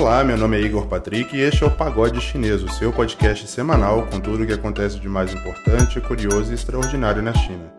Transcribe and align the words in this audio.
Olá, 0.00 0.24
meu 0.24 0.38
nome 0.38 0.56
é 0.56 0.62
Igor 0.62 0.86
Patrick 0.86 1.36
e 1.36 1.42
este 1.42 1.62
é 1.62 1.66
o 1.66 1.70
Pagode 1.70 2.22
Chinês, 2.22 2.62
o 2.62 2.68
seu 2.70 2.90
podcast 2.90 3.46
semanal 3.46 4.06
com 4.06 4.18
tudo 4.18 4.42
o 4.42 4.46
que 4.46 4.54
acontece 4.54 4.98
de 4.98 5.06
mais 5.06 5.30
importante, 5.34 6.00
curioso 6.00 6.50
e 6.50 6.54
extraordinário 6.54 7.20
na 7.20 7.34
China. 7.34 7.70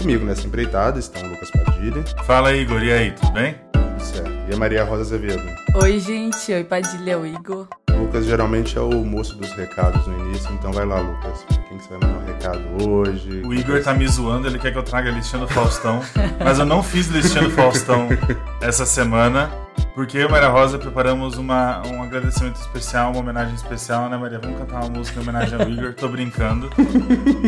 Comigo 0.00 0.24
nessa 0.24 0.46
empreitada 0.46 1.00
estão 1.00 1.20
o 1.24 1.30
Lucas 1.30 1.50
Padilha. 1.50 2.04
Fala 2.24 2.54
Igor, 2.54 2.80
e 2.80 2.92
aí, 2.92 3.10
tudo 3.10 3.32
bem? 3.32 3.56
Tudo 3.72 4.00
certo. 4.00 4.30
E 4.48 4.54
a 4.54 4.56
Maria 4.56 4.84
Rosa 4.84 5.02
Azevedo. 5.02 5.42
Oi, 5.74 5.98
gente. 5.98 6.52
Oi, 6.52 6.62
Padilha, 6.62 7.18
o 7.18 7.26
Igor. 7.26 7.66
Lucas 7.90 8.24
geralmente 8.24 8.78
é 8.78 8.80
o 8.80 9.04
moço 9.04 9.36
dos 9.36 9.50
recados 9.54 10.06
no 10.06 10.28
início, 10.28 10.52
então 10.54 10.72
vai 10.72 10.86
lá, 10.86 11.00
Lucas. 11.00 11.44
Quem 11.68 11.76
que 11.76 11.82
você 11.82 11.98
vai 11.98 12.08
mandar 12.08 12.22
um 12.22 12.26
recado 12.26 12.88
hoje? 12.88 13.42
O 13.44 13.52
Igor 13.52 13.82
tá 13.82 13.92
me 13.92 14.06
zoando, 14.06 14.46
ele 14.46 14.60
quer 14.60 14.70
que 14.70 14.78
eu 14.78 14.82
traga 14.84 15.10
a 15.10 15.12
listinha 15.12 15.42
do 15.42 15.48
Faustão, 15.48 16.00
mas 16.38 16.60
eu 16.60 16.66
não 16.66 16.84
fiz 16.84 17.08
listinha 17.08 17.42
do 17.42 17.50
Faustão 17.50 18.08
essa 18.62 18.86
semana, 18.86 19.50
porque 19.94 20.18
eu 20.18 20.28
e 20.28 20.30
Maria 20.30 20.48
Rosa 20.48 20.76
preparamos 20.76 21.38
uma, 21.38 21.86
um 21.86 22.02
agradecimento 22.02 22.56
especial, 22.56 23.12
uma 23.12 23.20
homenagem 23.20 23.54
especial, 23.54 24.10
né, 24.10 24.16
Maria? 24.16 24.40
Vamos 24.40 24.58
cantar 24.58 24.80
uma 24.80 24.90
música 24.90 25.20
em 25.20 25.22
homenagem 25.22 25.60
ao 25.60 25.68
Igor, 25.68 25.94
tô 25.94 26.08
brincando. 26.08 26.68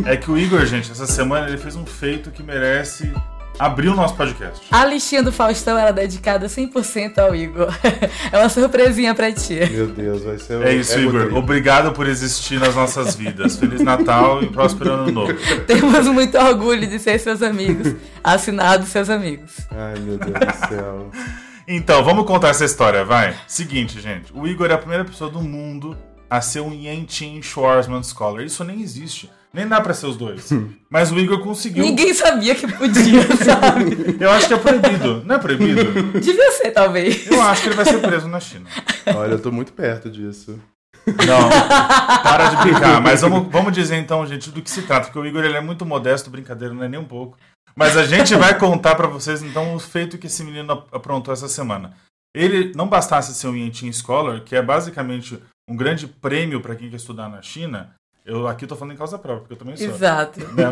É 0.05 0.17
que 0.17 0.31
o 0.31 0.39
Igor, 0.39 0.65
gente, 0.65 0.93
essa 0.93 1.07
semana 1.07 1.49
ele 1.49 1.59
fez 1.59 1.75
um 1.75 1.85
feito 1.85 2.31
que 2.31 2.45
merece 2.45 3.13
abrir 3.59 3.89
o 3.89 3.97
nosso 3.97 4.15
podcast. 4.15 4.65
A 4.71 4.85
listinha 4.85 5.23
do 5.23 5.33
Faustão 5.33 5.77
era 5.77 5.93
dedicada 5.93 6.47
100% 6.47 7.19
ao 7.19 7.35
Igor. 7.35 7.69
É 8.31 8.39
uma 8.39 8.49
surpresinha 8.49 9.15
pra 9.15 9.33
ti. 9.33 9.61
Meu 9.71 9.87
Deus, 9.87 10.23
vai 10.25 10.39
ser 10.39 10.61
É 10.63 10.75
isso, 10.75 10.99
Igor. 10.99 11.23
Trip. 11.23 11.35
Obrigado 11.35 11.93
por 11.93 12.07
existir 12.07 12.59
nas 12.59 12.75
nossas 12.75 13.15
vidas. 13.15 13.57
Feliz 13.57 13.81
Natal 13.81 14.43
e 14.43 14.49
próspero 14.49 14.93
ano 14.93 15.13
novo. 15.13 15.35
Temos 15.67 16.07
muito 16.09 16.37
orgulho 16.37 16.87
de 16.87 16.99
ser 16.99 17.19
seus 17.19 17.43
amigos. 17.43 17.95
Assinado 18.23 18.85
seus 18.85 19.09
amigos. 19.09 19.53
Ai, 19.71 19.99
meu 20.01 20.19
Deus 20.19 20.33
do 20.33 20.69
céu. 20.69 21.11
Então, 21.69 22.05
vamos 22.05 22.25
contar 22.27 22.49
essa 22.49 22.65
história, 22.65 23.05
vai. 23.05 23.37
Seguinte, 23.47 24.01
gente. 24.01 24.33
O 24.33 24.47
Igor 24.47 24.71
é 24.71 24.75
a 24.75 24.79
primeira 24.79 25.05
pessoa 25.05 25.29
do 25.29 25.41
mundo 25.41 25.97
a 26.31 26.41
ser 26.41 26.61
um 26.61 26.73
Yentin 26.73 27.43
Schwarzman 27.43 28.03
Scholar. 28.05 28.45
Isso 28.45 28.63
nem 28.63 28.83
existe. 28.83 29.29
Nem 29.53 29.67
dá 29.67 29.81
pra 29.81 29.95
ser 29.95 30.07
os 30.07 30.17
dois. 30.17 30.51
Mas 30.89 31.11
o 31.11 31.19
Igor 31.19 31.41
conseguiu. 31.41 31.83
Ninguém 31.83 32.13
sabia 32.15 32.55
que 32.55 32.71
podia, 32.71 33.23
sabe? 33.43 34.17
Eu 34.21 34.31
acho 34.31 34.47
que 34.47 34.55
é 34.55 34.59
proibido. 34.59 35.23
Não 35.25 35.35
é 35.35 35.39
proibido? 35.39 36.21
Devia 36.21 36.53
ser, 36.53 36.71
talvez. 36.71 37.27
Eu 37.27 37.41
acho 37.43 37.63
que 37.63 37.69
ele 37.69 37.77
vai 37.77 37.85
ser 37.85 37.99
preso 38.01 38.29
na 38.29 38.39
China. 38.39 38.69
Olha, 39.17 39.33
eu 39.33 39.39
tô 39.41 39.51
muito 39.51 39.73
perto 39.73 40.11
disso. 40.11 40.61
Não, 41.07 41.49
para 42.23 42.49
de 42.49 42.57
brincar. 42.57 43.01
Mas 43.01 43.23
vamos, 43.23 43.51
vamos 43.51 43.73
dizer 43.73 43.97
então, 43.97 44.27
gente, 44.27 44.51
do 44.51 44.61
que 44.61 44.71
se 44.71 44.83
trata. 44.83 45.07
Porque 45.07 45.19
o 45.19 45.27
Igor 45.27 45.45
ele 45.45 45.57
é 45.57 45.61
muito 45.61 45.87
modesto, 45.87 46.29
brincadeira, 46.29 46.75
não 46.75 46.83
é 46.83 46.89
nem 46.89 47.01
um 47.01 47.05
pouco. 47.05 47.39
Mas 47.79 47.97
a 47.97 48.07
gente 48.07 48.35
vai 48.35 48.59
contar 48.59 48.95
para 48.95 49.07
vocês 49.07 49.43
então 49.43 49.75
o 49.75 49.79
feito 49.79 50.17
que 50.17 50.29
esse 50.29 50.43
menino 50.43 50.85
aprontou 50.91 51.33
essa 51.35 51.47
semana. 51.47 51.95
Ele 52.35 52.73
não 52.75 52.89
bastasse 52.89 53.35
ser 53.35 53.49
um 53.49 53.57
Yentin 53.57 53.93
Scholar, 53.93 54.43
que 54.43 54.57
é 54.57 54.63
basicamente 54.63 55.39
um 55.69 55.77
grande 55.77 56.07
prêmio 56.07 56.61
para 56.61 56.75
quem 56.75 56.89
quer 56.89 56.97
estudar 56.97 57.29
na 57.29 57.43
China, 57.43 57.95
eu 58.27 58.49
aqui 58.49 58.67
tô 58.67 58.75
falando 58.75 58.95
em 58.95 58.97
causa 58.97 59.17
própria, 59.17 59.43
porque 59.43 59.55
eu 59.55 59.57
também 59.57 59.77
sou. 59.77 59.87
Exato. 59.87 60.41
Né, 60.41 60.65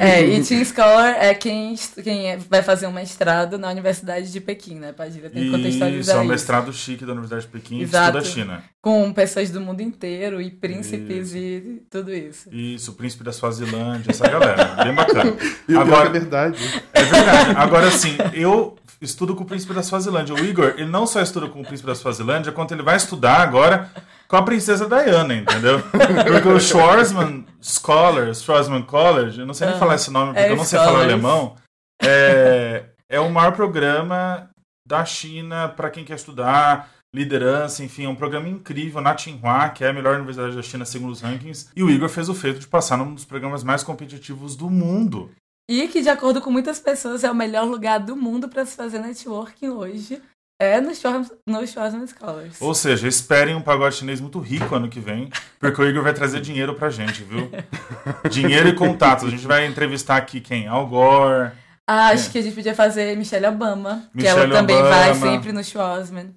é, 0.00 0.26
e 0.26 0.42
Teen 0.42 0.64
Scholar 0.64 1.14
é 1.20 1.32
quem, 1.34 1.76
quem 2.02 2.32
é, 2.32 2.36
vai 2.36 2.64
fazer 2.64 2.88
um 2.88 2.92
mestrado 2.92 3.56
na 3.56 3.70
Universidade 3.70 4.32
de 4.32 4.40
Pequim, 4.40 4.74
né, 4.74 4.92
Padilha? 4.92 5.30
Tem 5.30 5.44
que 5.44 5.50
contextualizar 5.52 6.00
isso. 6.00 6.10
é 6.10 6.20
um 6.20 6.24
mestrado 6.24 6.72
chique 6.72 7.06
da 7.06 7.12
Universidade 7.12 7.42
de 7.42 7.52
Pequim 7.52 7.80
Exato. 7.80 8.18
estuda 8.18 8.18
a 8.18 8.34
China. 8.34 8.64
Com 8.82 9.12
pessoas 9.12 9.50
do 9.50 9.60
mundo 9.60 9.82
inteiro 9.82 10.42
e 10.42 10.50
príncipes 10.50 11.28
isso. 11.28 11.36
e 11.36 11.82
tudo 11.88 12.12
isso. 12.12 12.48
Isso, 12.52 12.90
o 12.90 12.94
príncipe 12.94 13.22
da 13.22 13.32
Suazilândia, 13.32 14.10
essa 14.10 14.28
galera. 14.28 14.82
bem 14.82 14.94
bacana. 14.94 15.36
E 15.68 15.76
Agora, 15.76 16.08
é 16.08 16.12
verdade. 16.12 16.58
É 16.92 17.02
verdade. 17.04 17.50
Agora, 17.56 17.86
assim, 17.86 18.16
eu 18.32 18.76
estudo 19.00 19.36
com 19.36 19.44
o 19.44 19.46
príncipe 19.46 19.72
da 19.72 19.82
Suazilândia. 19.82 20.34
O 20.34 20.44
Igor, 20.44 20.74
ele 20.76 20.90
não 20.90 21.06
só 21.06 21.20
estuda 21.20 21.46
com 21.48 21.60
o 21.60 21.64
príncipe 21.64 21.86
da 21.86 21.94
Suazilândia, 21.94 22.50
quanto 22.50 22.74
ele 22.74 22.82
vai 22.82 22.96
estudar 22.96 23.40
agora 23.40 23.90
com 24.28 24.36
a 24.36 24.42
princesa 24.42 24.88
Diana, 24.88 25.34
entendeu? 25.34 25.80
Porque 26.30 26.48
o 26.48 26.60
Schwarzman 26.60 27.44
Scholar, 27.60 28.34
Schwarzman 28.34 28.82
College, 28.82 29.40
eu 29.40 29.46
não 29.46 29.54
sei 29.54 29.68
nem 29.68 29.78
falar 29.78 29.94
esse 29.96 30.10
nome 30.10 30.32
porque 30.32 30.40
é 30.40 30.52
eu 30.52 30.56
não 30.56 30.64
sei 30.64 30.78
falar 30.78 31.02
alemão, 31.02 31.56
é, 32.02 32.86
é 33.08 33.20
o 33.20 33.30
maior 33.30 33.52
programa 33.52 34.48
da 34.86 35.04
China 35.04 35.68
para 35.68 35.90
quem 35.90 36.04
quer 36.04 36.14
estudar 36.14 36.90
liderança, 37.14 37.82
enfim, 37.82 38.04
é 38.04 38.08
um 38.08 38.14
programa 38.14 38.48
incrível 38.48 39.00
na 39.00 39.14
Tsinghua, 39.14 39.70
que 39.70 39.82
é 39.82 39.88
a 39.88 39.92
melhor 39.92 40.16
universidade 40.16 40.54
da 40.54 40.62
China 40.62 40.84
segundo 40.84 41.12
os 41.12 41.22
rankings, 41.22 41.70
e 41.74 41.82
o 41.82 41.88
Igor 41.88 42.10
fez 42.10 42.28
o 42.28 42.34
feito 42.34 42.60
de 42.60 42.68
passar 42.68 42.98
num 42.98 43.14
dos 43.14 43.24
programas 43.24 43.64
mais 43.64 43.82
competitivos 43.82 44.54
do 44.54 44.68
mundo. 44.68 45.30
E 45.68 45.88
que, 45.88 46.02
de 46.02 46.08
acordo 46.08 46.40
com 46.40 46.50
muitas 46.50 46.78
pessoas, 46.78 47.24
é 47.24 47.30
o 47.30 47.34
melhor 47.34 47.64
lugar 47.66 47.98
do 47.98 48.14
mundo 48.14 48.48
para 48.48 48.64
se 48.64 48.76
fazer 48.76 49.00
networking 49.00 49.68
hoje. 49.68 50.22
É 50.58 50.80
nos 50.80 50.98
Schwarzman 50.98 52.06
Scholars. 52.06 52.60
Ou 52.62 52.74
seja, 52.74 53.06
esperem 53.06 53.54
um 53.54 53.60
pagode 53.60 53.96
chinês 53.96 54.20
muito 54.22 54.38
rico 54.38 54.74
ano 54.74 54.88
que 54.88 54.98
vem, 54.98 55.28
porque 55.60 55.80
o 55.80 55.86
Igor 55.86 56.02
vai 56.02 56.14
trazer 56.14 56.40
dinheiro 56.40 56.74
pra 56.74 56.88
gente, 56.88 57.22
viu? 57.22 57.50
dinheiro 58.30 58.68
e 58.68 58.74
contatos. 58.74 59.26
A 59.26 59.30
gente 59.30 59.46
vai 59.46 59.66
entrevistar 59.66 60.16
aqui 60.16 60.40
quem? 60.40 60.66
Al 60.66 60.86
Gore. 60.86 61.52
Ah, 61.86 62.08
acho 62.08 62.28
é. 62.28 62.32
que 62.32 62.38
a 62.38 62.42
gente 62.42 62.54
podia 62.54 62.74
fazer 62.74 63.14
Michelle 63.16 63.46
Obama, 63.46 64.08
Michelle 64.14 64.34
que 64.34 64.46
ela 64.46 64.54
também 64.54 64.76
Obama. 64.76 64.90
vai 64.90 65.14
sempre 65.14 65.52
no 65.52 65.62
Schwarzman. 65.62 66.34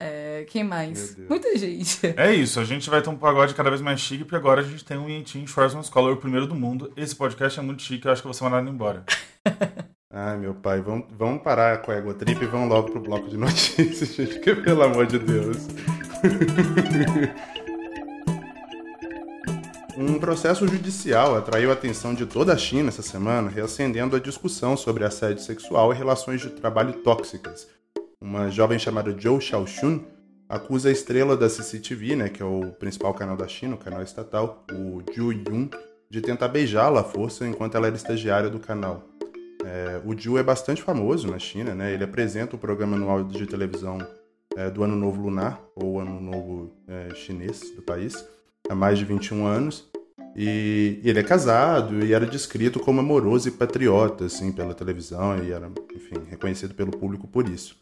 É, 0.00 0.44
quem 0.50 0.62
mais? 0.62 1.16
Muita 1.28 1.56
gente. 1.56 2.14
É 2.18 2.34
isso, 2.34 2.60
a 2.60 2.64
gente 2.64 2.90
vai 2.90 3.00
ter 3.00 3.08
um 3.08 3.16
pagode 3.16 3.54
cada 3.54 3.70
vez 3.70 3.80
mais 3.80 3.98
chique, 3.98 4.24
porque 4.24 4.36
agora 4.36 4.60
a 4.60 4.64
gente 4.64 4.84
tem 4.84 4.98
um 4.98 5.08
Yentin 5.08 5.46
Schwarzman 5.46 5.82
Scholar, 5.82 6.12
o 6.12 6.18
primeiro 6.18 6.46
do 6.46 6.54
mundo. 6.54 6.92
Esse 6.96 7.16
podcast 7.16 7.58
é 7.58 7.62
muito 7.62 7.82
chique, 7.82 8.06
eu 8.06 8.12
acho 8.12 8.20
que 8.20 8.28
você 8.28 8.40
vai 8.40 8.50
mandar 8.50 8.62
ele 8.62 8.70
embora. 8.70 9.04
Ai, 10.16 10.36
meu 10.36 10.54
pai, 10.54 10.80
vamos, 10.80 11.06
vamos 11.18 11.42
parar 11.42 11.82
com 11.82 11.90
a 11.90 11.96
Ego 11.96 12.14
Trip 12.14 12.40
e 12.40 12.46
vamos 12.46 12.68
logo 12.68 12.88
pro 12.88 13.00
bloco 13.00 13.28
de 13.28 13.36
notícias, 13.36 14.10
gente, 14.14 14.38
que 14.38 14.54
pelo 14.54 14.84
amor 14.84 15.08
de 15.08 15.18
Deus. 15.18 15.56
um 19.98 20.16
processo 20.20 20.68
judicial 20.68 21.36
atraiu 21.36 21.70
a 21.70 21.72
atenção 21.72 22.14
de 22.14 22.26
toda 22.26 22.52
a 22.52 22.56
China 22.56 22.90
essa 22.90 23.02
semana, 23.02 23.50
reacendendo 23.50 24.14
a 24.14 24.20
discussão 24.20 24.76
sobre 24.76 25.02
assédio 25.02 25.42
sexual 25.42 25.92
e 25.92 25.96
relações 25.96 26.40
de 26.40 26.50
trabalho 26.50 26.92
tóxicas. 27.02 27.66
Uma 28.20 28.52
jovem 28.52 28.78
chamada 28.78 29.10
Zhou 29.20 29.40
Xiaoxun 29.40 29.98
acusa 30.48 30.90
a 30.90 30.92
estrela 30.92 31.36
da 31.36 31.50
CCTV, 31.50 32.14
né, 32.14 32.28
que 32.28 32.40
é 32.40 32.46
o 32.46 32.70
principal 32.78 33.12
canal 33.14 33.36
da 33.36 33.48
China, 33.48 33.74
o 33.74 33.78
canal 33.78 34.00
estatal, 34.00 34.64
o 34.70 35.02
Zhu 35.12 35.32
Yun, 35.32 35.68
de 36.08 36.20
tentar 36.20 36.46
beijá-la 36.46 37.00
à 37.00 37.04
força 37.04 37.44
enquanto 37.44 37.76
ela 37.76 37.88
era 37.88 37.96
estagiária 37.96 38.48
do 38.48 38.60
canal. 38.60 39.12
É, 39.64 40.00
o 40.04 40.16
Ju 40.16 40.38
é 40.38 40.42
bastante 40.42 40.82
famoso 40.82 41.30
na 41.30 41.38
China, 41.38 41.74
né? 41.74 41.92
Ele 41.92 42.04
apresenta 42.04 42.54
o 42.54 42.58
programa 42.58 42.96
anual 42.96 43.24
de 43.24 43.46
televisão 43.46 43.98
é, 44.56 44.70
do 44.70 44.84
Ano 44.84 44.94
Novo 44.94 45.22
Lunar, 45.22 45.60
ou 45.74 45.98
Ano 45.98 46.20
Novo 46.20 46.72
é, 46.86 47.14
Chinês 47.14 47.60
do 47.74 47.82
país, 47.82 48.24
há 48.68 48.74
mais 48.74 48.98
de 48.98 49.04
21 49.04 49.46
anos. 49.46 49.90
E, 50.36 51.00
e 51.02 51.08
ele 51.08 51.20
é 51.20 51.22
casado 51.22 52.04
e 52.04 52.12
era 52.12 52.26
descrito 52.26 52.80
como 52.80 53.00
amoroso 53.00 53.48
e 53.48 53.52
patriota, 53.52 54.24
assim, 54.24 54.50
pela 54.50 54.74
televisão 54.74 55.42
e 55.42 55.52
era, 55.52 55.70
enfim, 55.94 56.16
reconhecido 56.28 56.74
pelo 56.74 56.90
público 56.90 57.26
por 57.28 57.48
isso. 57.48 57.76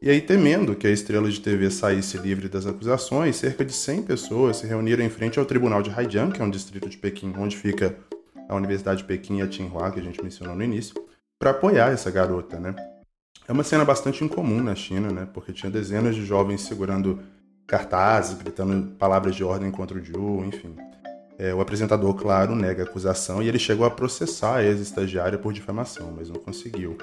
E 0.00 0.10
aí, 0.10 0.20
temendo 0.20 0.74
que 0.74 0.86
a 0.86 0.90
estrela 0.90 1.28
de 1.28 1.40
TV 1.40 1.70
saísse 1.70 2.18
livre 2.18 2.48
das 2.48 2.66
acusações, 2.66 3.36
cerca 3.36 3.64
de 3.64 3.72
100 3.72 4.02
pessoas 4.02 4.58
se 4.58 4.66
reuniram 4.66 5.02
em 5.02 5.08
frente 5.08 5.38
ao 5.38 5.46
Tribunal 5.46 5.82
de 5.82 5.90
Haijiang, 5.90 6.32
que 6.32 6.42
é 6.42 6.44
um 6.44 6.50
distrito 6.50 6.88
de 6.88 6.98
Pequim 6.98 7.32
onde 7.38 7.56
fica 7.56 7.96
a 8.46 8.54
Universidade 8.54 8.98
de 8.98 9.04
Pequim 9.04 9.38
e 9.38 9.42
a 9.42 9.46
Tsinghua, 9.46 9.90
que 9.90 9.98
a 9.98 10.02
gente 10.02 10.22
mencionou 10.22 10.54
no 10.54 10.62
início, 10.62 10.94
para 11.38 11.50
apoiar 11.50 11.92
essa 11.92 12.10
garota, 12.10 12.58
né? 12.58 12.74
É 13.48 13.52
uma 13.52 13.62
cena 13.62 13.84
bastante 13.84 14.24
incomum 14.24 14.62
na 14.62 14.74
China, 14.74 15.10
né? 15.10 15.28
Porque 15.32 15.52
tinha 15.52 15.70
dezenas 15.70 16.14
de 16.14 16.24
jovens 16.24 16.62
segurando 16.62 17.20
cartazes, 17.66 18.36
gritando 18.36 18.94
palavras 18.96 19.34
de 19.34 19.44
ordem 19.44 19.70
contra 19.70 19.98
o 19.98 20.04
Zhu, 20.04 20.44
enfim. 20.44 20.74
É, 21.38 21.54
o 21.54 21.60
apresentador, 21.60 22.14
claro, 22.14 22.54
nega 22.54 22.82
a 22.82 22.86
acusação 22.86 23.42
e 23.42 23.48
ele 23.48 23.58
chegou 23.58 23.84
a 23.84 23.90
processar 23.90 24.56
a 24.56 24.64
ex-estagiária 24.64 25.38
por 25.38 25.52
difamação, 25.52 26.12
mas 26.16 26.28
não 26.28 26.36
conseguiu. 26.36 26.96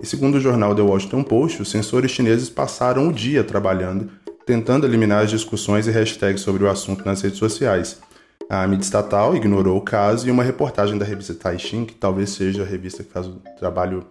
E 0.00 0.06
segundo 0.06 0.36
o 0.36 0.40
jornal 0.40 0.74
The 0.74 0.82
Washington 0.82 1.22
Post, 1.22 1.62
os 1.62 1.70
censores 1.70 2.10
chineses 2.10 2.48
passaram 2.48 3.08
o 3.08 3.12
dia 3.12 3.42
trabalhando, 3.42 4.10
tentando 4.46 4.86
eliminar 4.86 5.24
as 5.24 5.30
discussões 5.30 5.86
e 5.86 5.90
hashtags 5.90 6.42
sobre 6.42 6.64
o 6.64 6.70
assunto 6.70 7.04
nas 7.04 7.20
redes 7.20 7.38
sociais. 7.38 8.00
A 8.48 8.66
mídia 8.66 8.84
estatal 8.84 9.34
ignorou 9.34 9.78
o 9.78 9.80
caso 9.80 10.28
e 10.28 10.30
uma 10.30 10.42
reportagem 10.42 10.98
da 10.98 11.04
revista 11.04 11.34
Taixin, 11.34 11.84
que 11.84 11.94
talvez 11.94 12.30
seja 12.30 12.62
a 12.62 12.66
revista 12.66 13.02
que 13.02 13.10
faz 13.10 13.26
o 13.26 13.40
trabalho 13.58 14.04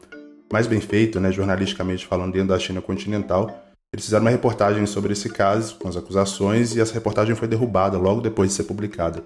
mais 0.52 0.68
bem 0.68 0.82
feito, 0.82 1.20
né, 1.20 1.32
jornalisticamente 1.32 2.06
falando, 2.06 2.34
dentro 2.34 2.50
da 2.50 2.60
China 2.60 2.82
continental, 2.82 3.50
eles 3.94 4.06
fizeram 4.06 4.24
uma 4.24 4.32
reportagem 4.32 4.86
sobre 4.86 5.14
esse 5.14 5.30
caso, 5.30 5.76
com 5.76 5.88
as 5.88 5.98
acusações, 5.98 6.76
e 6.76 6.82
essa 6.82 6.94
reportagem 6.94 7.36
foi 7.36 7.48
derrubada 7.48 7.98
logo 7.98 8.22
depois 8.22 8.50
de 8.50 8.56
ser 8.56 8.64
publicada. 8.64 9.24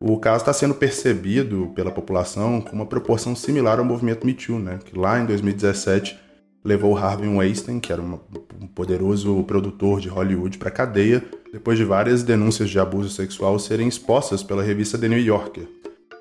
O 0.00 0.18
caso 0.18 0.42
está 0.42 0.52
sendo 0.52 0.74
percebido 0.74 1.72
pela 1.74 1.90
população 1.90 2.60
com 2.60 2.76
uma 2.76 2.86
proporção 2.86 3.34
similar 3.34 3.78
ao 3.78 3.84
movimento 3.84 4.26
Me 4.26 4.34
Too, 4.34 4.58
né, 4.58 4.78
que 4.84 4.98
lá 4.98 5.18
em 5.18 5.26
2017 5.26 6.18
levou 6.64 6.96
Harvey 6.96 7.28
Weinstein, 7.28 7.80
que 7.80 7.92
era 7.92 8.00
um 8.00 8.18
poderoso 8.74 9.42
produtor 9.44 10.00
de 10.00 10.08
Hollywood, 10.08 10.58
para 10.58 10.70
cadeia 10.70 11.22
depois 11.54 11.78
de 11.78 11.84
várias 11.84 12.24
denúncias 12.24 12.68
de 12.68 12.80
abuso 12.80 13.08
sexual 13.08 13.60
serem 13.60 13.86
expostas 13.86 14.42
pela 14.42 14.60
revista 14.60 14.98
The 14.98 15.06
New 15.06 15.20
Yorker. 15.20 15.68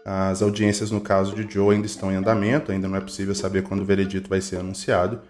As 0.05 0.43
audiências 0.43 0.91
no 0.91 1.01
caso 1.01 1.33
de 1.33 1.51
Joe 1.51 1.73
ainda 1.73 1.87
estão 1.87 2.11
em 2.11 2.15
andamento, 2.15 2.71
ainda 2.71 2.87
não 2.87 2.95
é 2.95 3.01
possível 3.01 3.33
saber 3.33 3.63
quando 3.63 3.81
o 3.81 3.85
veredito 3.85 4.29
vai 4.29 4.41
ser 4.41 4.57
anunciado. 4.57 5.21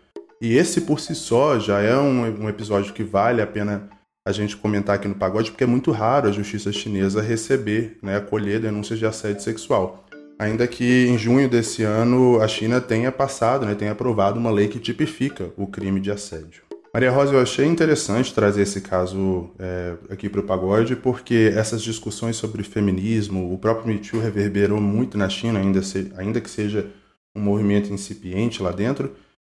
E 0.42 0.58
esse 0.58 0.82
por 0.82 1.00
si 1.00 1.16
só 1.16 1.58
já 1.58 1.80
é 1.80 1.96
um, 1.96 2.44
um 2.44 2.50
episódio 2.50 2.92
que 2.92 3.02
vale 3.02 3.42
a 3.42 3.48
pena 3.48 3.90
a 4.28 4.34
gente 4.34 4.58
comentar 4.58 4.96
aqui 4.96 5.08
no 5.08 5.16
Pagode, 5.16 5.52
porque 5.52 5.64
é 5.64 5.68
muito 5.68 5.90
raro 5.92 6.28
a 6.28 6.34
justiça 6.34 6.70
chinesa 6.74 7.22
receber, 7.22 7.98
né, 8.04 8.18
acolher 8.18 8.60
denúncias 8.60 9.00
de 9.00 9.06
assédio 9.06 9.42
sexual. 9.42 10.06
Ainda 10.38 10.68
que 10.68 11.08
em 11.08 11.18
junho 11.18 11.48
desse 11.48 11.84
ano 11.84 12.42
a 12.42 12.48
China 12.50 12.82
tenha 12.82 13.10
passado, 13.10 13.66
né, 13.66 13.74
tenha 13.74 13.94
aprovado 13.94 14.38
uma 14.38 14.52
lei 14.52 14.68
que 14.68 14.80
tipifica 14.80 15.54
o 15.56 15.66
crime 15.66 16.02
de 16.02 16.12
assédio. 16.12 16.73
Maria 16.94 17.10
Rosa, 17.10 17.34
eu 17.34 17.42
achei 17.42 17.66
interessante 17.66 18.32
trazer 18.36 18.62
esse 18.62 18.80
caso 18.80 19.50
é, 19.58 19.96
aqui 20.12 20.30
para 20.30 20.42
o 20.42 20.44
Pagode, 20.44 20.96
porque 20.96 21.52
essas 21.56 21.82
discussões 21.82 22.36
sobre 22.36 22.62
feminismo, 22.62 23.52
o 23.52 23.58
próprio 23.58 23.88
Me 23.88 23.98
Too 23.98 24.20
reverberou 24.22 24.80
muito 24.80 25.18
na 25.18 25.28
China, 25.28 25.60
ainda, 25.60 25.82
se, 25.82 26.14
ainda 26.16 26.40
que 26.40 26.50
seja 26.50 26.92
um 27.36 27.42
movimento 27.42 27.92
incipiente 27.92 28.62
lá 28.62 28.72
dentro, 28.72 29.12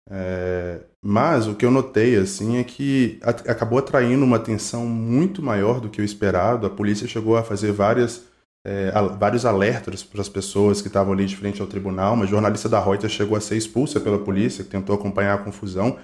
é, 0.10 0.80
mas 1.04 1.46
o 1.46 1.56
que 1.56 1.66
eu 1.66 1.72
notei 1.72 2.16
assim 2.16 2.58
é 2.58 2.64
que 2.64 3.20
acabou 3.22 3.80
atraindo 3.80 4.24
uma 4.24 4.38
atenção 4.38 4.86
muito 4.86 5.44
maior 5.44 5.82
do 5.82 5.90
que 5.90 6.02
o 6.02 6.06
esperado. 6.06 6.66
A 6.66 6.70
polícia 6.70 7.06
chegou 7.06 7.36
a 7.36 7.44
fazer 7.44 7.74
várias, 7.74 8.24
é, 8.66 8.92
vários 9.20 9.46
alertas 9.46 10.04
para 10.04 10.22
as 10.22 10.30
pessoas 10.30 10.82
que 10.82 10.88
estavam 10.88 11.12
ali 11.12 11.26
de 11.26 11.36
frente 11.36 11.60
ao 11.60 11.68
tribunal. 11.68 12.14
Uma 12.14 12.28
jornalista 12.28 12.70
da 12.70 12.80
Reuters 12.80 13.12
chegou 13.12 13.36
a 13.36 13.42
ser 13.42 13.58
expulsa 13.58 14.00
pela 14.00 14.20
polícia, 14.20 14.64
que 14.64 14.70
tentou 14.70 14.96
acompanhar 14.96 15.34
a 15.34 15.44
confusão. 15.44 15.98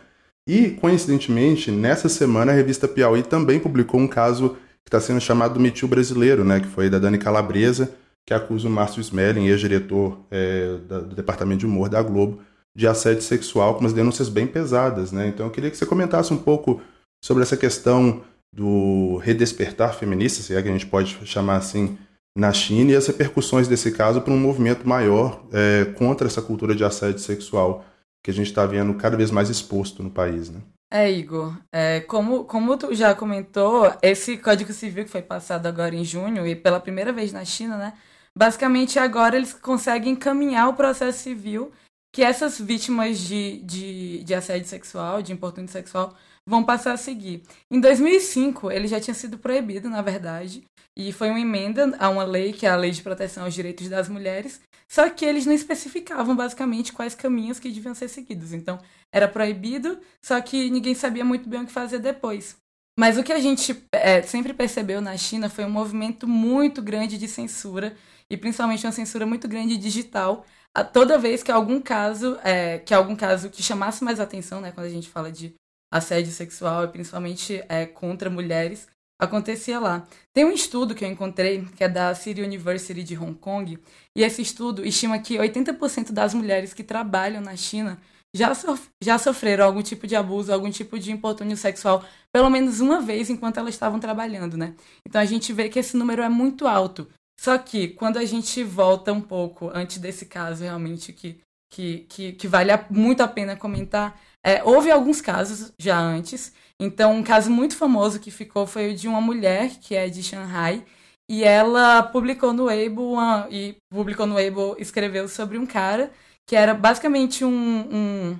E, 0.47 0.71
coincidentemente, 0.71 1.71
nessa 1.71 2.09
semana 2.09 2.51
a 2.51 2.55
revista 2.55 2.88
Piauí 2.88 3.23
também 3.23 3.59
publicou 3.59 3.99
um 3.99 4.07
caso 4.07 4.57
que 4.83 4.88
está 4.88 4.99
sendo 4.99 5.21
chamado 5.21 5.53
do 5.53 5.59
Metil 5.59 5.88
brasileiro, 5.88 6.43
né, 6.43 6.59
que 6.59 6.67
foi 6.67 6.89
da 6.89 6.97
Dani 6.97 7.17
Calabresa, 7.17 7.91
que 8.25 8.33
acusa 8.33 8.67
o 8.67 8.71
Márcio 8.71 9.01
Smelling, 9.01 9.47
ex-diretor 9.47 10.19
é, 10.29 10.77
do 10.88 11.15
Departamento 11.15 11.59
de 11.59 11.65
Humor 11.65 11.89
da 11.89 12.01
Globo, 12.01 12.39
de 12.75 12.88
assédio 12.88 13.21
sexual 13.21 13.73
com 13.73 13.81
umas 13.81 13.93
denúncias 13.93 14.29
bem 14.29 14.47
pesadas, 14.47 15.11
né? 15.11 15.27
Então 15.27 15.45
eu 15.45 15.51
queria 15.51 15.69
que 15.69 15.77
você 15.77 15.85
comentasse 15.85 16.33
um 16.33 16.38
pouco 16.38 16.81
sobre 17.21 17.43
essa 17.43 17.57
questão 17.57 18.21
do 18.53 19.17
redespertar 19.17 19.93
feminista, 19.93 20.41
se 20.41 20.55
é 20.55 20.61
que 20.61 20.69
a 20.69 20.71
gente 20.71 20.85
pode 20.85 21.17
chamar 21.25 21.57
assim, 21.57 21.97
na 22.35 22.53
China 22.53 22.91
e 22.91 22.95
as 22.95 23.07
repercussões 23.07 23.67
desse 23.67 23.91
caso 23.91 24.21
para 24.21 24.33
um 24.33 24.39
movimento 24.39 24.88
maior 24.88 25.43
é, 25.51 25.85
contra 25.85 26.27
essa 26.27 26.41
cultura 26.41 26.73
de 26.73 26.83
assédio 26.83 27.19
sexual 27.19 27.85
que 28.23 28.31
a 28.31 28.33
gente 28.33 28.47
está 28.47 28.65
vendo 28.65 28.94
cada 28.95 29.18
vez 29.18 29.31
mais 29.31 29.50
exposto 29.50 30.03
no 30.03 30.12
país, 30.12 30.50
né? 30.50 30.62
É, 30.94 31.09
Igor, 31.09 31.57
é, 31.71 32.01
como, 32.01 32.44
como 32.44 32.77
tu 32.77 32.94
já 32.94 33.15
comentou, 33.15 33.94
esse 34.01 34.38
Código 34.38 34.73
Civil 34.73 35.06
que 35.06 35.12
foi 35.12 35.21
passado 35.21 35.65
agora 35.65 35.95
em 35.95 36.03
junho 36.03 36.45
e 36.45 36.53
pela 36.53 36.81
primeira 36.81 37.13
vez 37.13 37.31
na 37.31 37.45
China, 37.45 37.77
né? 37.77 37.94
Basicamente 38.38 39.00
agora 39.00 39.38
eles 39.38 39.53
conseguem 39.53 40.13
encaminhar 40.13 40.68
o 40.68 40.73
processo 40.73 41.19
civil 41.19 41.71
que 42.13 42.21
essas 42.21 42.59
vítimas 42.59 43.19
de, 43.19 43.59
de, 43.59 44.24
de 44.24 44.33
assédio 44.33 44.67
sexual, 44.67 45.21
de 45.21 45.31
importúnio 45.31 45.69
sexual, 45.69 46.13
vão 46.45 46.63
passar 46.63 46.94
a 46.94 46.97
seguir. 46.97 47.44
Em 47.69 47.79
2005, 47.79 48.69
ele 48.69 48.88
já 48.88 49.00
tinha 49.00 49.13
sido 49.13 49.38
proibido, 49.38 49.89
na 49.89 50.01
verdade, 50.01 50.63
e 50.97 51.13
foi 51.13 51.29
uma 51.29 51.39
emenda 51.39 51.95
a 51.97 52.09
uma 52.09 52.24
lei, 52.24 52.51
que 52.51 52.65
é 52.65 52.69
a 52.69 52.75
Lei 52.75 52.91
de 52.91 53.01
Proteção 53.01 53.45
aos 53.45 53.53
Direitos 53.53 53.88
das 53.88 54.09
Mulheres, 54.09 54.59
só 54.91 55.09
que 55.09 55.23
eles 55.23 55.45
não 55.45 55.53
especificavam 55.53 56.35
basicamente 56.35 56.91
quais 56.91 57.15
caminhos 57.15 57.61
que 57.61 57.71
deviam 57.71 57.95
ser 57.95 58.09
seguidos. 58.09 58.51
Então, 58.51 58.77
era 59.09 59.25
proibido, 59.25 59.97
só 60.21 60.41
que 60.41 60.69
ninguém 60.69 60.93
sabia 60.93 61.23
muito 61.23 61.47
bem 61.47 61.61
o 61.61 61.65
que 61.65 61.71
fazer 61.71 61.99
depois. 61.99 62.57
Mas 62.99 63.17
o 63.17 63.23
que 63.23 63.31
a 63.31 63.39
gente 63.39 63.88
é, 63.93 64.21
sempre 64.21 64.53
percebeu 64.53 64.99
na 64.99 65.15
China 65.15 65.49
foi 65.49 65.63
um 65.63 65.69
movimento 65.69 66.27
muito 66.27 66.81
grande 66.81 67.17
de 67.17 67.25
censura, 67.25 67.95
e 68.29 68.35
principalmente 68.35 68.85
uma 68.85 68.91
censura 68.91 69.25
muito 69.25 69.47
grande 69.47 69.77
digital, 69.77 70.45
toda 70.91 71.17
vez 71.17 71.41
que 71.41 71.53
algum 71.53 71.79
caso, 71.79 72.38
é, 72.43 72.79
que 72.79 72.93
algum 72.93 73.15
caso 73.15 73.49
que 73.49 73.63
chamasse 73.63 74.03
mais 74.03 74.19
atenção, 74.19 74.59
né, 74.59 74.73
quando 74.73 74.88
a 74.88 74.89
gente 74.89 75.07
fala 75.07 75.31
de 75.31 75.55
assédio 75.89 76.33
sexual 76.33 76.83
e 76.83 76.89
principalmente 76.89 77.63
é, 77.69 77.85
contra 77.85 78.29
mulheres, 78.29 78.89
acontecia 79.21 79.79
lá. 79.79 80.07
Tem 80.33 80.44
um 80.44 80.51
estudo 80.51 80.95
que 80.95 81.06
eu 81.06 81.09
encontrei, 81.09 81.63
que 81.77 81.83
é 81.83 81.88
da 81.88 82.13
City 82.15 82.41
University 82.41 83.03
de 83.03 83.15
Hong 83.15 83.35
Kong, 83.35 83.77
e 84.18 84.23
esse 84.23 84.41
estudo 84.41 84.83
estima 84.83 85.19
que 85.19 85.38
80% 85.38 86.12
das 86.12 86.33
mulheres 86.33 86.73
que 86.73 86.83
trabalham 86.83 87.41
na 87.41 87.56
China 87.56 88.00
já, 88.35 88.56
sof 88.56 88.89
já 89.03 89.18
sofreram 89.18 89.65
algum 89.65 89.83
tipo 89.83 90.07
de 90.07 90.15
abuso, 90.15 90.51
algum 90.51 90.71
tipo 90.71 90.97
de 90.97 91.12
importúnio 91.12 91.56
sexual, 91.56 92.03
pelo 92.31 92.50
menos 92.50 92.79
uma 92.79 93.01
vez 93.01 93.29
enquanto 93.29 93.57
elas 93.57 93.75
estavam 93.75 94.00
trabalhando, 94.00 94.57
né? 94.57 94.73
Então 95.07 95.21
a 95.21 95.25
gente 95.25 95.53
vê 95.53 95.69
que 95.69 95.79
esse 95.79 95.95
número 95.95 96.24
é 96.24 96.29
muito 96.29 96.67
alto. 96.67 97.07
Só 97.39 97.57
que 97.57 97.89
quando 97.89 98.17
a 98.17 98.25
gente 98.25 98.63
volta 98.63 99.12
um 99.12 99.21
pouco 99.21 99.69
antes 99.74 99.97
desse 99.97 100.25
caso 100.25 100.63
realmente 100.63 101.12
que, 101.12 101.39
que, 101.71 102.06
que, 102.09 102.33
que 102.33 102.47
vale 102.47 102.71
muito 102.89 103.21
a 103.21 103.27
pena 103.27 103.56
comentar, 103.56 104.19
é, 104.45 104.63
houve 104.63 104.89
alguns 104.91 105.21
casos 105.21 105.71
já 105.79 106.00
antes. 106.00 106.53
Então, 106.81 107.13
um 107.13 107.22
caso 107.22 107.51
muito 107.51 107.78
famoso 107.78 108.19
que 108.19 108.31
ficou 108.31 108.66
foi 108.66 108.92
o 108.92 108.95
de 108.95 109.07
uma 109.07 109.22
mulher 109.22 109.69
que 109.80 109.95
é 109.95 110.10
de 110.10 110.24
Shanghai 110.24 110.83
e 111.30 111.44
ela 111.44 112.01
publicou 112.01 112.54
no 112.54 112.66
Weibo 112.66 113.13
uma, 113.13 113.48
e 113.51 113.78
publicou 113.88 114.25
no 114.25 114.33
Weibo 114.33 114.75
escreveu 114.80 115.28
sobre 115.28 115.60
um 115.60 115.66
cara 115.66 116.12
que 116.48 116.56
era 116.56 116.74
basicamente 116.74 117.45
um, 117.45 117.51
um, 117.54 118.39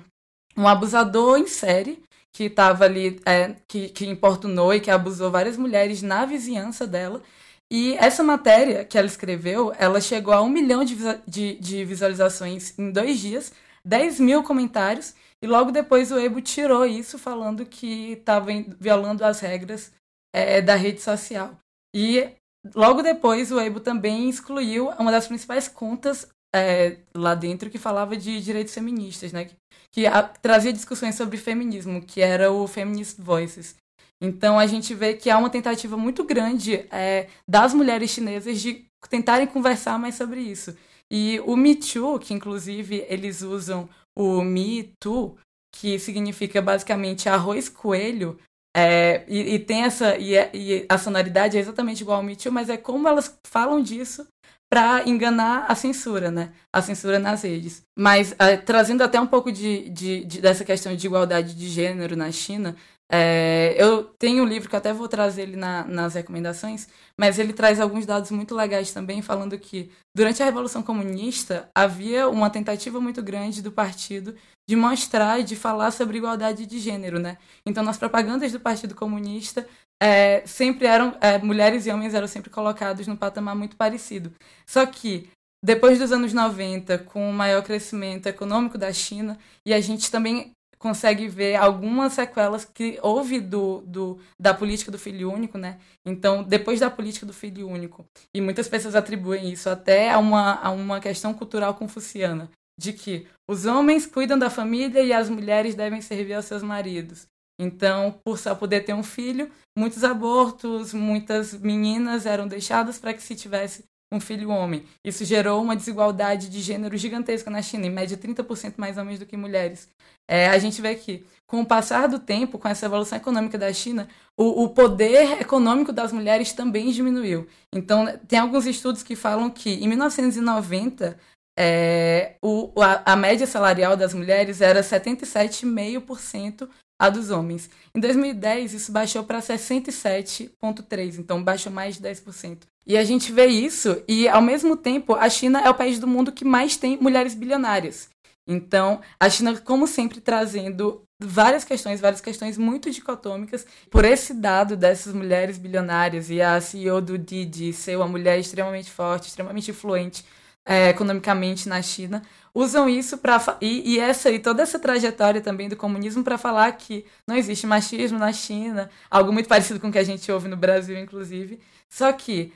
um 0.56 0.66
abusador 0.66 1.38
em 1.38 1.46
série 1.46 2.02
que 2.32 2.44
estava 2.44 2.84
ali, 2.84 3.20
é, 3.24 3.54
que, 3.68 3.88
que 3.90 4.06
importunou 4.06 4.74
e 4.74 4.80
que 4.80 4.90
abusou 4.90 5.30
várias 5.30 5.56
mulheres 5.56 6.02
na 6.02 6.24
vizinhança 6.26 6.84
dela. 6.84 7.22
E 7.70 7.94
essa 7.94 8.24
matéria 8.24 8.84
que 8.84 8.98
ela 8.98 9.06
escreveu, 9.06 9.72
ela 9.78 10.00
chegou 10.00 10.34
a 10.34 10.42
um 10.42 10.48
milhão 10.48 10.82
de, 10.84 10.96
de, 11.28 11.54
de 11.60 11.84
visualizações 11.84 12.76
em 12.76 12.90
dois 12.90 13.20
dias, 13.20 13.52
10 13.84 14.18
mil 14.18 14.42
comentários, 14.42 15.14
e 15.42 15.46
logo 15.46 15.72
depois 15.72 16.12
o 16.12 16.14
Weibo 16.14 16.40
tirou 16.40 16.86
isso, 16.86 17.18
falando 17.18 17.66
que 17.66 18.12
estava 18.12 18.46
violando 18.78 19.24
as 19.24 19.40
regras 19.40 19.92
é, 20.32 20.62
da 20.62 20.76
rede 20.76 21.00
social. 21.00 21.58
E 21.94 22.30
logo 22.74 23.02
depois 23.02 23.50
o 23.50 23.56
Weibo 23.56 23.80
também 23.80 24.30
excluiu 24.30 24.90
uma 24.90 25.10
das 25.10 25.26
principais 25.26 25.66
contas 25.66 26.28
é, 26.54 26.98
lá 27.12 27.34
dentro 27.34 27.68
que 27.68 27.78
falava 27.78 28.16
de 28.16 28.40
direitos 28.40 28.72
feministas, 28.72 29.32
né? 29.32 29.50
Que 29.90 30.06
a, 30.06 30.22
trazia 30.22 30.72
discussões 30.72 31.16
sobre 31.16 31.36
feminismo, 31.36 32.00
que 32.00 32.20
era 32.20 32.52
o 32.52 32.68
Feminist 32.68 33.20
Voices. 33.20 33.74
Então 34.20 34.60
a 34.60 34.66
gente 34.68 34.94
vê 34.94 35.14
que 35.14 35.28
há 35.28 35.36
uma 35.36 35.50
tentativa 35.50 35.96
muito 35.96 36.22
grande 36.22 36.86
é, 36.92 37.26
das 37.48 37.74
mulheres 37.74 38.10
chinesas 38.10 38.60
de 38.60 38.86
tentarem 39.10 39.48
conversar 39.48 39.98
mais 39.98 40.14
sobre 40.14 40.40
isso. 40.40 40.76
E 41.10 41.40
o 41.44 41.56
Me 41.56 41.74
Too, 41.74 42.20
que 42.20 42.32
inclusive 42.32 43.04
eles 43.08 43.42
usam 43.42 43.88
o 44.16 44.42
Me 44.42 44.94
Too, 45.00 45.36
que 45.74 45.98
significa 45.98 46.60
basicamente 46.60 47.28
arroz 47.28 47.68
coelho, 47.68 48.38
é, 48.74 49.24
e, 49.28 49.54
e, 49.54 49.58
tem 49.58 49.82
essa. 49.82 50.16
E, 50.16 50.34
é, 50.34 50.50
e, 50.54 50.86
a 50.88 50.96
sonoridade 50.96 51.56
é 51.56 51.60
exatamente 51.60 52.00
igual 52.00 52.18
ao 52.18 52.22
Me 52.22 52.34
Too, 52.34 52.50
mas 52.50 52.70
é 52.70 52.76
como 52.76 53.06
elas 53.06 53.38
falam 53.46 53.82
disso 53.82 54.26
para 54.72 55.06
enganar 55.06 55.66
a 55.68 55.74
censura, 55.74 56.30
né? 56.30 56.54
A 56.74 56.80
censura 56.80 57.18
nas 57.18 57.42
redes. 57.42 57.82
Mas 57.98 58.34
é, 58.38 58.56
trazendo 58.56 59.02
até 59.02 59.20
um 59.20 59.26
pouco 59.26 59.52
de, 59.52 59.90
de, 59.90 60.24
de, 60.24 60.40
dessa 60.40 60.64
questão 60.64 60.96
de 60.96 61.06
igualdade 61.06 61.54
de 61.54 61.68
gênero 61.68 62.16
na 62.16 62.32
China, 62.32 62.74
é, 63.12 63.74
eu 63.76 64.11
tenho 64.22 64.44
um 64.44 64.46
livro 64.46 64.70
que 64.70 64.76
até 64.76 64.92
vou 64.92 65.08
trazer 65.08 65.42
ele 65.42 65.56
na, 65.56 65.82
nas 65.82 66.14
recomendações, 66.14 66.86
mas 67.18 67.40
ele 67.40 67.52
traz 67.52 67.80
alguns 67.80 68.06
dados 68.06 68.30
muito 68.30 68.54
legais 68.54 68.92
também, 68.92 69.20
falando 69.20 69.58
que 69.58 69.90
durante 70.16 70.40
a 70.40 70.44
Revolução 70.44 70.80
Comunista 70.80 71.68
havia 71.76 72.28
uma 72.28 72.48
tentativa 72.48 73.00
muito 73.00 73.20
grande 73.20 73.60
do 73.60 73.72
partido 73.72 74.36
de 74.70 74.76
mostrar 74.76 75.40
e 75.40 75.42
de 75.42 75.56
falar 75.56 75.90
sobre 75.90 76.18
igualdade 76.18 76.66
de 76.66 76.78
gênero, 76.78 77.18
né? 77.18 77.36
Então, 77.66 77.82
nas 77.82 77.98
propagandas 77.98 78.52
do 78.52 78.60
Partido 78.60 78.94
Comunista, 78.94 79.66
é, 80.00 80.46
sempre 80.46 80.86
eram 80.86 81.16
é, 81.20 81.38
mulheres 81.38 81.84
e 81.86 81.90
homens 81.90 82.14
eram 82.14 82.28
sempre 82.28 82.48
colocados 82.48 83.08
num 83.08 83.16
patamar 83.16 83.56
muito 83.56 83.74
parecido. 83.74 84.32
Só 84.64 84.86
que 84.86 85.28
depois 85.64 85.98
dos 85.98 86.12
anos 86.12 86.32
90, 86.32 86.96
com 86.98 87.28
o 87.28 87.32
maior 87.32 87.60
crescimento 87.64 88.28
econômico 88.28 88.78
da 88.78 88.92
China, 88.92 89.36
e 89.66 89.74
a 89.74 89.80
gente 89.80 90.12
também 90.12 90.52
consegue 90.82 91.28
ver 91.28 91.54
algumas 91.54 92.14
sequelas 92.14 92.64
que 92.64 92.98
houve 93.00 93.40
do, 93.40 93.82
do, 93.82 94.18
da 94.38 94.52
política 94.52 94.90
do 94.90 94.98
filho 94.98 95.32
único, 95.32 95.56
né? 95.56 95.78
Então, 96.04 96.42
depois 96.42 96.80
da 96.80 96.90
política 96.90 97.24
do 97.24 97.32
filho 97.32 97.68
único, 97.68 98.04
e 98.34 98.40
muitas 98.40 98.66
pessoas 98.66 98.96
atribuem 98.96 99.52
isso 99.52 99.70
até 99.70 100.10
a 100.10 100.18
uma, 100.18 100.54
a 100.54 100.70
uma 100.72 100.98
questão 100.98 101.32
cultural 101.32 101.74
confuciana, 101.74 102.50
de 102.76 102.92
que 102.92 103.28
os 103.48 103.64
homens 103.64 104.06
cuidam 104.06 104.36
da 104.36 104.50
família 104.50 105.02
e 105.02 105.12
as 105.12 105.30
mulheres 105.30 105.76
devem 105.76 106.00
servir 106.00 106.34
aos 106.34 106.46
seus 106.46 106.64
maridos. 106.64 107.28
Então, 107.60 108.18
por 108.24 108.36
só 108.36 108.52
poder 108.52 108.80
ter 108.80 108.92
um 108.92 109.04
filho, 109.04 109.48
muitos 109.78 110.02
abortos, 110.02 110.92
muitas 110.92 111.54
meninas 111.54 112.26
eram 112.26 112.48
deixadas 112.48 112.98
para 112.98 113.14
que 113.14 113.22
se 113.22 113.36
tivesse 113.36 113.84
um 114.12 114.20
filho 114.20 114.50
homem. 114.50 114.84
Isso 115.02 115.24
gerou 115.24 115.62
uma 115.62 115.74
desigualdade 115.74 116.50
de 116.50 116.60
gênero 116.60 116.96
gigantesca 116.98 117.50
na 117.50 117.62
China, 117.62 117.86
em 117.86 117.90
média 117.90 118.16
30% 118.16 118.74
mais 118.76 118.98
homens 118.98 119.18
do 119.18 119.24
que 119.24 119.36
mulheres. 119.36 119.88
É, 120.28 120.48
a 120.48 120.58
gente 120.58 120.80
vê 120.82 120.94
que, 120.94 121.24
com 121.46 121.62
o 121.62 121.66
passar 121.66 122.06
do 122.06 122.18
tempo, 122.18 122.58
com 122.58 122.68
essa 122.68 122.86
evolução 122.86 123.16
econômica 123.16 123.56
da 123.58 123.72
China, 123.72 124.06
o, 124.36 124.64
o 124.64 124.68
poder 124.68 125.40
econômico 125.40 125.92
das 125.92 126.12
mulheres 126.12 126.52
também 126.52 126.90
diminuiu. 126.90 127.48
Então, 127.74 128.06
tem 128.28 128.38
alguns 128.38 128.66
estudos 128.66 129.02
que 129.02 129.16
falam 129.16 129.50
que, 129.50 129.70
em 129.70 129.88
1990, 129.88 131.18
é, 131.58 132.36
o, 132.42 132.70
a, 132.80 133.12
a 133.12 133.16
média 133.16 133.46
salarial 133.46 133.96
das 133.96 134.12
mulheres 134.14 134.60
era 134.60 134.82
77,5% 134.82 136.68
a 136.98 137.08
dos 137.10 137.30
homens. 137.30 137.68
Em 137.94 138.00
2010, 138.00 138.74
isso 138.74 138.92
baixou 138.92 139.24
para 139.24 139.40
67,3%, 139.40 141.18
então 141.18 141.42
baixou 141.42 141.72
mais 141.72 141.96
de 141.96 142.02
10%. 142.02 142.71
E 142.86 142.96
a 142.96 143.04
gente 143.04 143.32
vê 143.32 143.46
isso, 143.46 144.02
e 144.08 144.28
ao 144.28 144.42
mesmo 144.42 144.76
tempo, 144.76 145.14
a 145.14 145.28
China 145.28 145.60
é 145.60 145.70
o 145.70 145.74
país 145.74 145.98
do 145.98 146.06
mundo 146.06 146.32
que 146.32 146.44
mais 146.44 146.76
tem 146.76 146.98
mulheres 147.00 147.34
bilionárias. 147.34 148.10
Então, 148.46 149.00
a 149.20 149.30
China, 149.30 149.56
como 149.58 149.86
sempre, 149.86 150.20
trazendo 150.20 151.02
várias 151.20 151.64
questões, 151.64 152.00
várias 152.00 152.20
questões 152.20 152.58
muito 152.58 152.90
dicotômicas. 152.90 153.66
Por 153.90 154.04
esse 154.04 154.34
dado 154.34 154.76
dessas 154.76 155.14
mulheres 155.14 155.58
bilionárias 155.58 156.30
e 156.30 156.42
a 156.42 156.60
CEO 156.60 157.00
do 157.00 157.16
Didi 157.16 157.72
ser 157.72 157.96
uma 157.96 158.08
mulher 158.08 158.38
extremamente 158.38 158.90
forte, 158.90 159.28
extremamente 159.28 159.70
influente 159.70 160.24
é, 160.64 160.90
economicamente 160.90 161.68
na 161.68 161.82
China, 161.82 162.22
usam 162.54 162.88
isso 162.88 163.18
para 163.18 163.56
e, 163.60 163.94
e, 163.94 163.98
essa 163.98 164.30
e 164.30 164.38
toda 164.38 164.62
essa 164.62 164.78
trajetória 164.78 165.40
também 165.40 165.68
do 165.68 165.76
comunismo 165.76 166.22
para 166.22 166.38
falar 166.38 166.70
que 166.72 167.04
não 167.26 167.36
existe 167.36 167.66
machismo 167.66 168.18
na 168.18 168.32
China, 168.32 168.88
algo 169.10 169.32
muito 169.32 169.48
parecido 169.48 169.80
com 169.80 169.88
o 169.88 169.92
que 169.92 169.98
a 169.98 170.04
gente 170.04 170.30
ouve 170.30 170.48
no 170.48 170.56
Brasil, 170.56 170.96
inclusive. 170.98 171.60
Só 171.88 172.12
que 172.12 172.52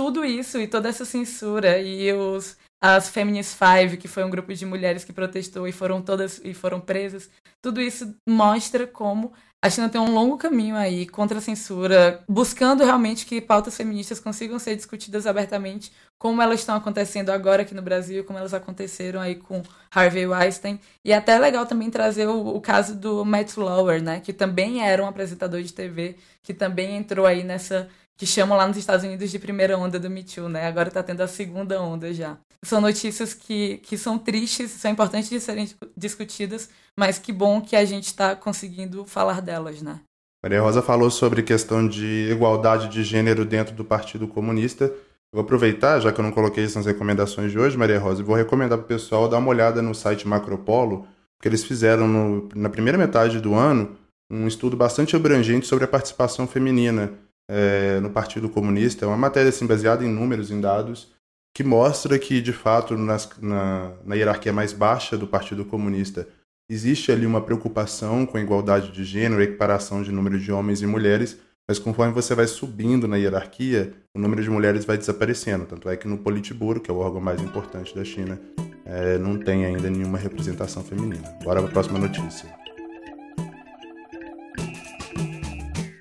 tudo 0.00 0.24
isso 0.24 0.58
e 0.58 0.66
toda 0.66 0.88
essa 0.88 1.04
censura 1.04 1.78
e 1.78 2.10
os 2.14 2.56
as 2.80 3.10
Feminist 3.10 3.54
Five, 3.54 3.98
que 3.98 4.08
foi 4.08 4.24
um 4.24 4.30
grupo 4.30 4.54
de 4.54 4.64
mulheres 4.64 5.04
que 5.04 5.12
protestou 5.12 5.68
e 5.68 5.72
foram 5.72 6.00
todas 6.00 6.40
e 6.42 6.54
foram 6.54 6.80
presas. 6.80 7.28
Tudo 7.60 7.82
isso 7.82 8.14
mostra 8.26 8.86
como 8.86 9.30
a 9.62 9.68
China 9.68 9.90
tem 9.90 10.00
um 10.00 10.14
longo 10.14 10.38
caminho 10.38 10.74
aí 10.74 11.06
contra 11.06 11.36
a 11.36 11.40
censura, 11.42 12.24
buscando 12.26 12.82
realmente 12.82 13.26
que 13.26 13.42
pautas 13.42 13.76
feministas 13.76 14.18
consigam 14.18 14.58
ser 14.58 14.74
discutidas 14.74 15.26
abertamente, 15.26 15.92
como 16.18 16.40
elas 16.40 16.60
estão 16.60 16.74
acontecendo 16.74 17.28
agora 17.28 17.60
aqui 17.60 17.74
no 17.74 17.82
Brasil, 17.82 18.24
como 18.24 18.38
elas 18.38 18.54
aconteceram 18.54 19.20
aí 19.20 19.34
com 19.34 19.62
Harvey 19.94 20.26
Weinstein. 20.26 20.80
E 21.04 21.12
é 21.12 21.16
até 21.16 21.38
legal 21.38 21.66
também 21.66 21.90
trazer 21.90 22.26
o, 22.26 22.56
o 22.56 22.60
caso 22.62 22.96
do 22.96 23.22
Matt 23.22 23.58
Lauer, 23.58 24.02
né, 24.02 24.20
que 24.20 24.32
também 24.32 24.82
era 24.82 25.04
um 25.04 25.06
apresentador 25.06 25.60
de 25.60 25.74
TV, 25.74 26.16
que 26.42 26.54
também 26.54 26.96
entrou 26.96 27.26
aí 27.26 27.44
nessa 27.44 27.86
que 28.20 28.26
chamam 28.26 28.54
lá 28.54 28.68
nos 28.68 28.76
Estados 28.76 29.02
Unidos 29.02 29.30
de 29.30 29.38
primeira 29.38 29.78
onda 29.78 29.98
do 29.98 30.10
Me 30.10 30.22
Too, 30.22 30.46
né? 30.46 30.66
Agora 30.66 30.88
está 30.88 31.02
tendo 31.02 31.22
a 31.22 31.26
segunda 31.26 31.80
onda 31.80 32.12
já. 32.12 32.36
São 32.62 32.78
notícias 32.78 33.32
que, 33.32 33.78
que 33.78 33.96
são 33.96 34.18
tristes, 34.18 34.72
são 34.72 34.90
importantes 34.90 35.30
de 35.30 35.40
serem 35.40 35.66
discutidas, 35.96 36.68
mas 36.94 37.18
que 37.18 37.32
bom 37.32 37.62
que 37.62 37.74
a 37.74 37.82
gente 37.82 38.08
está 38.08 38.36
conseguindo 38.36 39.06
falar 39.06 39.40
delas, 39.40 39.80
né? 39.80 40.00
Maria 40.44 40.60
Rosa 40.60 40.82
falou 40.82 41.10
sobre 41.10 41.42
questão 41.42 41.88
de 41.88 42.28
igualdade 42.30 42.88
de 42.88 43.02
gênero 43.02 43.42
dentro 43.42 43.74
do 43.74 43.86
Partido 43.86 44.28
Comunista. 44.28 44.84
Eu 44.84 45.36
vou 45.36 45.42
aproveitar, 45.42 45.98
já 45.98 46.12
que 46.12 46.20
eu 46.20 46.24
não 46.24 46.30
coloquei 46.30 46.64
isso 46.64 46.76
nas 46.76 46.84
recomendações 46.84 47.50
de 47.50 47.58
hoje, 47.58 47.78
Maria 47.78 47.98
Rosa, 47.98 48.20
e 48.20 48.24
vou 48.24 48.36
recomendar 48.36 48.76
para 48.76 48.84
o 48.84 48.88
pessoal 48.88 49.30
dar 49.30 49.38
uma 49.38 49.48
olhada 49.48 49.80
no 49.80 49.94
site 49.94 50.28
Macropolo, 50.28 51.06
porque 51.38 51.48
eles 51.48 51.64
fizeram 51.64 52.06
no, 52.06 52.50
na 52.54 52.68
primeira 52.68 52.98
metade 52.98 53.40
do 53.40 53.54
ano 53.54 53.96
um 54.30 54.46
estudo 54.46 54.76
bastante 54.76 55.16
abrangente 55.16 55.66
sobre 55.66 55.86
a 55.86 55.88
participação 55.88 56.46
feminina 56.46 57.14
é, 57.50 57.98
no 57.98 58.10
Partido 58.10 58.48
Comunista. 58.48 59.04
É 59.04 59.08
uma 59.08 59.16
matéria 59.16 59.48
assim, 59.48 59.66
baseada 59.66 60.04
em 60.04 60.08
números, 60.08 60.52
em 60.52 60.60
dados, 60.60 61.12
que 61.52 61.64
mostra 61.64 62.16
que, 62.16 62.40
de 62.40 62.52
fato, 62.52 62.96
nas, 62.96 63.28
na, 63.42 63.92
na 64.04 64.14
hierarquia 64.14 64.52
mais 64.52 64.72
baixa 64.72 65.18
do 65.18 65.26
Partido 65.26 65.64
Comunista, 65.64 66.28
existe 66.70 67.10
ali 67.10 67.26
uma 67.26 67.40
preocupação 67.40 68.24
com 68.24 68.38
a 68.38 68.40
igualdade 68.40 68.92
de 68.92 69.04
gênero, 69.04 69.42
equiparação 69.42 70.00
de 70.02 70.12
número 70.12 70.38
de 70.38 70.52
homens 70.52 70.80
e 70.80 70.86
mulheres, 70.86 71.38
mas 71.68 71.80
conforme 71.80 72.12
você 72.12 72.34
vai 72.34 72.46
subindo 72.46 73.08
na 73.08 73.16
hierarquia, 73.16 73.92
o 74.14 74.20
número 74.20 74.42
de 74.42 74.50
mulheres 74.50 74.84
vai 74.84 74.96
desaparecendo. 74.96 75.66
Tanto 75.66 75.88
é 75.88 75.96
que 75.96 76.06
no 76.06 76.18
Politburo, 76.18 76.80
que 76.80 76.90
é 76.90 76.94
o 76.94 76.98
órgão 76.98 77.20
mais 77.20 77.42
importante 77.42 77.94
da 77.94 78.04
China, 78.04 78.40
é, 78.84 79.18
não 79.18 79.36
tem 79.36 79.66
ainda 79.66 79.90
nenhuma 79.90 80.18
representação 80.18 80.84
feminina. 80.84 81.28
Bora 81.42 81.60
para 81.60 81.68
a 81.68 81.72
próxima 81.72 81.98
notícia. 81.98 82.59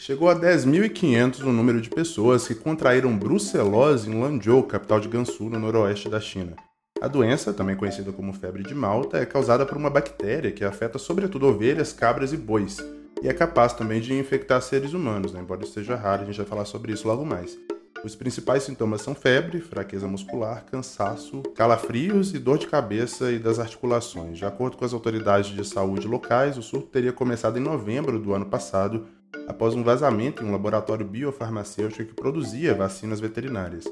Chegou 0.09 0.27
a 0.27 0.35
10.500 0.35 1.43
o 1.43 1.53
número 1.53 1.79
de 1.79 1.87
pessoas 1.87 2.47
que 2.47 2.55
contraíram 2.55 3.15
brucelose 3.15 4.09
em 4.09 4.19
Lanzhou, 4.19 4.63
capital 4.63 4.99
de 4.99 5.07
Gansu, 5.07 5.51
no 5.51 5.59
noroeste 5.59 6.09
da 6.09 6.19
China. 6.19 6.55
A 6.99 7.07
doença, 7.07 7.53
também 7.53 7.75
conhecida 7.75 8.11
como 8.11 8.33
febre 8.33 8.63
de 8.63 8.73
Malta, 8.73 9.19
é 9.19 9.25
causada 9.27 9.67
por 9.67 9.77
uma 9.77 9.87
bactéria 9.87 10.51
que 10.51 10.65
afeta 10.65 10.97
sobretudo 10.97 11.45
ovelhas, 11.45 11.93
cabras 11.93 12.33
e 12.33 12.37
bois, 12.37 12.77
e 13.21 13.27
é 13.27 13.33
capaz 13.33 13.73
também 13.73 14.01
de 14.01 14.11
infectar 14.15 14.59
seres 14.63 14.93
humanos, 14.93 15.31
né? 15.31 15.41
embora 15.41 15.61
isso 15.61 15.73
seja 15.73 15.95
raro, 15.95 16.23
a 16.23 16.25
gente 16.25 16.37
vai 16.37 16.45
falar 16.47 16.65
sobre 16.65 16.91
isso 16.91 17.07
logo 17.07 17.23
mais. 17.23 17.55
Os 18.03 18.15
principais 18.15 18.63
sintomas 18.63 19.03
são 19.03 19.13
febre, 19.13 19.61
fraqueza 19.61 20.07
muscular, 20.07 20.65
cansaço, 20.65 21.43
calafrios 21.53 22.33
e 22.33 22.39
dor 22.39 22.57
de 22.57 22.65
cabeça 22.65 23.31
e 23.31 23.37
das 23.37 23.59
articulações. 23.59 24.39
De 24.39 24.45
acordo 24.45 24.75
com 24.75 24.85
as 24.85 24.93
autoridades 24.93 25.51
de 25.51 25.63
saúde 25.63 26.07
locais, 26.07 26.57
o 26.57 26.63
surto 26.63 26.87
teria 26.87 27.13
começado 27.13 27.57
em 27.57 27.61
novembro 27.61 28.17
do 28.17 28.33
ano 28.33 28.47
passado 28.47 29.05
após 29.47 29.75
um 29.75 29.83
vazamento 29.83 30.43
em 30.43 30.47
um 30.47 30.51
laboratório 30.51 31.05
biofarmacêutico 31.05 32.09
que 32.09 32.13
produzia 32.13 32.73
vacinas 32.73 33.19
veterinárias. 33.19 33.85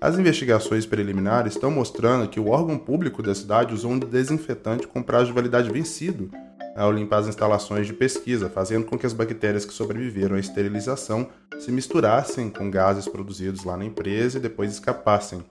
As 0.00 0.18
investigações 0.18 0.84
preliminares 0.84 1.54
estão 1.54 1.70
mostrando 1.70 2.28
que 2.28 2.40
o 2.40 2.48
órgão 2.48 2.76
público 2.76 3.22
da 3.22 3.34
cidade 3.34 3.72
usou 3.72 3.92
um 3.92 3.98
desinfetante 3.98 4.86
com 4.86 5.02
prazo 5.02 5.26
de 5.26 5.32
validade 5.32 5.70
vencido 5.70 6.30
ao 6.74 6.90
limpar 6.90 7.18
as 7.18 7.28
instalações 7.28 7.86
de 7.86 7.92
pesquisa, 7.92 8.48
fazendo 8.48 8.86
com 8.86 8.98
que 8.98 9.06
as 9.06 9.12
bactérias 9.12 9.64
que 9.64 9.72
sobreviveram 9.72 10.36
à 10.36 10.40
esterilização 10.40 11.28
se 11.58 11.70
misturassem 11.70 12.50
com 12.50 12.70
gases 12.70 13.06
produzidos 13.06 13.64
lá 13.64 13.76
na 13.76 13.84
empresa 13.84 14.38
e 14.38 14.40
depois 14.40 14.72
escapassem. 14.72 15.44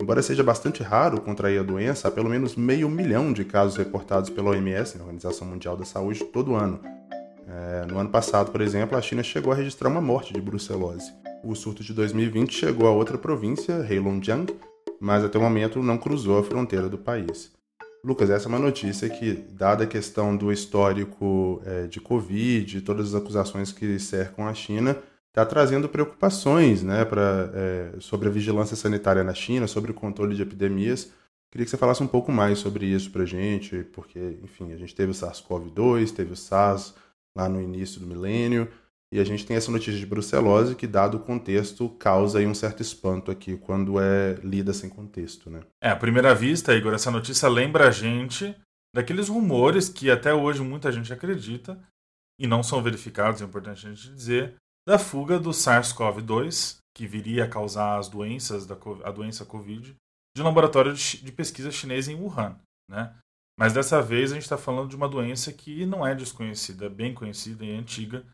Embora 0.00 0.22
seja 0.22 0.44
bastante 0.44 0.80
raro 0.80 1.20
contrair 1.20 1.58
a 1.58 1.64
doença, 1.64 2.06
há 2.06 2.10
pelo 2.10 2.30
menos 2.30 2.54
meio 2.54 2.88
milhão 2.88 3.32
de 3.32 3.44
casos 3.44 3.76
reportados 3.76 4.30
pela 4.30 4.50
OMS, 4.50 4.96
a 4.96 5.00
Organização 5.00 5.46
Mundial 5.46 5.76
da 5.76 5.84
Saúde, 5.84 6.24
todo 6.24 6.54
ano. 6.54 6.80
É, 7.48 7.86
no 7.86 7.98
ano 7.98 8.10
passado, 8.10 8.52
por 8.52 8.60
exemplo, 8.60 8.96
a 8.96 9.00
China 9.00 9.22
chegou 9.22 9.52
a 9.52 9.56
registrar 9.56 9.88
uma 9.88 10.02
morte 10.02 10.34
de 10.34 10.40
brucelose. 10.40 11.10
O 11.42 11.54
surto 11.54 11.82
de 11.82 11.94
2020 11.94 12.52
chegou 12.52 12.86
a 12.86 12.92
outra 12.92 13.16
província, 13.16 13.86
Heilongjiang, 13.88 14.54
mas 15.00 15.24
até 15.24 15.38
o 15.38 15.40
momento 15.40 15.82
não 15.82 15.96
cruzou 15.96 16.38
a 16.38 16.44
fronteira 16.44 16.88
do 16.88 16.98
país. 16.98 17.50
Lucas, 18.04 18.28
essa 18.30 18.46
é 18.46 18.48
uma 18.48 18.58
notícia 18.58 19.08
que, 19.08 19.32
dada 19.50 19.84
a 19.84 19.86
questão 19.86 20.36
do 20.36 20.52
histórico 20.52 21.62
é, 21.64 21.86
de 21.86 22.00
Covid, 22.00 22.82
todas 22.82 23.14
as 23.14 23.20
acusações 23.20 23.72
que 23.72 23.98
cercam 23.98 24.46
a 24.46 24.54
China, 24.54 24.96
está 25.28 25.44
trazendo 25.44 25.88
preocupações 25.88 26.82
né, 26.82 27.04
pra, 27.04 27.50
é, 27.54 27.92
sobre 27.98 28.28
a 28.28 28.30
vigilância 28.30 28.76
sanitária 28.76 29.24
na 29.24 29.34
China, 29.34 29.66
sobre 29.66 29.90
o 29.90 29.94
controle 29.94 30.36
de 30.36 30.42
epidemias. 30.42 31.12
Queria 31.50 31.64
que 31.64 31.70
você 31.70 31.76
falasse 31.76 32.02
um 32.02 32.06
pouco 32.06 32.30
mais 32.30 32.58
sobre 32.58 32.86
isso 32.86 33.10
para 33.10 33.22
a 33.22 33.26
gente, 33.26 33.84
porque, 33.92 34.38
enfim, 34.42 34.72
a 34.72 34.76
gente 34.76 34.94
teve 34.94 35.12
o 35.12 35.14
SARS-CoV-2, 35.14 36.12
teve 36.12 36.32
o 36.32 36.36
SARS, 36.36 36.94
lá 37.36 37.48
no 37.48 37.60
início 37.60 38.00
do 38.00 38.06
milênio. 38.06 38.70
E 39.12 39.18
a 39.18 39.24
gente 39.24 39.46
tem 39.46 39.56
essa 39.56 39.70
notícia 39.70 39.98
de 39.98 40.04
brucelose 40.04 40.74
que, 40.74 40.86
dado 40.86 41.16
o 41.16 41.20
contexto, 41.20 41.88
causa 41.90 42.40
um 42.40 42.54
certo 42.54 42.82
espanto 42.82 43.30
aqui 43.30 43.56
quando 43.56 43.98
é 43.98 44.34
lida 44.44 44.74
sem 44.74 44.90
contexto, 44.90 45.48
né? 45.48 45.62
É, 45.82 45.88
à 45.88 45.96
primeira 45.96 46.34
vista, 46.34 46.74
Igor, 46.74 46.92
essa 46.92 47.10
notícia 47.10 47.48
lembra 47.48 47.88
a 47.88 47.90
gente 47.90 48.54
daqueles 48.94 49.28
rumores 49.28 49.88
que 49.88 50.10
até 50.10 50.34
hoje 50.34 50.62
muita 50.62 50.92
gente 50.92 51.12
acredita 51.12 51.82
e 52.38 52.46
não 52.46 52.62
são 52.62 52.82
verificados, 52.82 53.40
é 53.40 53.44
importante 53.44 53.86
a 53.86 53.90
gente 53.90 54.12
dizer, 54.12 54.56
da 54.86 54.98
fuga 54.98 55.38
do 55.38 55.50
SARS-CoV-2, 55.50 56.78
que 56.94 57.06
viria 57.06 57.44
a 57.44 57.48
causar 57.48 57.98
as 57.98 58.08
doenças, 58.08 58.66
da, 58.66 58.76
a 59.04 59.10
doença 59.10 59.44
Covid, 59.44 59.94
de 60.36 60.42
um 60.42 60.44
laboratório 60.44 60.94
de 60.94 61.32
pesquisa 61.32 61.70
chinês 61.70 62.08
em 62.08 62.14
Wuhan, 62.14 62.58
né? 62.88 63.14
Mas 63.58 63.72
dessa 63.72 64.00
vez 64.00 64.30
a 64.30 64.34
gente 64.34 64.44
está 64.44 64.56
falando 64.56 64.88
de 64.88 64.94
uma 64.94 65.08
doença 65.08 65.52
que 65.52 65.84
não 65.84 66.06
é 66.06 66.14
desconhecida, 66.14 66.86
é 66.86 66.88
bem 66.88 67.12
conhecida 67.12 67.64
e 67.64 67.76
antiga, 67.76 68.24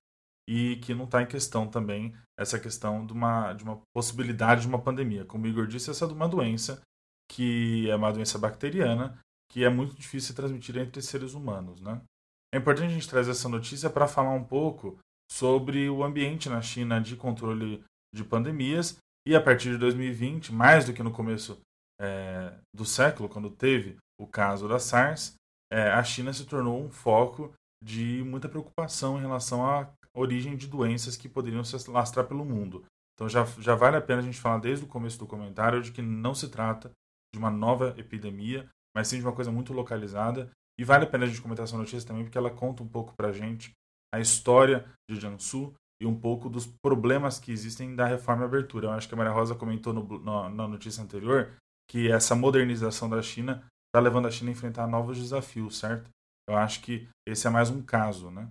e 0.46 0.76
que 0.76 0.94
não 0.94 1.06
está 1.06 1.22
em 1.22 1.26
questão 1.26 1.66
também 1.66 2.14
essa 2.38 2.60
questão 2.60 3.06
de 3.06 3.12
uma, 3.14 3.54
de 3.54 3.64
uma 3.64 3.80
possibilidade 3.94 4.62
de 4.62 4.68
uma 4.68 4.82
pandemia. 4.82 5.24
Como 5.24 5.44
o 5.44 5.48
Igor 5.48 5.66
disse, 5.66 5.90
essa 5.90 6.04
é 6.04 6.08
uma 6.08 6.28
doença 6.28 6.82
que 7.30 7.88
é 7.88 7.96
uma 7.96 8.12
doença 8.12 8.38
bacteriana 8.38 9.18
que 9.50 9.64
é 9.64 9.70
muito 9.70 9.94
difícil 9.94 10.30
de 10.30 10.36
transmitir 10.36 10.76
entre 10.76 11.00
seres 11.00 11.32
humanos. 11.32 11.80
Né? 11.80 12.02
É 12.52 12.58
importante 12.58 12.90
a 12.90 12.94
gente 12.94 13.08
trazer 13.08 13.30
essa 13.30 13.48
notícia 13.48 13.88
para 13.88 14.06
falar 14.06 14.32
um 14.32 14.44
pouco 14.44 14.98
sobre 15.30 15.88
o 15.88 16.04
ambiente 16.04 16.50
na 16.50 16.60
China 16.60 17.00
de 17.00 17.16
controle 17.16 17.82
de 18.14 18.24
pandemias 18.24 18.98
e 19.26 19.34
a 19.34 19.40
partir 19.40 19.70
de 19.70 19.78
2020, 19.78 20.52
mais 20.52 20.84
do 20.84 20.92
que 20.92 21.02
no 21.02 21.10
começo 21.10 21.58
é, 21.98 22.52
do 22.74 22.84
século, 22.84 23.28
quando 23.28 23.50
teve 23.50 23.96
o 24.20 24.26
caso 24.26 24.68
da 24.68 24.78
SARS, 24.78 25.34
é, 25.72 25.90
a 25.90 26.02
China 26.02 26.32
se 26.32 26.44
tornou 26.44 26.82
um 26.82 26.90
foco 26.90 27.52
de 27.82 28.22
muita 28.24 28.48
preocupação 28.48 29.18
em 29.18 29.20
relação 29.20 29.66
à 29.66 29.92
origem 30.14 30.56
de 30.56 30.66
doenças 30.66 31.16
que 31.16 31.28
poderiam 31.28 31.64
se 31.64 31.90
lastrar 31.90 32.24
pelo 32.26 32.44
mundo. 32.44 32.84
Então 33.14 33.28
já, 33.28 33.44
já 33.58 33.74
vale 33.74 33.96
a 33.96 34.00
pena 34.00 34.20
a 34.20 34.24
gente 34.24 34.40
falar 34.40 34.58
desde 34.58 34.84
o 34.84 34.88
começo 34.88 35.18
do 35.18 35.26
comentário 35.26 35.82
de 35.82 35.92
que 35.92 36.02
não 36.02 36.34
se 36.34 36.48
trata 36.48 36.90
de 37.32 37.38
uma 37.38 37.50
nova 37.50 37.94
epidemia, 37.96 38.68
mas 38.94 39.08
sim 39.08 39.18
de 39.18 39.24
uma 39.24 39.32
coisa 39.32 39.50
muito 39.50 39.72
localizada. 39.72 40.50
E 40.78 40.84
vale 40.84 41.04
a 41.04 41.06
pena 41.06 41.24
a 41.24 41.28
gente 41.28 41.40
comentar 41.40 41.64
essa 41.64 41.76
notícia 41.76 42.06
também, 42.06 42.24
porque 42.24 42.38
ela 42.38 42.50
conta 42.50 42.82
um 42.82 42.88
pouco 42.88 43.14
para 43.16 43.28
a 43.28 43.32
gente 43.32 43.72
a 44.12 44.20
história 44.20 44.84
de 45.08 45.20
Jiangsu 45.20 45.74
e 46.00 46.06
um 46.06 46.18
pouco 46.18 46.48
dos 46.48 46.66
problemas 46.66 47.38
que 47.38 47.52
existem 47.52 47.94
da 47.94 48.06
reforma 48.06 48.42
e 48.42 48.46
abertura. 48.46 48.86
Eu 48.86 48.92
acho 48.92 49.08
que 49.08 49.14
a 49.14 49.16
Maria 49.16 49.32
Rosa 49.32 49.54
comentou 49.54 49.92
no, 49.92 50.02
no, 50.02 50.48
na 50.50 50.68
notícia 50.68 51.02
anterior 51.02 51.52
que 51.88 52.10
essa 52.10 52.34
modernização 52.34 53.08
da 53.08 53.20
China 53.22 53.64
está 53.94 54.00
levando 54.00 54.26
a 54.26 54.30
China 54.30 54.50
a 54.50 54.52
enfrentar 54.52 54.88
novos 54.88 55.16
desafios, 55.16 55.78
certo? 55.78 56.10
Eu 56.48 56.56
acho 56.56 56.82
que 56.82 57.08
esse 57.26 57.46
é 57.46 57.50
mais 57.50 57.70
um 57.70 57.80
caso, 57.80 58.28
né? 58.28 58.50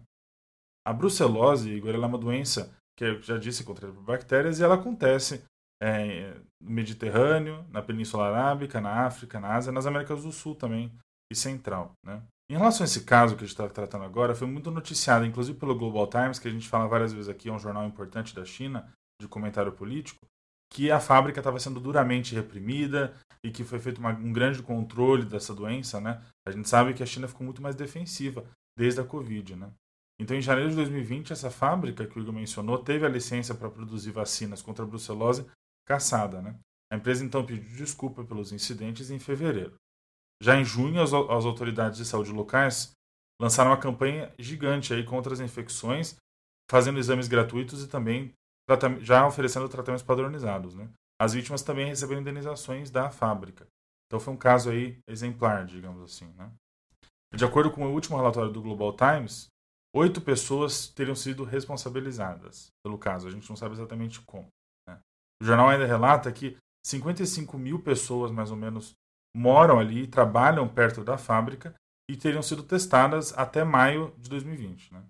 A 0.87 0.93
brucelose, 0.93 1.69
Igor, 1.69 1.93
ela 1.93 2.05
é 2.05 2.07
uma 2.07 2.17
doença 2.17 2.73
que 2.97 3.03
eu 3.03 3.21
já 3.21 3.37
disse 3.37 3.65
contra 3.65 3.91
bactérias 3.91 4.59
e 4.59 4.63
ela 4.63 4.75
acontece 4.75 5.43
é, 5.81 6.33
no 6.61 6.71
Mediterrâneo, 6.71 7.65
na 7.69 7.81
Península 7.81 8.27
Arábica, 8.27 8.79
na 8.79 9.05
África, 9.05 9.37
na 9.37 9.53
Ásia, 9.53 9.71
nas 9.73 9.85
Américas 9.85 10.23
do 10.23 10.31
Sul 10.31 10.55
também 10.55 10.89
e 11.31 11.35
Central. 11.35 11.91
Né? 12.05 12.23
Em 12.49 12.55
relação 12.55 12.85
a 12.85 12.87
esse 12.87 13.03
caso 13.03 13.35
que 13.35 13.43
a 13.43 13.47
gente 13.47 13.53
está 13.53 13.67
tratando 13.67 14.05
agora, 14.05 14.35
foi 14.35 14.47
muito 14.47 14.71
noticiado, 14.71 15.25
inclusive 15.25 15.59
pelo 15.59 15.75
Global 15.75 16.07
Times, 16.07 16.39
que 16.39 16.47
a 16.47 16.51
gente 16.51 16.69
fala 16.69 16.87
várias 16.87 17.11
vezes 17.11 17.27
aqui, 17.27 17.49
é 17.49 17.51
um 17.51 17.59
jornal 17.59 17.85
importante 17.85 18.33
da 18.33 18.45
China, 18.45 18.89
de 19.21 19.27
comentário 19.27 19.73
político, 19.73 20.25
que 20.73 20.89
a 20.89 20.99
fábrica 20.99 21.39
estava 21.39 21.59
sendo 21.59 21.79
duramente 21.79 22.33
reprimida 22.33 23.13
e 23.45 23.51
que 23.51 23.63
foi 23.63 23.79
feito 23.79 23.99
uma, 23.99 24.09
um 24.09 24.33
grande 24.33 24.63
controle 24.63 25.23
dessa 25.23 25.53
doença, 25.53 26.01
né? 26.01 26.19
A 26.47 26.51
gente 26.51 26.67
sabe 26.67 26.93
que 26.95 27.03
a 27.03 27.05
China 27.05 27.27
ficou 27.27 27.45
muito 27.45 27.61
mais 27.61 27.75
defensiva 27.75 28.43
desde 28.75 28.99
a 28.99 29.03
Covid, 29.03 29.55
né? 29.55 29.71
Então, 30.19 30.35
em 30.35 30.41
janeiro 30.41 30.71
de 30.71 30.75
2020, 30.75 31.31
essa 31.31 31.51
fábrica 31.51 32.07
que 32.07 32.17
o 32.17 32.21
Igor 32.21 32.33
mencionou 32.33 32.79
teve 32.79 33.05
a 33.05 33.09
licença 33.09 33.53
para 33.53 33.69
produzir 33.69 34.11
vacinas 34.11 34.61
contra 34.61 34.83
a 34.83 34.87
brucelose 34.87 35.45
caçada, 35.85 36.41
né? 36.41 36.57
A 36.91 36.95
empresa 36.95 37.23
então 37.23 37.45
pediu 37.45 37.77
desculpa 37.77 38.23
pelos 38.23 38.51
incidentes 38.51 39.11
em 39.11 39.19
fevereiro. 39.19 39.75
Já 40.41 40.59
em 40.59 40.65
junho, 40.65 41.01
as, 41.01 41.13
as 41.13 41.45
autoridades 41.45 41.97
de 41.99 42.05
saúde 42.05 42.31
locais 42.31 42.93
lançaram 43.39 43.71
uma 43.71 43.79
campanha 43.79 44.33
gigante 44.39 44.93
aí 44.93 45.03
contra 45.03 45.33
as 45.33 45.39
infecções, 45.39 46.15
fazendo 46.69 46.99
exames 46.99 47.27
gratuitos 47.27 47.83
e 47.83 47.87
também 47.87 48.33
já 49.01 49.27
oferecendo 49.27 49.69
tratamentos 49.69 50.05
padronizados. 50.05 50.75
Né? 50.75 50.89
As 51.19 51.33
vítimas 51.33 51.61
também 51.61 51.87
receberam 51.87 52.21
indenizações 52.21 52.89
da 52.89 53.09
fábrica. 53.09 53.67
Então 54.07 54.19
foi 54.19 54.33
um 54.33 54.37
caso 54.37 54.69
aí 54.69 54.97
exemplar, 55.07 55.65
digamos 55.65 56.01
assim. 56.01 56.27
Né? 56.33 56.51
De 57.33 57.43
acordo 57.43 57.71
com 57.71 57.85
o 57.85 57.91
último 57.91 58.17
relatório 58.17 58.51
do 58.51 58.61
Global 58.61 58.95
Times, 58.95 59.47
oito 59.95 60.21
pessoas 60.21 60.87
teriam 60.87 61.15
sido 61.15 61.43
responsabilizadas 61.43 62.67
pelo 62.85 62.97
caso. 62.97 63.27
A 63.27 63.31
gente 63.31 63.49
não 63.49 63.55
sabe 63.55 63.73
exatamente 63.73 64.21
como. 64.21 64.47
Né? 64.87 64.99
O 65.41 65.45
jornal 65.45 65.69
ainda 65.69 65.85
relata 65.85 66.31
que 66.31 66.57
55 66.85 67.57
mil 67.57 67.81
pessoas, 67.81 68.31
mais 68.31 68.51
ou 68.51 68.57
menos, 68.57 68.93
moram 69.35 69.79
ali, 69.79 70.05
trabalham 70.05 70.67
perto 70.67 71.03
da 71.03 71.17
fábrica 71.17 71.73
e 72.09 72.15
teriam 72.15 72.43
sido 72.43 72.61
testadas 72.63 73.35
até 73.37 73.63
maio 73.63 74.13
de 74.17 74.29
2020. 74.29 74.93
Né? 74.93 75.03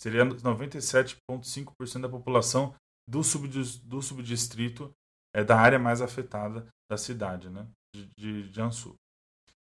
Seria 0.00 0.24
97,5% 0.26 2.00
da 2.00 2.08
população 2.08 2.74
do, 3.08 3.20
do 3.84 4.02
subdistrito 4.02 4.94
é, 5.34 5.42
da 5.44 5.58
área 5.58 5.78
mais 5.78 6.00
afetada 6.00 6.66
da 6.90 6.96
cidade, 6.96 7.48
né, 7.50 7.66
de, 7.94 8.08
de 8.16 8.52
Jiangsu. 8.52 8.94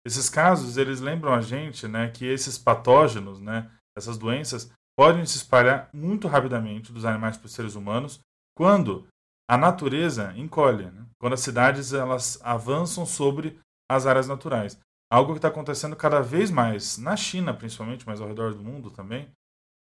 Esses 0.05 0.29
casos, 0.29 0.77
eles 0.77 1.01
lembram 1.01 1.33
a 1.33 1.41
gente 1.41 1.87
né, 1.87 2.11
que 2.11 2.25
esses 2.25 2.59
patógenos, 2.59 3.41
né, 3.41 3.71
essas 3.97 4.19
doenças, 4.19 4.71
podem 4.99 5.25
se 5.25 5.37
espalhar 5.37 5.89
muito 5.93 6.29
rapidamente 6.29 6.93
dos 6.93 7.05
animais 7.05 7.37
para 7.37 7.47
os 7.47 7.53
seres 7.53 7.75
humanos 7.75 8.21
quando 8.57 9.07
a 9.49 9.57
natureza 9.57 10.33
encolhe, 10.37 10.91
né? 10.91 11.07
quando 11.19 11.35
as 11.35 11.41
cidades 11.41 11.93
elas 11.93 12.39
avançam 12.43 13.07
sobre 13.07 13.59
as 13.91 14.07
áreas 14.07 14.29
naturais. 14.29 14.79
Algo 15.11 15.33
que 15.33 15.39
está 15.39 15.49
acontecendo 15.49 15.95
cada 15.95 16.21
vez 16.21 16.51
mais 16.51 16.97
na 16.97 17.17
China, 17.17 17.53
principalmente, 17.53 18.07
mas 18.07 18.21
ao 18.21 18.29
redor 18.29 18.55
do 18.55 18.63
mundo 18.63 18.91
também, 18.91 19.31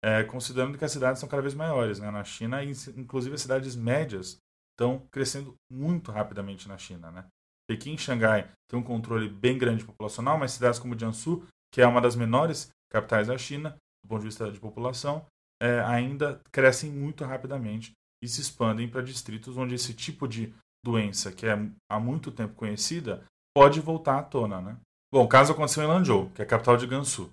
é, 0.05 0.23
considerando 0.25 0.79
que 0.79 0.85
as 0.85 0.93
cidades 0.93 1.21
são 1.21 1.29
cada 1.29 1.43
vez 1.43 1.55
maiores. 1.55 1.99
Né? 1.99 2.11
Na 2.11 2.25
China, 2.25 2.63
inclusive 2.63 3.35
as 3.35 3.43
cidades 3.43 3.77
médias 3.77 4.39
estão 4.73 5.07
crescendo 5.11 5.55
muito 5.71 6.13
rapidamente 6.13 6.69
na 6.69 6.79
China. 6.79 7.11
Né? 7.11 7.25
Pequim 7.69 7.95
e 7.95 7.99
Xangai 7.99 8.51
têm 8.71 8.79
um 8.79 8.83
controle 8.83 9.29
bem 9.29 9.59
grande 9.59 9.85
populacional, 9.85 10.39
mas 10.39 10.53
cidades 10.53 10.79
como 10.79 10.99
Jiangsu, 10.99 11.47
que 11.73 11.83
é 11.83 11.87
uma 11.87 12.01
das 12.01 12.17
menores 12.17 12.71
capitais 12.91 13.27
da 13.27 13.37
China, 13.37 13.77
do 14.05 14.09
ponto 14.09 14.21
de 14.21 14.27
vista 14.27 14.51
de 14.51 14.59
população, 14.59 15.27
é, 15.61 15.81
ainda 15.81 16.41
crescem 16.53 16.91
muito 16.91 17.25
rapidamente 17.25 17.93
e 18.23 18.29
se 18.29 18.41
expandem 18.41 18.89
para 18.89 19.03
distritos 19.03 19.57
onde 19.57 19.75
esse 19.75 19.93
tipo 19.93 20.27
de 20.27 20.55
doença, 20.85 21.33
que 21.33 21.47
é 21.47 21.59
há 21.91 22.01
muito 22.01 22.31
tempo 22.31 22.55
conhecida, 22.55 23.25
pode 23.55 23.81
voltar 23.81 24.19
à 24.19 24.23
tona. 24.23 24.61
Né? 24.61 24.77
Bom, 25.13 25.25
o 25.25 25.29
caso 25.29 25.53
aconteceu 25.53 25.83
em 25.83 25.87
Lanzhou, 25.87 26.31
que 26.31 26.41
é 26.41 26.45
a 26.45 26.49
capital 26.49 26.77
de 26.77 26.87
Gansu. 26.87 27.33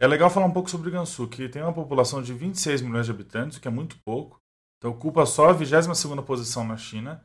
É 0.00 0.06
legal 0.06 0.30
falar 0.30 0.46
um 0.46 0.52
pouco 0.52 0.70
sobre 0.70 0.90
Gansu, 0.90 1.28
que 1.28 1.46
tem 1.46 1.62
uma 1.62 1.74
população 1.74 2.22
de 2.22 2.32
26 2.32 2.80
milhões 2.80 3.04
de 3.04 3.12
habitantes, 3.12 3.58
o 3.58 3.60
que 3.60 3.68
é 3.68 3.70
muito 3.70 3.98
pouco. 4.02 4.38
Então 4.78 4.92
ocupa 4.92 5.26
só 5.26 5.50
a 5.50 5.54
22ª 5.54 6.24
posição 6.24 6.66
na 6.66 6.78
China 6.78 7.20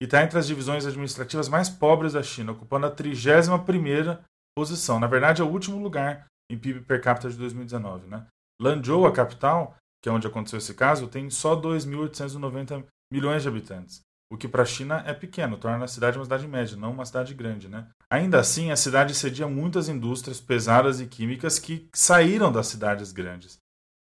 e 0.00 0.04
está 0.04 0.22
entre 0.22 0.38
as 0.38 0.46
divisões 0.46 0.86
administrativas 0.86 1.48
mais 1.48 1.68
pobres 1.68 2.12
da 2.12 2.22
China, 2.22 2.52
ocupando 2.52 2.86
a 2.86 2.94
31ª 2.94 4.24
posição. 4.56 5.00
Na 5.00 5.08
verdade, 5.08 5.42
é 5.42 5.44
o 5.44 5.50
último 5.50 5.82
lugar 5.82 6.26
em 6.48 6.56
PIB 6.56 6.82
per 6.82 7.00
capita 7.02 7.28
de 7.28 7.36
2019. 7.36 8.06
Né? 8.06 8.24
Lanzhou, 8.60 9.04
a 9.04 9.12
capital, 9.12 9.76
que 10.00 10.08
é 10.08 10.12
onde 10.12 10.28
aconteceu 10.28 10.58
esse 10.58 10.74
caso, 10.74 11.08
tem 11.08 11.28
só 11.28 11.60
2.890 11.60 12.84
milhões 13.12 13.42
de 13.42 13.48
habitantes 13.48 14.00
o 14.32 14.36
que 14.38 14.48
para 14.48 14.62
a 14.62 14.66
China 14.66 15.04
é 15.06 15.12
pequeno, 15.12 15.58
torna 15.58 15.84
a 15.84 15.88
cidade 15.88 16.16
uma 16.16 16.24
cidade 16.24 16.48
média, 16.48 16.74
não 16.74 16.92
uma 16.92 17.04
cidade 17.04 17.34
grande. 17.34 17.68
Né? 17.68 17.86
Ainda 18.08 18.40
assim, 18.40 18.70
a 18.70 18.76
cidade 18.76 19.14
cedia 19.14 19.46
muitas 19.46 19.90
indústrias 19.90 20.40
pesadas 20.40 21.02
e 21.02 21.06
químicas 21.06 21.58
que 21.58 21.86
saíram 21.94 22.50
das 22.50 22.68
cidades 22.68 23.12
grandes. 23.12 23.58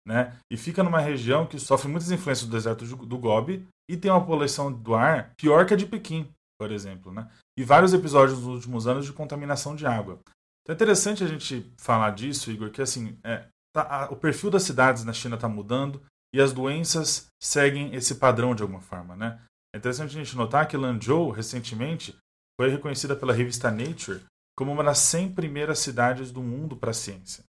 Né? 0.06 0.32
E 0.48 0.56
fica 0.56 0.84
numa 0.84 1.00
região 1.00 1.46
que 1.46 1.58
sofre 1.58 1.88
muitas 1.88 2.12
influências 2.12 2.48
do 2.48 2.52
deserto 2.52 2.84
do 2.84 3.18
Gobi 3.18 3.66
e 3.90 3.96
tem 3.96 4.08
uma 4.08 4.24
poluição 4.24 4.72
do 4.72 4.94
ar 4.94 5.32
pior 5.36 5.66
que 5.66 5.74
a 5.74 5.76
de 5.76 5.84
Pequim, 5.84 6.30
por 6.60 6.70
exemplo. 6.70 7.10
Né? 7.10 7.28
E 7.58 7.64
vários 7.64 7.92
episódios 7.92 8.38
nos 8.38 8.54
últimos 8.54 8.86
anos 8.86 9.04
de 9.04 9.12
contaminação 9.12 9.74
de 9.74 9.84
água. 9.84 10.20
Então 10.62 10.72
é 10.72 10.74
interessante 10.74 11.24
a 11.24 11.26
gente 11.26 11.68
falar 11.76 12.10
disso, 12.10 12.52
Igor, 12.52 12.70
que 12.70 12.80
assim, 12.80 13.18
é, 13.24 13.46
tá, 13.74 13.82
a, 13.82 14.04
o 14.12 14.16
perfil 14.16 14.48
das 14.48 14.62
cidades 14.62 15.02
na 15.02 15.12
China 15.12 15.34
está 15.34 15.48
mudando 15.48 16.00
e 16.32 16.40
as 16.40 16.52
doenças 16.52 17.26
seguem 17.42 17.92
esse 17.96 18.14
padrão 18.14 18.54
de 18.54 18.62
alguma 18.62 18.80
forma. 18.80 19.16
Né? 19.16 19.40
É 19.74 19.78
interessante 19.78 20.16
a 20.16 20.24
gente 20.24 20.36
notar 20.36 20.66
que 20.66 20.76
Lanzhou, 20.76 21.30
recentemente, 21.30 22.16
foi 22.60 22.68
reconhecida 22.68 23.14
pela 23.14 23.32
revista 23.32 23.70
Nature 23.70 24.22
como 24.56 24.72
uma 24.72 24.84
das 24.84 24.98
100 24.98 25.32
primeiras 25.32 25.78
cidades 25.78 26.30
do 26.30 26.42
mundo 26.42 26.76
para 26.76 26.90
a 26.90 26.94
ciência. 26.94 27.44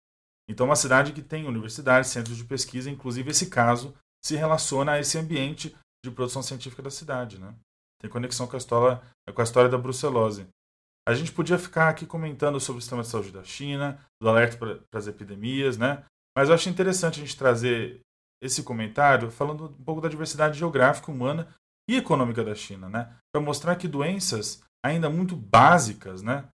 Então, 0.50 0.66
uma 0.66 0.76
cidade 0.76 1.14
que 1.14 1.22
tem 1.22 1.46
universidades, 1.46 2.10
centros 2.10 2.38
de 2.38 2.44
pesquisa, 2.44 2.90
inclusive 2.90 3.30
esse 3.32 3.50
caso 3.50 3.94
se 4.24 4.36
relaciona 4.36 4.94
a 4.94 5.00
esse 5.00 5.18
ambiente 5.18 5.76
de 6.04 6.12
produção 6.12 6.42
científica 6.42 6.82
da 6.82 6.90
cidade. 6.90 7.38
Né? 7.38 7.54
Tem 8.02 8.10
conexão 8.10 8.48
com 8.48 8.56
a, 8.56 8.58
história, 8.58 9.02
com 9.34 9.42
a 9.42 9.44
história 9.44 9.70
da 9.70 9.78
brucelose. 9.78 10.48
A 11.08 11.14
gente 11.14 11.32
podia 11.32 11.58
ficar 11.58 11.90
aqui 11.90 12.06
comentando 12.06 12.60
sobre 12.60 12.80
o 12.80 12.82
sistema 12.82 13.02
de 13.02 13.08
saúde 13.08 13.32
da 13.32 13.44
China, 13.44 14.00
do 14.22 14.28
alerta 14.28 14.58
para 14.58 15.00
as 15.00 15.08
epidemias, 15.08 15.78
né? 15.78 16.04
mas 16.38 16.50
eu 16.50 16.56
acho 16.56 16.70
interessante 16.70 17.22
a 17.22 17.24
gente 17.24 17.38
trazer 17.38 18.02
esse 18.42 18.64
comentário 18.64 19.32
falando 19.32 19.66
um 19.66 19.84
pouco 19.84 20.02
da 20.02 20.10
diversidade 20.10 20.60
geográfica 20.60 21.12
humana 21.12 21.48
e 21.90 21.98
econômica 21.98 22.44
da 22.44 22.54
China, 22.54 22.90
né? 22.90 23.16
Para 23.32 23.42
mostrar 23.42 23.76
que 23.76 23.88
doenças 23.88 24.62
ainda 24.86 25.10
muito 25.10 25.36
básicas, 25.36 26.22
né, 26.22 26.48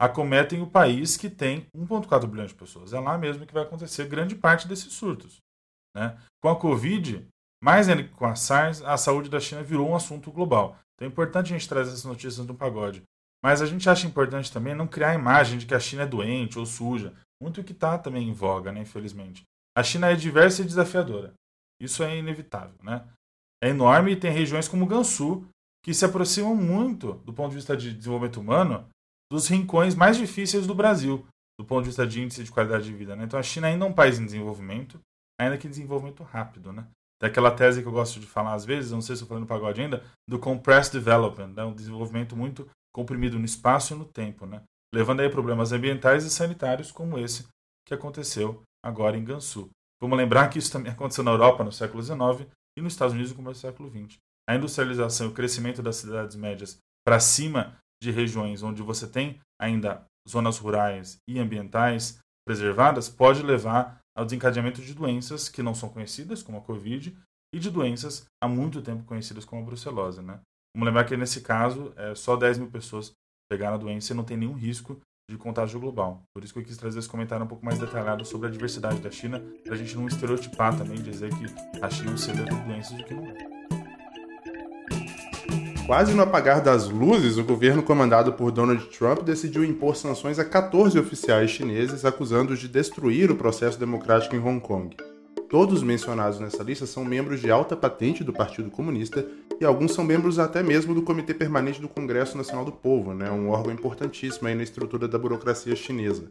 acometem 0.00 0.62
o 0.62 0.70
país 0.70 1.16
que 1.16 1.28
tem 1.28 1.66
1,4 1.74 2.26
bilhões 2.26 2.50
de 2.50 2.56
pessoas. 2.56 2.92
É 2.92 3.00
lá 3.00 3.18
mesmo 3.18 3.44
que 3.44 3.54
vai 3.54 3.64
acontecer 3.64 4.06
grande 4.06 4.36
parte 4.36 4.68
desses 4.68 4.92
surtos. 4.92 5.38
Né? 5.96 6.16
Com 6.40 6.48
a 6.48 6.56
Covid, 6.56 7.26
mais 7.62 7.88
ainda 7.88 8.04
que 8.04 8.14
com 8.14 8.26
a 8.26 8.36
SARS, 8.36 8.82
a 8.82 8.96
saúde 8.96 9.28
da 9.28 9.40
China 9.40 9.62
virou 9.62 9.88
um 9.88 9.96
assunto 9.96 10.30
global. 10.30 10.78
Então 10.94 11.08
é 11.08 11.10
importante 11.10 11.52
a 11.52 11.58
gente 11.58 11.68
trazer 11.68 11.90
essas 11.90 12.04
notícias 12.04 12.46
no 12.46 12.54
pagode. 12.54 13.02
Mas 13.42 13.62
a 13.62 13.66
gente 13.66 13.88
acha 13.88 14.06
importante 14.06 14.52
também 14.52 14.74
não 14.74 14.86
criar 14.86 15.10
a 15.10 15.14
imagem 15.14 15.58
de 15.58 15.66
que 15.66 15.74
a 15.74 15.80
China 15.80 16.02
é 16.02 16.06
doente 16.06 16.58
ou 16.58 16.66
suja. 16.66 17.14
Muito 17.40 17.62
que 17.62 17.72
está 17.72 17.96
também 17.98 18.28
em 18.28 18.32
voga, 18.32 18.72
né, 18.72 18.80
infelizmente. 18.80 19.42
A 19.76 19.82
China 19.82 20.10
é 20.10 20.16
diversa 20.16 20.62
e 20.62 20.64
desafiadora. 20.64 21.32
Isso 21.80 22.02
é 22.02 22.16
inevitável. 22.16 22.74
Né? 22.82 23.04
É 23.62 23.70
enorme 23.70 24.12
e 24.12 24.16
tem 24.16 24.30
regiões 24.30 24.68
como 24.68 24.86
Gansu 24.86 25.46
que 25.84 25.94
se 25.94 26.04
aproximam 26.04 26.54
muito, 26.54 27.14
do 27.24 27.32
ponto 27.32 27.50
de 27.50 27.56
vista 27.56 27.76
de 27.76 27.94
desenvolvimento 27.94 28.40
humano, 28.40 28.86
dos 29.30 29.48
rincões 29.48 29.94
mais 29.94 30.16
difíceis 30.16 30.66
do 30.66 30.74
Brasil, 30.74 31.26
do 31.58 31.64
ponto 31.64 31.82
de 31.82 31.88
vista 31.88 32.06
de 32.06 32.22
índice 32.22 32.44
de 32.44 32.50
qualidade 32.50 32.84
de 32.84 32.92
vida. 32.92 33.16
Né? 33.16 33.24
Então 33.24 33.38
a 33.38 33.42
China 33.42 33.68
ainda 33.68 33.84
é 33.84 33.88
um 33.88 33.92
país 33.92 34.18
em 34.18 34.24
desenvolvimento, 34.24 35.00
ainda 35.40 35.58
que 35.58 35.68
desenvolvimento 35.68 36.22
rápido. 36.22 36.72
Né? 36.72 36.86
Tem 37.20 37.28
aquela 37.28 37.50
tese 37.50 37.82
que 37.82 37.88
eu 37.88 37.92
gosto 37.92 38.20
de 38.20 38.26
falar 38.26 38.54
às 38.54 38.64
vezes, 38.64 38.92
não 38.92 39.00
sei 39.00 39.16
se 39.16 39.22
eu 39.22 39.26
falei 39.26 39.40
no 39.40 39.46
pagode 39.46 39.80
ainda, 39.80 40.04
do 40.28 40.38
compressed 40.38 40.92
development, 40.92 41.48
né? 41.48 41.64
um 41.64 41.74
desenvolvimento 41.74 42.36
muito 42.36 42.68
comprimido 42.92 43.38
no 43.38 43.44
espaço 43.44 43.94
e 43.94 43.96
no 43.96 44.04
tempo, 44.04 44.46
né? 44.46 44.62
levando 44.94 45.20
aí 45.20 45.28
problemas 45.28 45.72
ambientais 45.72 46.24
e 46.24 46.30
sanitários 46.30 46.90
como 46.90 47.18
esse 47.18 47.46
que 47.86 47.94
aconteceu 47.94 48.62
agora 48.84 49.16
em 49.16 49.24
Gansu. 49.24 49.70
Vamos 50.00 50.16
lembrar 50.16 50.48
que 50.48 50.58
isso 50.58 50.72
também 50.72 50.90
aconteceu 50.92 51.24
na 51.24 51.30
Europa 51.30 51.64
no 51.64 51.72
século 51.72 52.02
XIX 52.02 52.48
e 52.78 52.82
nos 52.82 52.92
Estados 52.92 53.12
Unidos 53.12 53.32
no 53.32 53.36
começo 53.36 53.60
do 53.60 53.62
século 53.62 53.90
XX. 53.90 54.18
A 54.48 54.54
industrialização 54.54 55.26
e 55.26 55.30
o 55.30 55.34
crescimento 55.34 55.82
das 55.82 55.96
cidades 55.96 56.36
médias 56.36 56.78
para 57.04 57.20
cima 57.20 57.76
de 58.02 58.10
regiões 58.10 58.62
onde 58.62 58.82
você 58.82 59.06
tem 59.06 59.40
ainda 59.60 60.04
zonas 60.28 60.58
rurais 60.58 61.18
e 61.28 61.38
ambientais 61.38 62.18
preservadas 62.46 63.08
pode 63.08 63.42
levar 63.42 64.00
ao 64.16 64.24
desencadeamento 64.24 64.80
de 64.80 64.94
doenças 64.94 65.48
que 65.48 65.62
não 65.62 65.74
são 65.74 65.88
conhecidas, 65.88 66.42
como 66.42 66.58
a 66.58 66.62
Covid, 66.62 67.16
e 67.54 67.58
de 67.58 67.70
doenças 67.70 68.26
há 68.42 68.48
muito 68.48 68.80
tempo 68.80 69.04
conhecidas 69.04 69.44
como 69.44 69.62
a 69.62 69.64
brucelose. 69.64 70.22
Né? 70.22 70.40
Vamos 70.74 70.86
lembrar 70.86 71.04
que 71.04 71.16
nesse 71.16 71.40
caso, 71.40 71.92
é, 71.96 72.14
só 72.14 72.36
10 72.36 72.58
mil 72.58 72.70
pessoas 72.70 73.12
pegaram 73.50 73.74
a 73.74 73.78
doença 73.78 74.12
e 74.12 74.16
não 74.16 74.24
tem 74.24 74.36
nenhum 74.36 74.54
risco 74.54 75.00
de 75.28 75.36
contágio 75.36 75.78
global. 75.78 76.22
Por 76.32 76.42
isso 76.42 76.54
que 76.54 76.58
eu 76.58 76.64
quis 76.64 76.78
trazer 76.78 76.98
esse 76.98 77.08
comentário 77.08 77.44
um 77.44 77.48
pouco 77.48 77.62
mais 77.62 77.78
detalhado 77.78 78.24
sobre 78.24 78.48
a 78.48 78.50
diversidade 78.50 78.98
da 78.98 79.10
China, 79.10 79.42
para 79.62 79.74
a 79.74 79.76
gente 79.76 79.94
não 79.94 80.06
estereotipar 80.06 80.74
também, 80.74 80.96
dizer 81.02 81.30
que 81.34 81.44
a 81.82 81.90
China 81.90 82.10
é 82.10 82.14
um 82.14 82.16
celeiro 82.16 82.54
de 82.54 82.62
doenças 82.62 82.96
do 82.96 83.04
que 83.04 83.12
não 83.12 83.26
é. 83.26 83.58
Quase 85.86 86.14
no 86.14 86.22
apagar 86.22 86.62
das 86.62 86.88
luzes, 86.88 87.36
o 87.36 87.44
governo 87.44 87.82
comandado 87.82 88.32
por 88.32 88.50
Donald 88.50 88.86
Trump 88.86 89.20
decidiu 89.20 89.64
impor 89.64 89.96
sanções 89.96 90.38
a 90.38 90.44
14 90.44 90.98
oficiais 90.98 91.50
chineses, 91.50 92.04
acusando-os 92.04 92.58
de 92.58 92.68
destruir 92.68 93.30
o 93.30 93.36
processo 93.36 93.78
democrático 93.78 94.34
em 94.34 94.38
Hong 94.38 94.60
Kong. 94.60 94.96
Todos 95.48 95.82
mencionados 95.82 96.38
nessa 96.38 96.62
lista 96.62 96.86
são 96.86 97.04
membros 97.04 97.40
de 97.40 97.50
alta 97.50 97.76
patente 97.76 98.22
do 98.22 98.32
Partido 98.32 98.70
Comunista 98.70 99.26
e 99.60 99.64
alguns 99.64 99.92
são 99.92 100.04
membros 100.04 100.38
até 100.38 100.62
mesmo 100.62 100.94
do 100.94 101.02
Comitê 101.02 101.34
Permanente 101.34 101.80
do 101.80 101.88
Congresso 101.88 102.36
Nacional 102.36 102.64
do 102.64 102.72
Povo, 102.72 103.14
né, 103.14 103.30
um 103.30 103.50
órgão 103.50 103.72
importantíssimo 103.72 104.46
aí 104.46 104.54
na 104.54 104.62
estrutura 104.62 105.08
da 105.08 105.18
burocracia 105.18 105.74
chinesa. 105.74 106.30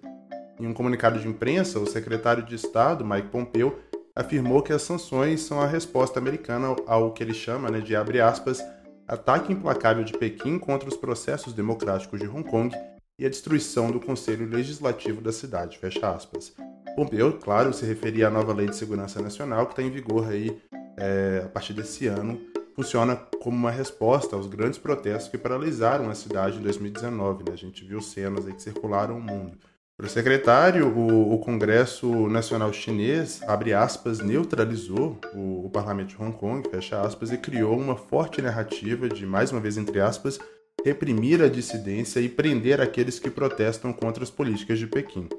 Em 0.59 0.65
um 0.65 0.73
comunicado 0.73 1.19
de 1.19 1.27
imprensa, 1.27 1.79
o 1.79 1.85
secretário 1.85 2.43
de 2.43 2.55
Estado, 2.55 3.05
Mike 3.05 3.29
Pompeo, 3.29 3.75
afirmou 4.15 4.63
que 4.63 4.73
as 4.73 4.81
sanções 4.81 5.41
são 5.41 5.61
a 5.61 5.67
resposta 5.67 6.19
americana 6.19 6.75
ao 6.87 7.11
que 7.11 7.21
ele 7.21 7.33
chama 7.33 7.69
né, 7.69 7.79
de, 7.79 7.95
abre 7.95 8.19
aspas, 8.19 8.63
ataque 9.07 9.53
implacável 9.53 10.03
de 10.03 10.13
Pequim 10.13 10.57
contra 10.57 10.89
os 10.89 10.97
processos 10.97 11.53
democráticos 11.53 12.19
de 12.19 12.27
Hong 12.27 12.43
Kong 12.43 12.75
e 13.19 13.25
a 13.25 13.29
destruição 13.29 13.91
do 13.91 13.99
Conselho 13.99 14.47
Legislativo 14.49 15.21
da 15.21 15.31
cidade. 15.31 15.77
Fecha 15.77 16.09
aspas. 16.09 16.53
Pompeu, 16.97 17.31
claro, 17.33 17.71
se 17.73 17.85
referia 17.85 18.25
à 18.25 18.31
nova 18.31 18.51
Lei 18.51 18.65
de 18.65 18.75
Segurança 18.75 19.21
Nacional 19.21 19.67
que 19.67 19.73
está 19.73 19.83
em 19.83 19.91
vigor 19.91 20.27
aí 20.27 20.59
é, 20.97 21.43
a 21.45 21.47
partir 21.47 21.71
desse 21.71 22.07
ano. 22.07 22.41
Funciona 22.75 23.15
como 23.39 23.55
uma 23.55 23.69
resposta 23.69 24.35
aos 24.35 24.47
grandes 24.47 24.79
protestos 24.79 25.29
que 25.29 25.37
paralisaram 25.37 26.09
a 26.09 26.15
cidade 26.15 26.57
em 26.57 26.61
2019. 26.63 27.43
Né? 27.43 27.51
A 27.53 27.55
gente 27.55 27.85
viu 27.85 28.01
cenas 28.01 28.47
aí 28.47 28.53
que 28.53 28.63
circularam 28.63 29.15
o 29.15 29.21
mundo. 29.21 29.55
Para 29.95 30.07
o 30.07 30.09
secretário, 30.09 30.87
o, 30.87 31.35
o, 31.35 31.37
Congresso 31.37 32.27
Nacional 32.29 32.73
Chinês, 32.73 33.43
abre 33.43 33.75
aspas, 33.75 34.17
neutralizou 34.17 35.19
o, 35.35 35.67
o, 35.67 35.69
Parlamento 35.69 36.09
de 36.09 36.19
Hong 36.19 36.35
Kong, 36.35 36.67
fecha 36.67 36.99
aspas, 36.99 37.31
e 37.31 37.37
criou 37.37 37.77
uma 37.77 37.95
forte 37.95 38.41
narrativa 38.41 39.07
de, 39.07 39.23
mais 39.23 39.51
uma 39.51 39.61
vez, 39.61 39.77
entre 39.77 39.99
aspas, 39.99 40.39
reprimir 40.83 41.43
a 41.43 41.47
dissidência 41.47 42.19
e 42.19 42.27
prender 42.27 42.81
aqueles 42.81 43.19
que 43.19 43.29
protestam 43.29 43.93
contra 43.93 44.23
as 44.23 44.31
políticas 44.31 44.79
de 44.79 44.87
Pequim. 44.87 45.29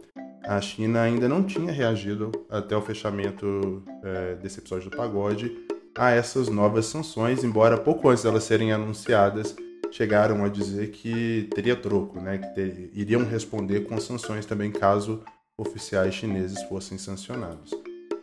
A 0.48 0.62
China 0.62 1.02
ainda 1.02 1.28
não 1.28 1.42
tinha 1.44 1.70
reagido 1.70 2.32
até 2.48 2.74
o 2.74 2.80
fechamento 2.80 3.82
é, 4.02 4.34
desse 4.36 4.60
episódio 4.60 4.88
do 4.88 4.96
pagode 4.96 5.54
a 5.94 6.10
essas 6.10 6.48
novas 6.48 6.86
sanções, 6.86 7.44
embora 7.44 7.76
pouco 7.76 8.08
antes 8.08 8.24
delas 8.24 8.44
serem 8.44 8.72
anunciadas, 8.72 9.54
chegaram 9.90 10.42
a 10.42 10.48
dizer 10.48 10.90
que 10.90 11.50
teria 11.54 11.76
troco, 11.76 12.18
né? 12.18 12.38
que 12.38 12.54
ter, 12.54 12.90
iriam 12.94 13.26
responder 13.26 13.80
com 13.80 14.00
sanções 14.00 14.46
também 14.46 14.72
caso 14.72 15.22
oficiais 15.58 16.14
chineses 16.14 16.62
fossem 16.62 16.96
sancionados. 16.96 17.70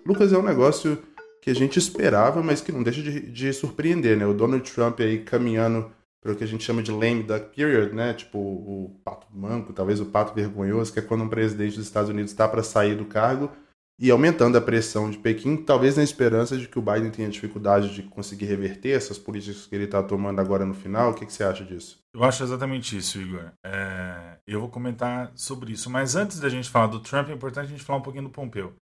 Lucas 0.04 0.34
é 0.34 0.38
um 0.38 0.44
negócio 0.44 0.98
que 1.44 1.52
a 1.52 1.56
gente 1.56 1.78
esperava, 1.78 2.42
mas 2.42 2.60
que 2.60 2.72
não 2.72 2.82
deixa 2.82 3.04
de, 3.04 3.22
de 3.22 3.54
surpreender, 3.54 4.18
né? 4.18 4.26
O 4.26 4.34
Donald 4.34 4.72
Trump 4.72 5.00
aí 5.00 5.20
caminhando 5.20 5.92
para 6.26 6.34
o 6.34 6.36
que 6.36 6.44
a 6.44 6.48
gente 6.48 6.64
chama 6.64 6.82
de 6.82 6.92
lame 6.92 7.22
duck 7.22 7.56
period, 7.56 7.94
né? 7.94 8.12
Tipo 8.12 8.40
o 8.40 9.00
pato 9.04 9.28
manco, 9.32 9.72
talvez 9.72 10.00
o 10.00 10.08
pato 10.08 10.34
vergonhoso, 10.34 10.92
que 10.92 10.98
é 10.98 11.02
quando 11.04 11.24
um 11.24 11.30
presidente 11.30 11.76
dos 11.76 11.86
Estados 11.86 12.10
Unidos 12.10 12.32
está 12.32 12.48
para 12.48 12.64
sair 12.64 12.96
do 12.96 13.06
cargo 13.06 13.52
e 14.00 14.10
aumentando 14.10 14.58
a 14.58 14.62
pressão 14.62 15.08
de 15.12 15.20
Pequim, 15.20 15.56
talvez 15.56 15.98
na 15.98 16.04
esperança 16.04 16.58
de 16.58 16.68
que 16.68 16.80
o 16.80 16.82
Biden 16.82 17.12
tenha 17.12 17.30
dificuldade 17.30 17.94
de 17.94 18.02
conseguir 18.02 18.46
reverter 18.46 18.90
essas 18.90 19.20
políticas 19.20 19.68
que 19.68 19.76
ele 19.76 19.84
está 19.84 20.02
tomando 20.02 20.42
agora 20.42 20.66
no 20.66 20.74
final. 20.74 21.12
O 21.12 21.14
que, 21.14 21.28
que, 21.28 21.32
você 21.32 21.44
acha 21.44 21.64
disso? 21.64 22.00
Eu 22.12 22.24
acho 22.24 22.44
exatamente 22.44 22.98
isso, 22.98 23.22
Igor. 23.22 23.52
É... 23.64 24.40
Eu 24.48 24.62
vou 24.62 24.70
comentar 24.70 25.32
sobre 25.36 25.74
isso. 25.74 25.92
Mas 25.92 26.16
antes 26.16 26.40
da 26.40 26.50
gente 26.50 26.72
falar 26.72 26.88
do 26.88 27.02
Trump, 27.02 27.30
é 27.30 27.34
importante 27.34 27.68
a 27.68 27.70
gente 27.70 27.84
falar 27.84 28.00
um 28.00 28.04
pouquinho 28.04 28.24
do 28.24 28.32
Pompeu. 28.32 28.74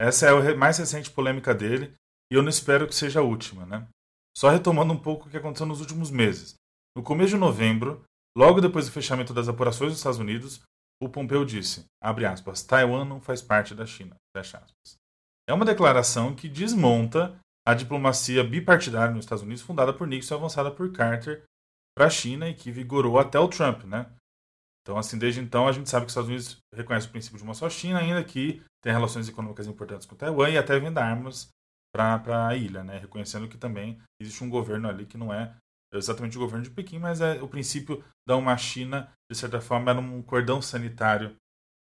Essa 0.00 0.26
é 0.26 0.52
a 0.52 0.56
mais 0.56 0.78
recente 0.78 1.10
polêmica 1.10 1.52
dele 1.52 1.94
e 2.30 2.36
eu 2.36 2.42
não 2.42 2.48
espero 2.48 2.86
que 2.86 2.94
seja 2.94 3.18
a 3.18 3.24
última, 3.24 3.66
né? 3.66 3.88
Só 4.38 4.48
retomando 4.50 4.92
um 4.92 4.98
pouco 4.98 5.26
o 5.26 5.30
que 5.30 5.36
aconteceu 5.36 5.66
nos 5.66 5.80
últimos 5.80 6.08
meses. 6.08 6.61
No 6.96 7.02
começo 7.02 7.30
de 7.30 7.36
novembro, 7.36 8.04
logo 8.36 8.60
depois 8.60 8.86
do 8.86 8.92
fechamento 8.92 9.32
das 9.32 9.48
apurações 9.48 9.90
dos 9.90 9.98
Estados 9.98 10.18
Unidos, 10.18 10.62
o 11.02 11.08
Pompeu 11.08 11.44
disse, 11.44 11.84
aspas, 12.00 12.62
Taiwan 12.62 13.04
não 13.04 13.20
faz 13.20 13.42
parte 13.42 13.74
da 13.74 13.86
China. 13.86 14.14
É 15.48 15.52
uma 15.52 15.64
declaração 15.64 16.34
que 16.34 16.48
desmonta 16.48 17.38
a 17.66 17.74
diplomacia 17.74 18.44
bipartidária 18.44 19.14
nos 19.14 19.24
Estados 19.24 19.42
Unidos 19.42 19.62
fundada 19.62 19.92
por 19.92 20.06
Nixon 20.06 20.34
e 20.34 20.36
avançada 20.36 20.70
por 20.70 20.92
Carter 20.92 21.44
para 21.96 22.06
a 22.06 22.10
China 22.10 22.48
e 22.48 22.54
que 22.54 22.70
vigorou 22.70 23.18
até 23.18 23.38
o 23.38 23.48
Trump, 23.48 23.84
né? 23.84 24.06
Então, 24.82 24.98
assim, 24.98 25.18
desde 25.18 25.40
então 25.40 25.68
a 25.68 25.72
gente 25.72 25.88
sabe 25.88 26.06
que 26.06 26.08
os 26.08 26.12
Estados 26.12 26.28
Unidos 26.28 26.58
reconhece 26.74 27.06
o 27.06 27.10
princípio 27.10 27.38
de 27.38 27.44
uma 27.44 27.54
só 27.54 27.70
China, 27.70 28.00
ainda 28.00 28.22
que 28.22 28.62
tem 28.82 28.92
relações 28.92 29.28
econômicas 29.28 29.66
importantes 29.66 30.06
com 30.06 30.16
Taiwan 30.16 30.50
e 30.50 30.58
até 30.58 30.78
venda 30.78 31.04
armas 31.04 31.48
para 31.94 32.48
a 32.48 32.56
ilha, 32.56 32.82
né? 32.82 32.98
Reconhecendo 32.98 33.48
que 33.48 33.56
também 33.56 34.00
existe 34.20 34.42
um 34.42 34.50
governo 34.50 34.88
ali 34.88 35.06
que 35.06 35.18
não 35.18 35.32
é 35.32 35.54
exatamente 35.98 36.36
o 36.36 36.40
governo 36.40 36.64
de 36.64 36.70
Pequim, 36.70 36.98
mas 36.98 37.20
é 37.20 37.42
o 37.42 37.48
princípio 37.48 38.02
da 38.26 38.36
uma 38.36 38.56
China, 38.56 39.12
de 39.30 39.36
certa 39.36 39.60
forma, 39.60 39.90
era 39.90 40.00
um 40.00 40.22
cordão 40.22 40.62
sanitário 40.62 41.36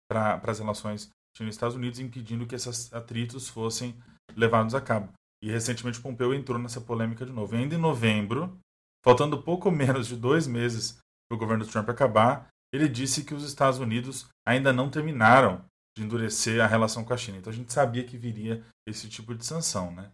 para 0.09 0.41
as 0.45 0.59
relações 0.59 1.09
China 1.35 1.49
e 1.49 1.51
Estados 1.51 1.75
Unidos, 1.75 1.99
impedindo 1.99 2.45
que 2.45 2.55
esses 2.55 2.93
atritos 2.93 3.49
fossem 3.49 3.95
levados 4.35 4.73
a 4.73 4.81
cabo. 4.81 5.11
E 5.43 5.51
recentemente 5.51 6.01
Pompeu 6.01 6.33
entrou 6.33 6.57
nessa 6.57 6.79
polêmica 6.79 7.25
de 7.25 7.31
novo. 7.31 7.55
E 7.55 7.59
ainda 7.59 7.75
em 7.75 7.79
novembro, 7.79 8.57
faltando 9.03 9.41
pouco 9.41 9.69
menos 9.71 10.07
de 10.07 10.15
dois 10.15 10.47
meses 10.47 10.97
para 11.27 11.35
o 11.35 11.39
governo 11.39 11.65
Trump 11.65 11.89
acabar, 11.89 12.47
ele 12.73 12.87
disse 12.87 13.23
que 13.23 13.33
os 13.33 13.43
Estados 13.43 13.79
Unidos 13.79 14.27
ainda 14.47 14.71
não 14.71 14.89
terminaram 14.89 15.63
de 15.97 16.03
endurecer 16.03 16.61
a 16.61 16.67
relação 16.67 17.03
com 17.03 17.13
a 17.13 17.17
China. 17.17 17.37
Então 17.37 17.51
a 17.51 17.55
gente 17.55 17.71
sabia 17.71 18.03
que 18.03 18.17
viria 18.17 18.63
esse 18.87 19.07
tipo 19.09 19.33
de 19.33 19.45
sanção. 19.45 19.91
Né? 19.91 20.11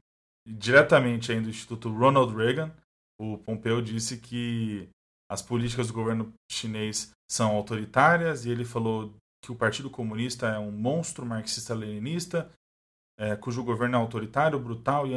Diretamente 0.47 1.31
aí 1.31 1.39
do 1.39 1.49
Instituto 1.49 1.91
Ronald 1.91 2.35
Reagan, 2.35 2.71
o 3.21 3.37
Pompeu 3.37 3.81
disse 3.81 4.17
que 4.17 4.89
as 5.29 5.43
políticas 5.43 5.87
do 5.87 5.93
governo 5.93 6.33
chinês 6.51 7.11
são 7.29 7.55
autoritárias 7.55 8.45
e 8.45 8.49
ele 8.49 8.65
falou 8.65 9.13
que 9.43 9.51
o 9.51 9.55
Partido 9.55 9.91
Comunista 9.91 10.47
é 10.47 10.57
um 10.57 10.71
monstro 10.71 11.23
marxista-leninista, 11.23 12.51
é, 13.19 13.35
cujo 13.35 13.63
governo 13.63 13.95
é 13.95 13.99
autoritário, 13.99 14.59
brutal 14.59 15.05
e, 15.05 15.11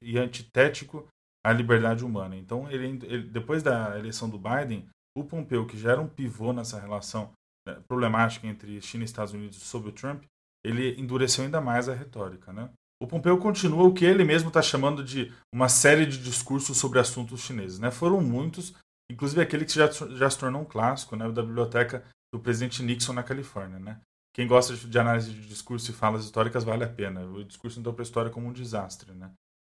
e 0.00 0.18
antitético 0.18 1.06
à 1.44 1.52
liberdade 1.52 2.02
humana. 2.02 2.34
Então, 2.34 2.70
ele, 2.70 2.98
ele, 3.04 3.28
depois 3.28 3.62
da 3.62 3.98
eleição 3.98 4.28
do 4.28 4.38
Biden, 4.38 4.88
o 5.16 5.22
Pompeu, 5.22 5.66
que 5.66 5.76
já 5.76 5.92
era 5.92 6.00
um 6.00 6.08
pivô 6.08 6.52
nessa 6.52 6.80
relação 6.80 7.30
né, 7.68 7.78
problemática 7.86 8.46
entre 8.46 8.80
China 8.80 9.04
e 9.04 9.06
Estados 9.06 9.34
Unidos 9.34 9.58
sob 9.58 9.90
o 9.90 9.92
Trump, 9.92 10.24
ele 10.64 10.98
endureceu 10.98 11.44
ainda 11.44 11.60
mais 11.60 11.90
a 11.90 11.94
retórica. 11.94 12.52
Né? 12.52 12.70
O 13.00 13.06
Pompeu 13.06 13.36
continua 13.38 13.84
o 13.84 13.92
que 13.92 14.04
ele 14.04 14.24
mesmo 14.24 14.48
está 14.48 14.62
chamando 14.62 15.02
de 15.02 15.32
uma 15.52 15.68
série 15.68 16.06
de 16.06 16.18
discursos 16.18 16.78
sobre 16.78 16.98
assuntos 16.98 17.40
chineses. 17.40 17.78
Né? 17.78 17.90
Foram 17.90 18.20
muitos, 18.20 18.74
inclusive 19.10 19.40
aquele 19.40 19.64
que 19.64 19.74
já, 19.74 19.90
já 19.90 20.30
se 20.30 20.38
tornou 20.38 20.62
um 20.62 20.64
clássico, 20.64 21.16
né? 21.16 21.30
da 21.30 21.42
biblioteca 21.42 22.04
do 22.32 22.40
presidente 22.40 22.82
Nixon 22.82 23.12
na 23.12 23.22
Califórnia. 23.22 23.78
Né? 23.78 24.00
Quem 24.32 24.46
gosta 24.46 24.74
de 24.74 24.98
análise 24.98 25.32
de 25.32 25.46
discurso 25.46 25.90
e 25.90 25.94
falas 25.94 26.24
históricas 26.24 26.64
vale 26.64 26.84
a 26.84 26.88
pena. 26.88 27.24
O 27.24 27.44
discurso 27.44 27.78
então 27.78 27.92
para 27.92 28.02
a 28.02 28.04
história 28.04 28.30
como 28.30 28.48
um 28.48 28.52
desastre. 28.52 29.12
Né? 29.12 29.30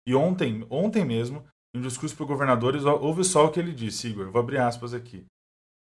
E 0.08 0.14
ontem, 0.14 0.66
ontem 0.70 1.04
mesmo, 1.04 1.46
em 1.74 1.80
um 1.80 1.82
discurso 1.82 2.16
para 2.16 2.26
governadores, 2.26 2.86
houve 2.86 3.24
só 3.24 3.46
o 3.46 3.52
que 3.52 3.60
ele 3.60 3.74
disse, 3.74 4.08
Igor, 4.08 4.30
vou 4.32 4.42
abrir 4.42 4.60
aspas 4.60 4.94
aqui. 4.94 5.26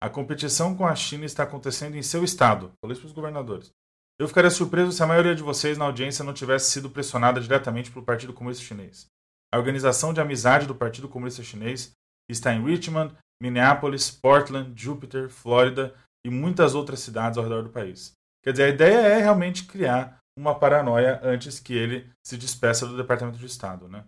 A 0.02 0.10
competição 0.10 0.76
com 0.76 0.86
a 0.86 0.96
China 0.96 1.26
está 1.26 1.44
acontecendo 1.44 1.96
em 1.96 2.04
seu 2.04 2.24
estado. 2.24 2.72
Falei 2.82 2.94
isso 2.94 3.02
para 3.02 3.08
os 3.08 3.14
governadores. 3.14 3.72
Eu 4.20 4.28
ficaria 4.28 4.52
surpreso 4.52 4.92
se 4.92 5.02
a 5.02 5.08
maioria 5.08 5.34
de 5.34 5.42
vocês 5.42 5.78
na 5.78 5.86
audiência 5.86 6.26
não 6.26 6.34
tivesse 6.34 6.72
sido 6.72 6.90
pressionada 6.90 7.40
diretamente 7.40 7.90
pelo 7.90 8.04
Partido 8.04 8.34
Comunista 8.34 8.66
Chinês. 8.66 9.08
A 9.50 9.58
Organização 9.58 10.14
de 10.14 10.20
Amizade 10.20 10.68
do 10.68 10.76
Partido 10.76 11.08
Comunista 11.08 11.42
Chinês 11.42 11.94
está 12.30 12.54
em 12.54 12.62
Richmond, 12.62 13.16
Minneapolis, 13.42 14.12
Portland, 14.12 14.74
Jupiter, 14.76 15.30
Flórida 15.30 15.96
e 16.26 16.30
muitas 16.30 16.76
outras 16.76 17.00
cidades 17.00 17.38
ao 17.38 17.46
redor 17.46 17.64
do 17.64 17.70
país. 17.70 18.12
Quer 18.44 18.52
dizer, 18.52 18.64
a 18.64 18.70
ideia 18.70 18.98
é 18.98 19.18
realmente 19.20 19.66
criar 19.66 20.20
uma 20.38 20.54
paranoia 20.54 21.22
antes 21.24 21.58
que 21.58 21.74
ele 21.74 22.10
se 22.26 22.38
despeça 22.38 22.86
do 22.86 22.98
Departamento 22.98 23.38
de 23.38 23.46
Estado. 23.46 23.88
Né? 23.88 24.04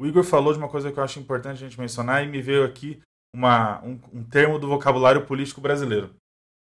O 0.00 0.06
Igor 0.06 0.24
falou 0.24 0.54
de 0.54 0.58
uma 0.58 0.70
coisa 0.70 0.90
que 0.90 0.98
eu 0.98 1.04
acho 1.04 1.20
importante 1.20 1.62
a 1.62 1.68
gente 1.68 1.78
mencionar 1.78 2.24
e 2.24 2.28
me 2.28 2.40
veio 2.40 2.64
aqui 2.64 3.00
uma, 3.34 3.82
um, 3.82 4.00
um 4.10 4.24
termo 4.24 4.58
do 4.58 4.68
vocabulário 4.68 5.26
político 5.26 5.60
brasileiro, 5.60 6.14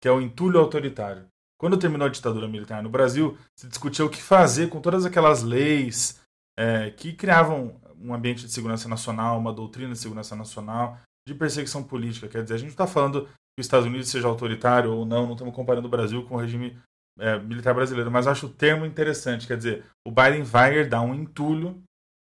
que 0.01 0.07
é 0.07 0.11
o 0.11 0.19
entulho 0.19 0.59
autoritário. 0.59 1.27
Quando 1.59 1.77
terminou 1.77 2.07
a 2.07 2.09
ditadura 2.09 2.47
militar 2.47 2.81
no 2.81 2.89
Brasil, 2.89 3.37
se 3.53 3.67
discutia 3.67 4.05
o 4.05 4.09
que 4.09 4.21
fazer 4.21 4.69
com 4.69 4.79
todas 4.79 5.05
aquelas 5.05 5.43
leis 5.43 6.21
é, 6.57 6.89
que 6.89 7.11
criavam 7.11 7.75
um 8.01 8.13
ambiente 8.13 8.45
de 8.45 8.51
segurança 8.51 8.87
nacional, 8.87 9.37
uma 9.37 9.51
doutrina 9.51 9.91
de 9.91 9.99
segurança 9.99 10.35
nacional, 10.35 10.97
de 11.27 11.35
perseguição 11.35 11.83
política. 11.83 12.29
Quer 12.29 12.43
dizer, 12.43 12.55
a 12.55 12.59
gente 12.59 12.69
está 12.69 12.87
falando 12.87 13.25
que 13.25 13.59
os 13.59 13.65
Estados 13.65 13.85
Unidos 13.85 14.07
seja 14.07 14.27
autoritário 14.27 14.93
ou 14.93 15.05
não, 15.05 15.25
não 15.25 15.33
estamos 15.33 15.53
comparando 15.53 15.87
o 15.87 15.91
Brasil 15.91 16.23
com 16.23 16.35
o 16.35 16.39
regime 16.39 16.77
é, 17.19 17.37
militar 17.37 17.73
brasileiro, 17.73 18.09
mas 18.09 18.25
acho 18.25 18.45
o 18.45 18.53
termo 18.53 18.85
interessante. 18.85 19.45
Quer 19.45 19.57
dizer, 19.57 19.85
o 20.07 20.11
Biden 20.11 20.43
vai 20.43 20.77
herdar 20.77 21.03
um 21.03 21.13
entulho 21.13 21.83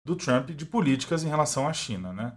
do 0.04 0.16
Trump 0.16 0.50
de 0.50 0.66
políticas 0.66 1.22
em 1.22 1.28
relação 1.28 1.68
à 1.68 1.72
China. 1.72 2.12
Né? 2.12 2.34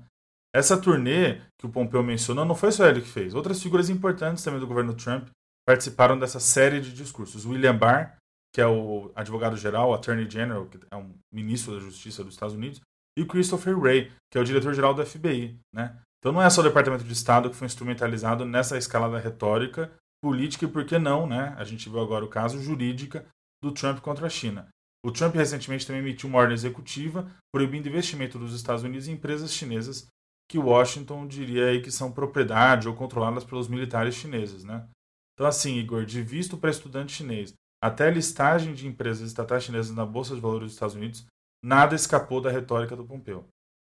Essa 0.53 0.77
turnê 0.77 1.41
que 1.57 1.65
o 1.65 1.69
Pompeu 1.69 2.03
mencionou 2.03 2.45
não 2.45 2.53
foi 2.53 2.71
só 2.71 2.85
ele 2.85 3.01
que 3.01 3.07
fez. 3.07 3.33
Outras 3.33 3.61
figuras 3.61 3.89
importantes 3.89 4.43
também 4.43 4.59
do 4.59 4.67
governo 4.67 4.93
Trump 4.93 5.27
participaram 5.65 6.17
dessa 6.17 6.39
série 6.39 6.81
de 6.81 6.93
discursos. 6.93 7.45
William 7.45 7.77
Barr, 7.77 8.17
que 8.53 8.61
é 8.61 8.67
o 8.67 9.11
advogado-geral, 9.15 9.93
Attorney 9.93 10.29
General, 10.29 10.65
que 10.65 10.79
é 10.91 10.95
um 10.95 11.13
ministro 11.33 11.73
da 11.73 11.79
Justiça 11.79 12.23
dos 12.23 12.33
Estados 12.33 12.55
Unidos, 12.55 12.81
e 13.17 13.21
o 13.21 13.27
Christopher 13.27 13.77
Wray, 13.77 14.11
que 14.31 14.37
é 14.37 14.41
o 14.41 14.43
diretor-geral 14.43 14.93
do 14.93 15.05
FBI. 15.05 15.59
Né? 15.73 15.97
Então 16.19 16.31
não 16.31 16.41
é 16.41 16.49
só 16.49 16.61
o 16.61 16.63
Departamento 16.63 17.03
de 17.03 17.13
Estado 17.13 17.49
que 17.49 17.55
foi 17.55 17.65
instrumentalizado 17.65 18.45
nessa 18.45 18.77
escalada 18.77 19.19
retórica, 19.19 19.91
política 20.21 20.65
e, 20.65 20.67
por 20.67 20.85
que 20.85 20.97
não, 20.97 21.27
né? 21.27 21.53
a 21.57 21.63
gente 21.63 21.89
viu 21.89 21.99
agora 21.99 22.23
o 22.23 22.29
caso, 22.29 22.61
jurídica 22.61 23.25
do 23.61 23.71
Trump 23.71 23.99
contra 23.99 24.27
a 24.27 24.29
China. 24.29 24.67
O 25.05 25.11
Trump 25.11 25.35
recentemente 25.35 25.85
também 25.85 26.01
emitiu 26.01 26.29
uma 26.29 26.39
ordem 26.39 26.53
executiva 26.53 27.29
proibindo 27.53 27.89
investimento 27.89 28.39
dos 28.39 28.53
Estados 28.53 28.83
Unidos 28.83 29.07
em 29.07 29.13
empresas 29.13 29.51
chinesas 29.51 30.07
que 30.49 30.57
Washington 30.57 31.27
diria 31.27 31.67
aí 31.67 31.81
que 31.81 31.91
são 31.91 32.11
propriedade 32.11 32.87
ou 32.87 32.95
controladas 32.95 33.43
pelos 33.43 33.67
militares 33.67 34.15
chineses, 34.15 34.63
né? 34.63 34.87
Então 35.33 35.47
assim, 35.47 35.77
Igor, 35.77 36.05
de 36.05 36.21
visto 36.21 36.57
para 36.57 36.69
estudante 36.69 37.13
chinês 37.13 37.53
até 37.83 38.09
listagem 38.09 38.73
de 38.73 38.87
empresas 38.87 39.27
estatais 39.27 39.63
chinesas 39.63 39.93
na 39.93 40.05
Bolsa 40.05 40.33
de 40.33 40.39
Valores 40.39 40.67
dos 40.67 40.73
Estados 40.73 40.95
Unidos, 40.95 41.25
nada 41.63 41.95
escapou 41.95 42.39
da 42.39 42.49
retórica 42.49 42.95
do 42.95 43.05
Pompeu. 43.05 43.45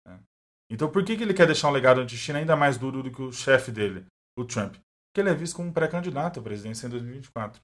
Né? 0.07 0.21
Então 0.71 0.89
por 0.89 1.05
que, 1.05 1.17
que 1.17 1.23
ele 1.23 1.35
quer 1.35 1.47
deixar 1.47 1.69
um 1.69 1.73
legado 1.73 2.01
anti-China 2.01 2.39
ainda 2.39 2.55
mais 2.55 2.79
duro 2.79 3.03
do 3.03 3.11
que 3.11 3.21
o 3.21 3.33
chefe 3.33 3.73
dele, 3.73 4.07
o 4.39 4.45
Trump? 4.45 4.75
Porque 4.75 5.21
ele 5.21 5.31
é 5.31 5.35
visto 5.35 5.57
como 5.57 5.71
um 5.71 5.73
pré-candidato 5.73 6.39
à 6.39 6.43
presidência 6.43 6.87
em 6.87 6.91
2024. 6.91 7.61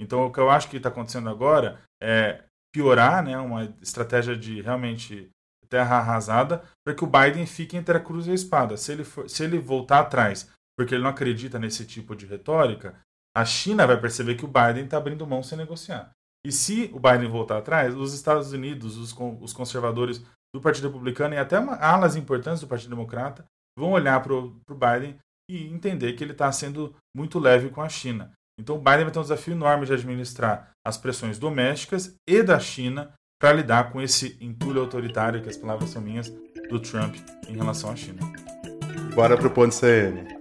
Então 0.00 0.26
o 0.26 0.32
que 0.32 0.40
eu 0.40 0.50
acho 0.50 0.68
que 0.68 0.78
está 0.78 0.88
acontecendo 0.88 1.28
agora 1.28 1.80
é 2.02 2.44
piorar, 2.72 3.22
né, 3.24 3.38
uma 3.38 3.64
estratégia 3.80 4.36
de 4.36 4.60
realmente 4.60 5.30
terra 5.68 5.98
arrasada, 5.98 6.62
para 6.84 6.94
que 6.94 7.04
o 7.04 7.06
Biden 7.06 7.46
fique 7.46 7.76
entre 7.76 7.96
a 7.96 8.00
cruz 8.00 8.26
e 8.26 8.30
a 8.30 8.34
espada. 8.34 8.76
Se 8.76 8.92
ele, 8.92 9.04
for, 9.04 9.28
se 9.28 9.44
ele 9.44 9.58
voltar 9.58 10.00
atrás, 10.00 10.50
porque 10.76 10.94
ele 10.94 11.02
não 11.02 11.10
acredita 11.10 11.58
nesse 11.58 11.86
tipo 11.86 12.16
de 12.16 12.26
retórica, 12.26 12.98
a 13.36 13.44
China 13.44 13.86
vai 13.86 14.00
perceber 14.00 14.34
que 14.34 14.44
o 14.44 14.48
Biden 14.48 14.84
está 14.84 14.96
abrindo 14.96 15.26
mão 15.26 15.42
sem 15.42 15.56
negociar. 15.56 16.10
E 16.46 16.52
se 16.52 16.90
o 16.92 17.00
Biden 17.00 17.28
voltar 17.28 17.58
atrás, 17.58 17.94
os 17.94 18.14
Estados 18.14 18.52
Unidos, 18.52 18.96
os, 18.96 19.14
os 19.40 19.52
conservadores 19.52 20.22
do 20.54 20.60
Partido 20.60 20.88
Republicano 20.88 21.34
e 21.34 21.38
até 21.38 21.56
alas 21.56 22.16
importantes 22.16 22.60
do 22.60 22.66
Partido 22.66 22.90
Democrata 22.90 23.44
vão 23.78 23.92
olhar 23.92 24.22
para 24.22 24.34
o 24.34 24.60
Biden 24.70 25.18
e 25.50 25.66
entender 25.66 26.12
que 26.14 26.24
ele 26.24 26.32
está 26.32 26.50
sendo 26.52 26.94
muito 27.16 27.38
leve 27.38 27.70
com 27.70 27.80
a 27.80 27.88
China. 27.88 28.32
Então 28.58 28.76
o 28.76 28.78
Biden 28.78 29.04
vai 29.04 29.10
ter 29.10 29.18
um 29.18 29.22
desafio 29.22 29.54
enorme 29.54 29.86
de 29.86 29.92
administrar 29.92 30.70
as 30.84 30.96
pressões 30.96 31.38
domésticas 31.38 32.14
e 32.28 32.42
da 32.42 32.58
China 32.58 33.12
para 33.40 33.52
lidar 33.52 33.92
com 33.92 34.00
esse 34.00 34.36
entulho 34.40 34.80
autoritário, 34.80 35.40
que 35.40 35.48
as 35.48 35.56
palavras 35.56 35.90
são 35.90 36.02
minhas, 36.02 36.28
do 36.68 36.80
Trump 36.80 37.14
em 37.48 37.54
relação 37.54 37.90
à 37.90 37.96
China. 37.96 38.20
Bora 39.14 39.36
pro 39.36 39.50
ponto 39.50 39.74
CN. 39.74 40.37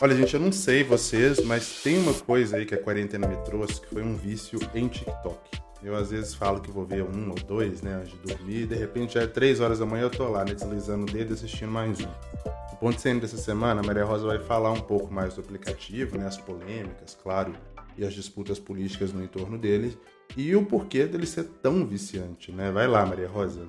Olha, 0.00 0.14
gente, 0.14 0.32
eu 0.32 0.38
não 0.38 0.52
sei 0.52 0.84
vocês, 0.84 1.44
mas 1.44 1.82
tem 1.82 1.98
uma 1.98 2.14
coisa 2.14 2.56
aí 2.56 2.64
que 2.64 2.72
a 2.72 2.80
quarentena 2.80 3.26
me 3.26 3.36
trouxe, 3.38 3.80
que 3.80 3.88
foi 3.88 4.00
um 4.00 4.14
vício 4.14 4.56
em 4.72 4.86
TikTok. 4.86 5.60
Eu 5.82 5.96
às 5.96 6.10
vezes 6.10 6.34
falo 6.34 6.60
que 6.60 6.70
vou 6.70 6.86
ver 6.86 7.02
um 7.02 7.30
ou 7.30 7.34
dois, 7.34 7.82
né, 7.82 7.94
antes 7.94 8.12
de 8.12 8.18
dormir, 8.18 8.62
e 8.62 8.66
de 8.66 8.76
repente 8.76 9.14
já 9.14 9.22
é 9.22 9.26
três 9.26 9.58
horas 9.58 9.80
da 9.80 9.86
manhã 9.86 10.04
eu 10.04 10.10
tô 10.10 10.28
lá, 10.28 10.44
né, 10.44 10.54
deslizando 10.54 11.02
o 11.02 11.12
dedo 11.12 11.34
assistindo 11.34 11.72
mais 11.72 11.98
um. 11.98 12.08
O 12.72 12.76
ponto 12.76 13.00
CN 13.00 13.18
dessa 13.18 13.36
semana, 13.36 13.80
a 13.80 13.84
Maria 13.84 14.04
Rosa 14.04 14.24
vai 14.24 14.38
falar 14.38 14.70
um 14.70 14.80
pouco 14.80 15.12
mais 15.12 15.34
do 15.34 15.40
aplicativo, 15.40 16.16
né, 16.16 16.28
as 16.28 16.36
polêmicas, 16.36 17.18
claro, 17.20 17.52
e 17.96 18.04
as 18.04 18.14
disputas 18.14 18.60
políticas 18.60 19.12
no 19.12 19.20
entorno 19.20 19.58
dele 19.58 19.98
e 20.36 20.54
o 20.54 20.64
porquê 20.64 21.06
dele 21.06 21.26
ser 21.26 21.42
tão 21.60 21.84
viciante, 21.84 22.52
né? 22.52 22.70
Vai 22.70 22.86
lá, 22.86 23.04
Maria 23.04 23.26
Rosa. 23.26 23.66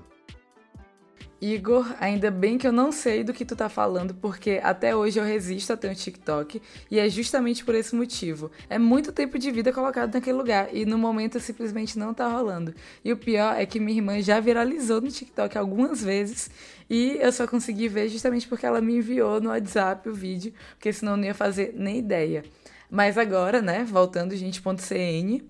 Igor, 1.41 1.95
ainda 2.01 2.29
bem 2.29 2.57
que 2.57 2.67
eu 2.67 2.71
não 2.71 2.91
sei 2.91 3.23
do 3.23 3.31
que 3.31 3.45
tu 3.45 3.55
tá 3.55 3.69
falando, 3.69 4.13
porque 4.13 4.59
até 4.61 4.93
hoje 4.93 5.19
eu 5.19 5.23
resisto 5.23 5.71
a 5.71 5.77
ter 5.77 5.89
um 5.89 5.93
TikTok 5.93 6.61
e 6.91 6.99
é 6.99 7.09
justamente 7.09 7.63
por 7.63 7.75
esse 7.75 7.95
motivo. 7.95 8.51
É 8.69 8.77
muito 8.77 9.13
tempo 9.13 9.39
de 9.39 9.49
vida 9.49 9.71
colocado 9.71 10.13
naquele 10.13 10.37
lugar 10.37 10.67
e 10.73 10.85
no 10.85 10.97
momento 10.97 11.39
simplesmente 11.39 11.97
não 11.97 12.13
tá 12.13 12.27
rolando. 12.27 12.75
E 13.05 13.13
o 13.13 13.17
pior 13.17 13.55
é 13.57 13.65
que 13.65 13.79
minha 13.79 13.97
irmã 13.97 14.21
já 14.21 14.41
viralizou 14.41 14.99
no 14.99 15.09
TikTok 15.09 15.57
algumas 15.57 16.03
vezes 16.03 16.51
e 16.89 17.17
eu 17.21 17.31
só 17.31 17.47
consegui 17.47 17.87
ver 17.87 18.09
justamente 18.09 18.45
porque 18.45 18.65
ela 18.65 18.81
me 18.81 18.97
enviou 18.97 19.39
no 19.39 19.49
WhatsApp 19.49 20.09
o 20.09 20.13
vídeo, 20.13 20.53
porque 20.71 20.91
senão 20.91 21.13
eu 21.13 21.17
não 21.17 21.25
ia 21.25 21.33
fazer 21.33 21.73
nem 21.73 21.99
ideia. 21.99 22.43
Mas 22.91 23.17
agora, 23.17 23.61
né, 23.61 23.85
voltando 23.85 24.35
gente.cn, 24.35 25.47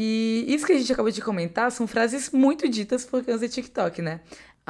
e 0.00 0.44
isso 0.46 0.64
que 0.64 0.72
a 0.72 0.78
gente 0.78 0.92
acabou 0.92 1.10
de 1.10 1.20
comentar 1.20 1.72
são 1.72 1.84
frases 1.84 2.30
muito 2.30 2.68
ditas 2.68 3.04
por 3.04 3.24
quem 3.24 3.34
usa 3.34 3.48
TikTok, 3.48 4.00
né? 4.00 4.20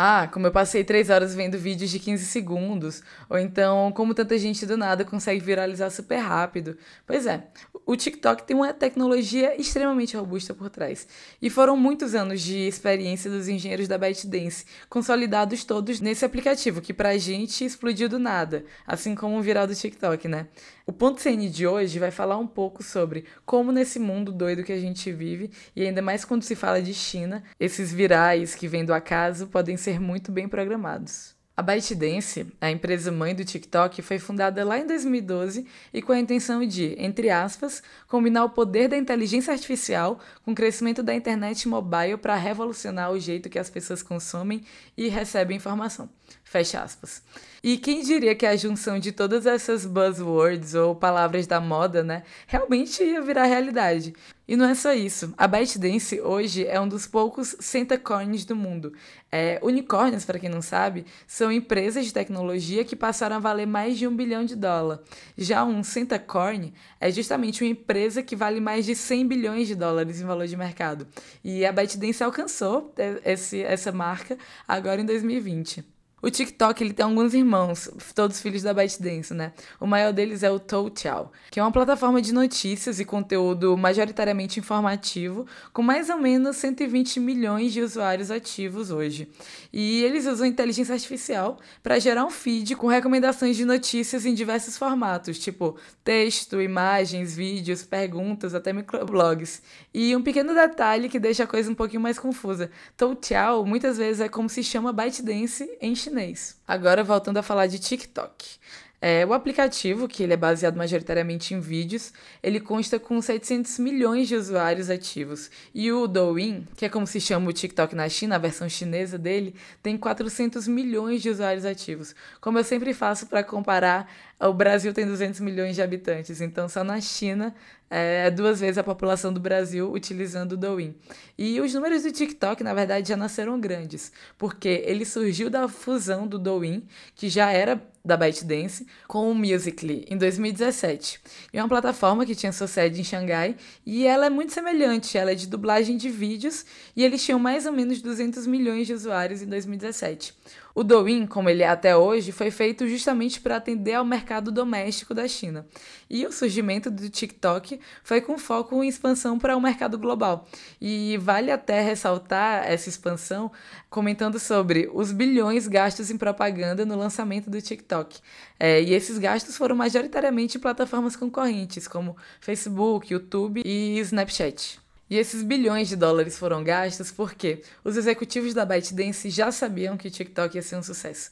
Ah, 0.00 0.28
como 0.32 0.46
eu 0.46 0.52
passei 0.52 0.84
três 0.84 1.10
horas 1.10 1.34
vendo 1.34 1.58
vídeos 1.58 1.90
de 1.90 1.98
15 1.98 2.24
segundos. 2.24 3.02
Ou 3.28 3.36
então, 3.36 3.90
como 3.90 4.14
tanta 4.14 4.38
gente 4.38 4.64
do 4.64 4.76
nada 4.76 5.04
consegue 5.04 5.44
viralizar 5.44 5.90
super 5.90 6.18
rápido. 6.18 6.78
Pois 7.04 7.26
é, 7.26 7.48
o 7.84 7.96
TikTok 7.96 8.44
tem 8.44 8.54
uma 8.54 8.72
tecnologia 8.72 9.60
extremamente 9.60 10.16
robusta 10.16 10.54
por 10.54 10.70
trás. 10.70 11.08
E 11.42 11.50
foram 11.50 11.76
muitos 11.76 12.14
anos 12.14 12.40
de 12.42 12.58
experiência 12.58 13.28
dos 13.28 13.48
engenheiros 13.48 13.88
da 13.88 13.98
ByteDance, 13.98 14.66
consolidados 14.88 15.64
todos 15.64 16.00
nesse 16.00 16.24
aplicativo, 16.24 16.80
que 16.80 16.94
pra 16.94 17.18
gente 17.18 17.64
explodiu 17.64 18.08
do 18.08 18.20
nada, 18.20 18.64
assim 18.86 19.16
como 19.16 19.36
o 19.36 19.42
viral 19.42 19.66
do 19.66 19.74
TikTok, 19.74 20.28
né? 20.28 20.46
O 20.86 20.92
ponto 20.92 21.20
CN 21.20 21.50
de 21.50 21.66
hoje 21.66 21.98
vai 21.98 22.10
falar 22.10 22.38
um 22.38 22.46
pouco 22.46 22.82
sobre 22.82 23.24
como 23.44 23.72
nesse 23.72 23.98
mundo 23.98 24.32
doido 24.32 24.64
que 24.64 24.72
a 24.72 24.80
gente 24.80 25.12
vive, 25.12 25.50
e 25.76 25.82
ainda 25.82 26.00
mais 26.00 26.24
quando 26.24 26.42
se 26.42 26.54
fala 26.54 26.80
de 26.80 26.94
China, 26.94 27.42
esses 27.60 27.92
virais 27.92 28.54
que 28.54 28.66
vêm 28.66 28.86
do 28.86 28.94
acaso 28.94 29.48
podem 29.48 29.76
ser 29.76 29.87
muito 29.96 30.32
bem 30.32 30.48
programados. 30.48 31.38
A 31.58 31.62
ByteDance, 31.62 32.46
a 32.60 32.70
empresa 32.70 33.10
mãe 33.10 33.34
do 33.34 33.44
TikTok, 33.44 34.00
foi 34.00 34.20
fundada 34.20 34.64
lá 34.64 34.78
em 34.78 34.86
2012 34.86 35.66
e 35.92 36.00
com 36.00 36.12
a 36.12 36.18
intenção 36.20 36.64
de, 36.64 36.94
entre 36.96 37.30
aspas, 37.30 37.82
combinar 38.06 38.44
o 38.44 38.50
poder 38.50 38.86
da 38.86 38.96
inteligência 38.96 39.52
artificial 39.52 40.20
com 40.44 40.52
o 40.52 40.54
crescimento 40.54 41.02
da 41.02 41.12
internet 41.12 41.66
mobile 41.66 42.16
para 42.16 42.36
revolucionar 42.36 43.10
o 43.10 43.18
jeito 43.18 43.48
que 43.48 43.58
as 43.58 43.68
pessoas 43.68 44.04
consomem 44.04 44.62
e 44.96 45.08
recebem 45.08 45.56
informação. 45.56 46.08
Fecha 46.44 46.80
aspas. 46.80 47.24
E 47.60 47.76
quem 47.76 48.04
diria 48.04 48.36
que 48.36 48.46
a 48.46 48.54
junção 48.54 49.00
de 49.00 49.10
todas 49.10 49.44
essas 49.44 49.84
buzzwords 49.84 50.74
ou 50.74 50.94
palavras 50.94 51.48
da 51.48 51.60
moda, 51.60 52.04
né, 52.04 52.22
realmente 52.46 53.02
ia 53.02 53.20
virar 53.20 53.46
realidade. 53.46 54.14
E 54.48 54.56
não 54.56 54.64
é 54.64 54.74
só 54.74 54.94
isso. 54.94 55.34
A 55.36 55.46
ByteDance 55.46 56.18
hoje 56.22 56.66
é 56.66 56.80
um 56.80 56.88
dos 56.88 57.06
poucos 57.06 57.54
centacorns 57.60 58.46
do 58.46 58.56
mundo. 58.56 58.94
É, 59.30 59.60
unicórnios, 59.62 60.24
para 60.24 60.38
quem 60.38 60.48
não 60.48 60.62
sabe, 60.62 61.04
são 61.26 61.52
empresas 61.52 62.06
de 62.06 62.14
tecnologia 62.14 62.82
que 62.82 62.96
passaram 62.96 63.36
a 63.36 63.38
valer 63.38 63.66
mais 63.66 63.98
de 63.98 64.06
um 64.06 64.16
bilhão 64.16 64.46
de 64.46 64.56
dólar. 64.56 65.00
Já 65.36 65.66
um 65.66 65.84
centacorn 65.84 66.72
é 66.98 67.10
justamente 67.10 67.62
uma 67.62 67.70
empresa 67.70 68.22
que 68.22 68.34
vale 68.34 68.58
mais 68.58 68.86
de 68.86 68.94
100 68.94 69.28
bilhões 69.28 69.68
de 69.68 69.74
dólares 69.74 70.18
em 70.18 70.24
valor 70.24 70.46
de 70.46 70.56
mercado. 70.56 71.06
E 71.44 71.66
a 71.66 71.70
ByteDance 71.70 72.24
alcançou 72.24 72.94
esse, 73.26 73.60
essa 73.62 73.92
marca 73.92 74.38
agora 74.66 75.02
em 75.02 75.04
2020. 75.04 75.97
O 76.20 76.28
TikTok 76.30 76.82
ele 76.82 76.92
tem 76.92 77.04
alguns 77.04 77.32
irmãos, 77.32 77.88
todos 78.12 78.40
filhos 78.40 78.62
da 78.62 78.74
ByteDance, 78.74 79.32
né? 79.32 79.52
O 79.80 79.86
maior 79.86 80.12
deles 80.12 80.42
é 80.42 80.50
o 80.50 80.58
Toutiao, 80.58 81.30
que 81.48 81.60
é 81.60 81.62
uma 81.62 81.70
plataforma 81.70 82.20
de 82.20 82.32
notícias 82.34 82.98
e 82.98 83.04
conteúdo 83.04 83.76
majoritariamente 83.76 84.58
informativo, 84.58 85.46
com 85.72 85.80
mais 85.80 86.10
ou 86.10 86.18
menos 86.18 86.56
120 86.56 87.20
milhões 87.20 87.72
de 87.72 87.80
usuários 87.82 88.32
ativos 88.32 88.90
hoje. 88.90 89.30
E 89.72 90.02
eles 90.02 90.26
usam 90.26 90.44
inteligência 90.44 90.92
artificial 90.92 91.60
para 91.84 92.00
gerar 92.00 92.24
um 92.24 92.30
feed 92.30 92.74
com 92.74 92.88
recomendações 92.88 93.56
de 93.56 93.64
notícias 93.64 94.26
em 94.26 94.34
diversos 94.34 94.76
formatos, 94.76 95.38
tipo 95.38 95.76
texto, 96.02 96.60
imagens, 96.60 97.36
vídeos, 97.36 97.84
perguntas, 97.84 98.54
até 98.54 98.72
microblogs. 98.72 99.62
E 99.94 100.16
um 100.16 100.22
pequeno 100.22 100.52
detalhe 100.52 101.08
que 101.08 101.20
deixa 101.20 101.44
a 101.44 101.46
coisa 101.46 101.70
um 101.70 101.76
pouquinho 101.76 102.02
mais 102.02 102.18
confusa. 102.18 102.72
Toutiao 102.96 103.64
muitas 103.64 103.98
vezes 103.98 104.20
é 104.20 104.28
como 104.28 104.48
se 104.48 104.64
chama 104.64 104.92
ByteDance 104.92 105.68
em 105.80 105.94
chinês. 106.08 106.56
Agora 106.66 107.04
voltando 107.04 107.36
a 107.36 107.42
falar 107.42 107.66
de 107.66 107.78
TikTok. 107.78 108.58
É, 109.00 109.24
o 109.24 109.32
aplicativo, 109.32 110.08
que 110.08 110.24
ele 110.24 110.32
é 110.32 110.36
baseado 110.36 110.76
majoritariamente 110.76 111.54
em 111.54 111.60
vídeos, 111.60 112.12
ele 112.42 112.58
consta 112.58 112.98
com 112.98 113.22
700 113.22 113.78
milhões 113.78 114.26
de 114.26 114.34
usuários 114.34 114.90
ativos. 114.90 115.52
E 115.72 115.92
o 115.92 116.08
Douyin, 116.08 116.66
que 116.76 116.84
é 116.84 116.88
como 116.88 117.06
se 117.06 117.20
chama 117.20 117.48
o 117.48 117.52
TikTok 117.52 117.94
na 117.94 118.08
China, 118.08 118.34
a 118.34 118.38
versão 118.38 118.68
chinesa 118.68 119.16
dele, 119.16 119.54
tem 119.84 119.96
400 119.96 120.66
milhões 120.66 121.22
de 121.22 121.30
usuários 121.30 121.64
ativos. 121.64 122.12
Como 122.40 122.58
eu 122.58 122.64
sempre 122.64 122.92
faço 122.92 123.28
para 123.28 123.44
comparar, 123.44 124.10
o 124.40 124.52
Brasil 124.52 124.92
tem 124.92 125.06
200 125.06 125.38
milhões 125.38 125.76
de 125.76 125.82
habitantes, 125.82 126.40
então 126.40 126.68
só 126.68 126.82
na 126.82 127.00
China 127.00 127.54
é, 127.90 128.30
duas 128.30 128.60
vezes 128.60 128.78
a 128.78 128.84
população 128.84 129.32
do 129.32 129.40
Brasil 129.40 129.90
utilizando 129.92 130.52
o 130.52 130.56
Douyin. 130.56 130.94
E 131.36 131.60
os 131.60 131.72
números 131.72 132.02
do 132.02 132.12
TikTok, 132.12 132.62
na 132.62 132.74
verdade, 132.74 133.08
já 133.08 133.16
nasceram 133.16 133.58
grandes, 133.58 134.12
porque 134.36 134.82
ele 134.84 135.04
surgiu 135.04 135.48
da 135.48 135.68
fusão 135.68 136.26
do 136.26 136.38
Douyin, 136.38 136.86
que 137.14 137.28
já 137.28 137.50
era 137.50 137.80
da 138.04 138.16
ByteDance, 138.16 138.86
com 139.06 139.30
o 139.30 139.34
Musical.ly 139.34 140.06
em 140.08 140.16
2017. 140.16 141.20
É 141.52 141.62
uma 141.62 141.68
plataforma 141.68 142.24
que 142.24 142.34
tinha 142.34 142.52
sua 142.52 142.66
sede 142.66 143.00
em 143.00 143.04
Xangai 143.04 143.56
e 143.84 144.06
ela 144.06 144.26
é 144.26 144.30
muito 144.30 144.52
semelhante, 144.52 145.18
ela 145.18 145.32
é 145.32 145.34
de 145.34 145.46
dublagem 145.46 145.96
de 145.96 146.08
vídeos 146.08 146.64
e 146.96 147.04
eles 147.04 147.22
tinham 147.22 147.38
mais 147.38 147.66
ou 147.66 147.72
menos 147.72 148.00
200 148.00 148.46
milhões 148.46 148.86
de 148.86 148.94
usuários 148.94 149.42
em 149.42 149.46
2017. 149.46 150.34
O 150.78 150.84
Douyin, 150.84 151.26
como 151.26 151.50
ele 151.50 151.64
é 151.64 151.68
até 151.68 151.96
hoje, 151.96 152.30
foi 152.30 152.52
feito 152.52 152.86
justamente 152.86 153.40
para 153.40 153.56
atender 153.56 153.94
ao 153.94 154.04
mercado 154.04 154.52
doméstico 154.52 155.12
da 155.12 155.26
China. 155.26 155.66
E 156.08 156.24
o 156.24 156.30
surgimento 156.30 156.88
do 156.88 157.10
TikTok 157.10 157.80
foi 158.04 158.20
com 158.20 158.38
foco 158.38 158.80
em 158.84 158.86
expansão 158.86 159.40
para 159.40 159.56
o 159.56 159.60
mercado 159.60 159.98
global. 159.98 160.46
E 160.80 161.16
vale 161.16 161.50
até 161.50 161.80
ressaltar 161.80 162.64
essa 162.64 162.88
expansão 162.88 163.50
comentando 163.90 164.38
sobre 164.38 164.88
os 164.94 165.10
bilhões 165.10 165.66
gastos 165.66 166.12
em 166.12 166.16
propaganda 166.16 166.86
no 166.86 166.96
lançamento 166.96 167.50
do 167.50 167.60
TikTok. 167.60 168.20
É, 168.56 168.80
e 168.80 168.94
esses 168.94 169.18
gastos 169.18 169.56
foram 169.56 169.74
majoritariamente 169.74 170.58
em 170.58 170.60
plataformas 170.60 171.16
concorrentes, 171.16 171.88
como 171.88 172.16
Facebook, 172.40 173.12
YouTube 173.12 173.62
e 173.64 173.98
Snapchat. 173.98 174.78
E 175.10 175.16
esses 175.16 175.42
bilhões 175.42 175.88
de 175.88 175.96
dólares 175.96 176.38
foram 176.38 176.62
gastos 176.62 177.10
porque 177.10 177.62
os 177.82 177.96
executivos 177.96 178.52
da 178.52 178.64
ByteDance 178.64 179.30
já 179.30 179.50
sabiam 179.50 179.96
que 179.96 180.08
o 180.08 180.10
TikTok 180.10 180.56
ia 180.56 180.62
ser 180.62 180.76
um 180.76 180.82
sucesso. 180.82 181.30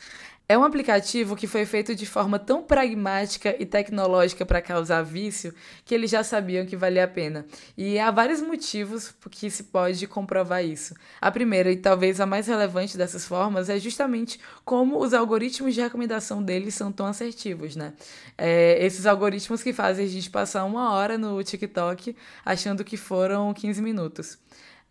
É 0.49 0.57
um 0.57 0.63
aplicativo 0.63 1.35
que 1.35 1.49
foi 1.49 1.67
feito 1.67 1.93
de 1.93 2.07
forma 2.07 2.39
tão 2.39 2.63
pragmática 2.63 3.57
e 3.59 3.67
tecnológica 3.67 4.47
para 4.47 4.63
causar 4.63 5.03
vício 5.03 5.53
que 5.85 5.93
eles 5.93 6.09
já 6.09 6.23
sabiam 6.23 6.65
que 6.65 6.77
valia 6.77 7.03
a 7.03 7.09
pena. 7.09 7.45
E 7.77 7.99
há 7.99 8.13
vários 8.13 8.41
motivos 8.41 9.13
que 9.29 9.51
se 9.51 9.65
pode 9.65 10.07
comprovar 10.07 10.65
isso. 10.65 10.95
A 11.21 11.33
primeira 11.33 11.73
e 11.73 11.77
talvez 11.77 12.21
a 12.21 12.27
mais 12.27 12.47
relevante 12.47 12.97
dessas 12.97 13.27
formas 13.27 13.69
é 13.69 13.81
justamente 13.81 14.39
como 14.65 15.01
os 15.01 15.13
algoritmos 15.13 15.75
de 15.75 15.81
recomendação 15.81 16.41
deles 16.41 16.75
são 16.75 16.93
tão 16.93 17.07
assertivos, 17.07 17.75
né? 17.75 17.93
É, 18.39 18.79
esses 18.87 19.05
algoritmos 19.05 19.65
que 19.65 19.73
fazem 19.73 20.05
a 20.05 20.09
gente 20.09 20.31
passar 20.31 20.65
uma 20.65 20.93
hora 20.93 21.19
no 21.19 21.43
TikTok 21.43 22.15
achando 22.45 22.85
que 22.85 22.97
foram 22.97 23.53
15 23.53 23.83
minutos. 23.83 24.39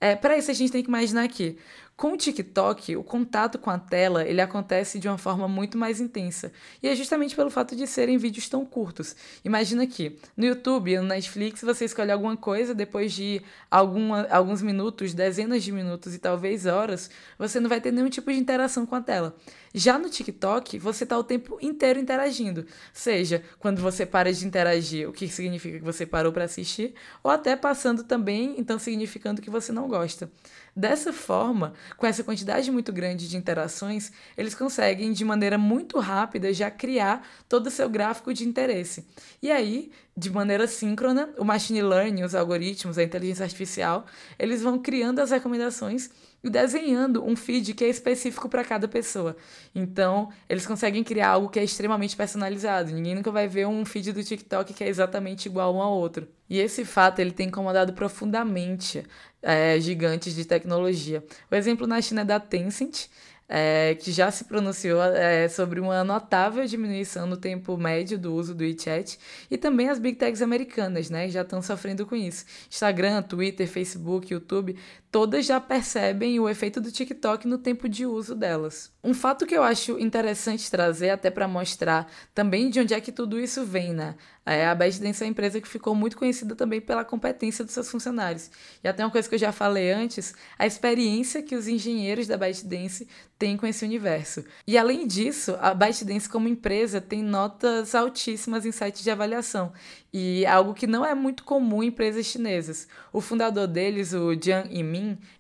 É, 0.02 0.16
para 0.16 0.38
isso 0.38 0.52
a 0.52 0.54
gente 0.54 0.72
tem 0.72 0.84
que 0.84 0.90
imaginar 0.90 1.28
que 1.30 1.58
com 1.98 2.12
o 2.12 2.18
TikTok, 2.18 2.98
o 2.98 3.04
contato 3.04 3.58
com 3.58 3.70
a 3.70 3.80
tela 3.80 4.26
ele 4.26 4.42
acontece 4.42 5.00
de 5.00 5.08
uma 5.08 5.18
forma 5.18 5.48
muito 5.48 5.78
mais 5.78 6.02
intensa. 6.02 6.52
E 6.84 6.90
é 6.90 6.96
justamente 6.96 7.34
pelo 7.36 7.50
fato 7.50 7.74
de 7.74 7.88
serem 7.88 8.18
vídeos 8.18 8.50
tão 8.50 8.66
curtos. 8.66 9.16
Imagina 9.46 9.88
que 9.88 10.18
no 10.36 10.46
YouTube, 10.46 10.98
no 10.98 11.04
Netflix, 11.04 11.62
você 11.62 11.86
escolhe 11.86 12.12
alguma 12.12 12.36
coisa, 12.36 12.76
depois 12.76 13.14
de 13.14 13.42
alguma, 13.72 14.28
alguns 14.30 14.62
minutos, 14.62 15.14
dezenas 15.14 15.64
de 15.64 15.72
minutos 15.72 16.14
e 16.14 16.20
talvez 16.20 16.66
horas, 16.66 17.10
você 17.40 17.62
não 17.62 17.70
vai 17.70 17.80
ter 17.80 17.94
nenhum 17.94 18.10
tipo 18.10 18.30
de 18.30 18.40
interação 18.40 18.86
com 18.86 18.96
a 18.96 19.02
tela. 19.02 19.34
Já 19.78 20.00
no 20.00 20.10
TikTok, 20.10 20.80
você 20.80 21.04
está 21.04 21.18
o 21.18 21.24
tempo 21.24 21.58
inteiro 21.62 22.00
interagindo. 22.00 22.66
Seja 22.94 23.44
quando 23.60 23.82
você 23.82 24.06
para 24.06 24.32
de 24.32 24.48
interagir, 24.48 25.10
o 25.10 25.12
que 25.12 25.28
significa 25.28 25.80
que 25.80 25.84
você 25.84 26.06
parou 26.06 26.32
para 26.32 26.46
assistir, 26.46 26.94
ou 27.22 27.30
até 27.30 27.58
passando 27.58 28.06
também, 28.06 28.56
então 28.58 28.80
significando 28.80 29.42
que 29.42 29.50
você 29.50 29.74
não 29.74 29.90
gosta. 29.90 30.32
Dessa 30.74 31.12
forma, 31.12 31.74
com 31.98 32.08
essa 32.08 32.24
quantidade 32.24 32.72
muito 32.72 32.94
grande 32.94 33.28
de 33.28 33.36
interações, 33.36 34.14
eles 34.38 34.56
conseguem 34.56 35.12
de 35.12 35.26
maneira 35.26 35.58
muito 35.58 36.00
rápida 36.00 36.54
já 36.54 36.72
criar 36.72 37.28
todo 37.50 37.68
o 37.68 37.72
seu 37.72 37.90
gráfico 37.90 38.34
de 38.34 38.48
interesse. 38.48 39.06
E 39.42 39.52
aí, 39.52 39.92
de 40.16 40.30
maneira 40.30 40.68
síncrona, 40.68 41.30
o 41.38 41.44
machine 41.44 41.82
learning, 41.82 42.24
os 42.24 42.34
algoritmos, 42.34 42.98
a 42.98 43.04
inteligência 43.04 43.44
artificial, 43.44 44.06
eles 44.40 44.62
vão 44.62 44.80
criando 44.80 45.20
as 45.20 45.32
recomendações 45.32 46.10
desenhando 46.50 47.26
um 47.26 47.36
feed 47.36 47.74
que 47.74 47.84
é 47.84 47.90
específico 47.90 48.48
para 48.50 48.64
cada 48.64 48.88
pessoa. 48.88 49.36
Então, 49.74 50.30
eles 50.50 50.66
conseguem 50.66 51.04
criar 51.04 51.30
algo 51.30 51.50
que 51.50 51.60
é 51.60 51.64
extremamente 51.64 52.16
personalizado. 52.16 52.92
Ninguém 52.92 53.16
nunca 53.16 53.32
vai 53.32 53.48
ver 53.48 53.68
um 53.68 53.86
feed 53.86 54.14
do 54.14 54.24
TikTok 54.24 54.74
que 54.74 54.84
é 54.84 54.88
exatamente 54.88 55.48
igual 55.48 55.76
um 55.76 55.82
ao 55.82 55.94
outro. 55.94 56.28
E 56.50 56.60
esse 56.60 56.86
fato 56.86 57.20
ele 57.20 57.32
tem 57.32 57.48
incomodado 57.48 57.94
profundamente 57.94 59.04
é, 59.42 59.80
gigantes 59.80 60.36
de 60.36 60.46
tecnologia. 60.46 61.24
O 61.52 61.56
exemplo 61.56 61.88
na 61.88 62.02
China 62.02 62.22
é 62.22 62.26
da 62.26 62.40
Tencent, 62.40 63.08
é, 63.48 63.96
que 63.96 64.12
já 64.12 64.32
se 64.32 64.44
pronunciou 64.46 65.02
é, 65.04 65.48
sobre 65.48 65.80
uma 65.80 66.04
notável 66.04 66.66
diminuição 66.66 67.28
no 67.28 67.38
tempo 67.38 67.78
médio 67.78 68.18
do 68.18 68.34
uso 68.34 68.56
do 68.56 68.64
WeChat 68.64 69.20
e 69.50 69.58
também 69.58 69.90
as 69.90 70.00
big 70.00 70.18
techs 70.18 70.42
americanas, 70.42 71.10
né, 71.10 71.30
já 71.30 71.42
estão 71.42 71.62
sofrendo 71.62 72.06
com 72.06 72.16
isso. 72.16 72.46
Instagram, 72.70 73.22
Twitter, 73.22 73.68
Facebook, 73.68 74.34
YouTube, 74.34 74.76
todas 75.16 75.46
já 75.46 75.62
percebem 75.62 76.42
o 76.42 76.50
efeito 76.50 76.82
do 76.82 76.92
TikTok 76.92 77.48
no 77.48 77.58
tempo 77.58 77.88
de 77.88 78.06
uso 78.06 78.36
delas. 78.36 78.92
Um 79.02 79.14
fato 79.14 79.46
que 79.46 79.56
eu 79.56 79.64
acho 79.64 79.98
interessante 79.98 80.70
trazer 80.70 81.10
até 81.10 81.32
para 81.32 81.48
mostrar 81.48 82.12
também 82.34 82.70
de 82.70 82.82
onde 82.82 82.94
é 82.94 83.00
que 83.00 83.14
tudo 83.14 83.40
isso 83.40 83.64
vem, 83.64 83.94
né? 83.94 84.16
É, 84.46 84.68
a 84.68 84.76
ByteDance 84.76 85.24
é 85.24 85.26
uma 85.26 85.32
empresa 85.32 85.60
que 85.60 85.68
ficou 85.68 85.96
muito 85.96 86.18
conhecida 86.18 86.54
também 86.56 86.80
pela 86.80 87.04
competência 87.04 87.64
dos 87.66 87.74
seus 87.74 87.90
funcionários. 87.90 88.52
E 88.84 88.88
até 88.88 89.04
uma 89.04 89.10
coisa 89.10 89.28
que 89.28 89.34
eu 89.34 89.40
já 89.40 89.52
falei 89.52 89.92
antes, 89.92 90.36
a 90.60 90.68
experiência 90.68 91.42
que 91.42 91.56
os 91.56 91.68
engenheiros 91.68 92.28
da 92.28 92.38
ByteDance 92.38 93.08
têm 93.40 93.58
com 93.58 93.66
esse 93.66 93.84
universo. 93.84 94.46
E 94.68 94.78
além 94.78 95.08
disso, 95.08 95.58
a 95.60 95.74
ByteDance 95.74 96.30
como 96.30 96.48
empresa 96.48 97.02
tem 97.02 97.24
notas 97.24 97.96
altíssimas 97.96 98.66
em 98.66 98.72
sites 98.72 99.04
de 99.04 99.10
avaliação. 99.10 99.74
E 100.14 100.46
algo 100.46 100.76
que 100.76 100.86
não 100.86 101.04
é 101.04 101.16
muito 101.16 101.44
comum 101.44 101.82
em 101.82 101.88
empresas 101.88 102.28
chinesas. 102.28 102.88
O 103.12 103.22
fundador 103.22 103.68
deles, 103.68 104.14
o 104.14 104.34
Jiang 104.34 104.70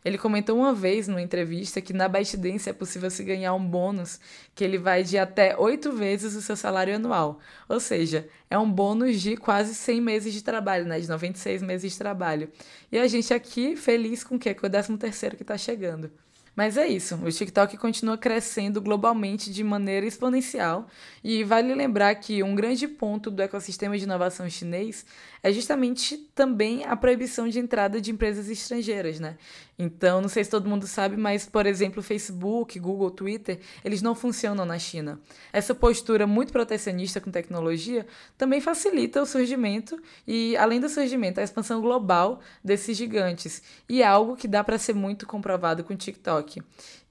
Ele 0.03 0.17
comentou 0.17 0.57
uma 0.57 0.73
vez 0.73 1.07
numa 1.07 1.21
entrevista 1.21 1.81
que 1.81 1.93
na 1.93 2.07
ByteDance 2.07 2.69
é 2.69 2.73
possível 2.73 3.09
se 3.09 3.23
ganhar 3.23 3.53
um 3.53 3.65
bônus 3.65 4.19
que 4.53 4.63
ele 4.63 4.77
vai 4.77 5.03
de 5.03 5.17
até 5.17 5.57
oito 5.57 5.91
vezes 5.91 6.35
o 6.35 6.41
seu 6.41 6.55
salário 6.55 6.95
anual. 6.95 7.39
Ou 7.69 7.79
seja, 7.79 8.27
é 8.49 8.57
um 8.57 8.69
bônus 8.69 9.21
de 9.21 9.37
quase 9.37 9.73
100 9.73 10.01
meses 10.01 10.33
de 10.33 10.43
trabalho, 10.43 10.85
né? 10.85 10.99
De 10.99 11.07
96 11.07 11.61
meses 11.61 11.91
de 11.91 11.97
trabalho. 11.97 12.49
E 12.91 12.97
a 12.97 13.07
gente 13.07 13.33
aqui 13.33 13.75
feliz 13.75 14.23
com 14.23 14.35
o 14.35 14.39
quê? 14.39 14.53
Com 14.53 14.67
o 14.67 14.69
13 14.69 14.97
terceiro 14.97 15.35
que 15.35 15.43
está 15.43 15.57
chegando. 15.57 16.11
Mas 16.55 16.77
é 16.77 16.87
isso, 16.87 17.15
o 17.15 17.29
TikTok 17.29 17.75
continua 17.77 18.17
crescendo 18.17 18.81
globalmente 18.81 19.51
de 19.51 19.61
maneira 19.61 20.05
exponencial 20.05 20.87
e 21.21 21.43
vale 21.43 21.75
lembrar 21.75 22.15
que 22.15 22.41
um 22.41 22.55
grande 22.55 22.87
ponto 22.87 23.29
do 23.29 23.41
ecossistema 23.41 23.97
de 23.97 24.05
inovação 24.05 24.49
chinês 24.49 25.05
é 25.43 25.51
justamente 25.51 26.17
também 26.33 26.85
a 26.85 26.95
proibição 26.95 27.47
de 27.47 27.59
entrada 27.59 27.99
de 27.99 28.09
empresas 28.09 28.49
estrangeiras, 28.49 29.19
né? 29.19 29.37
Então, 29.77 30.21
não 30.21 30.29
sei 30.29 30.43
se 30.43 30.49
todo 30.49 30.69
mundo 30.69 30.87
sabe, 30.87 31.17
mas, 31.17 31.45
por 31.45 31.65
exemplo, 31.65 32.01
Facebook, 32.01 32.79
Google, 32.79 33.11
Twitter, 33.11 33.59
eles 33.83 34.01
não 34.01 34.15
funcionam 34.15 34.65
na 34.65 34.79
China. 34.79 35.19
Essa 35.51 35.75
postura 35.75 36.25
muito 36.25 36.53
protecionista 36.53 37.19
com 37.19 37.29
tecnologia 37.29 38.07
também 38.37 38.61
facilita 38.61 39.21
o 39.21 39.25
surgimento 39.25 40.01
e, 40.25 40.55
além 40.55 40.79
do 40.79 40.87
surgimento, 40.87 41.39
a 41.39 41.43
expansão 41.43 41.81
global 41.81 42.39
desses 42.63 42.95
gigantes. 42.95 43.61
E 43.89 44.01
é 44.01 44.07
algo 44.07 44.37
que 44.37 44.47
dá 44.47 44.63
para 44.63 44.77
ser 44.77 44.95
muito 44.95 45.27
comprovado 45.27 45.83
com 45.83 45.93
o 45.93 45.97
TikTok. 45.97 46.44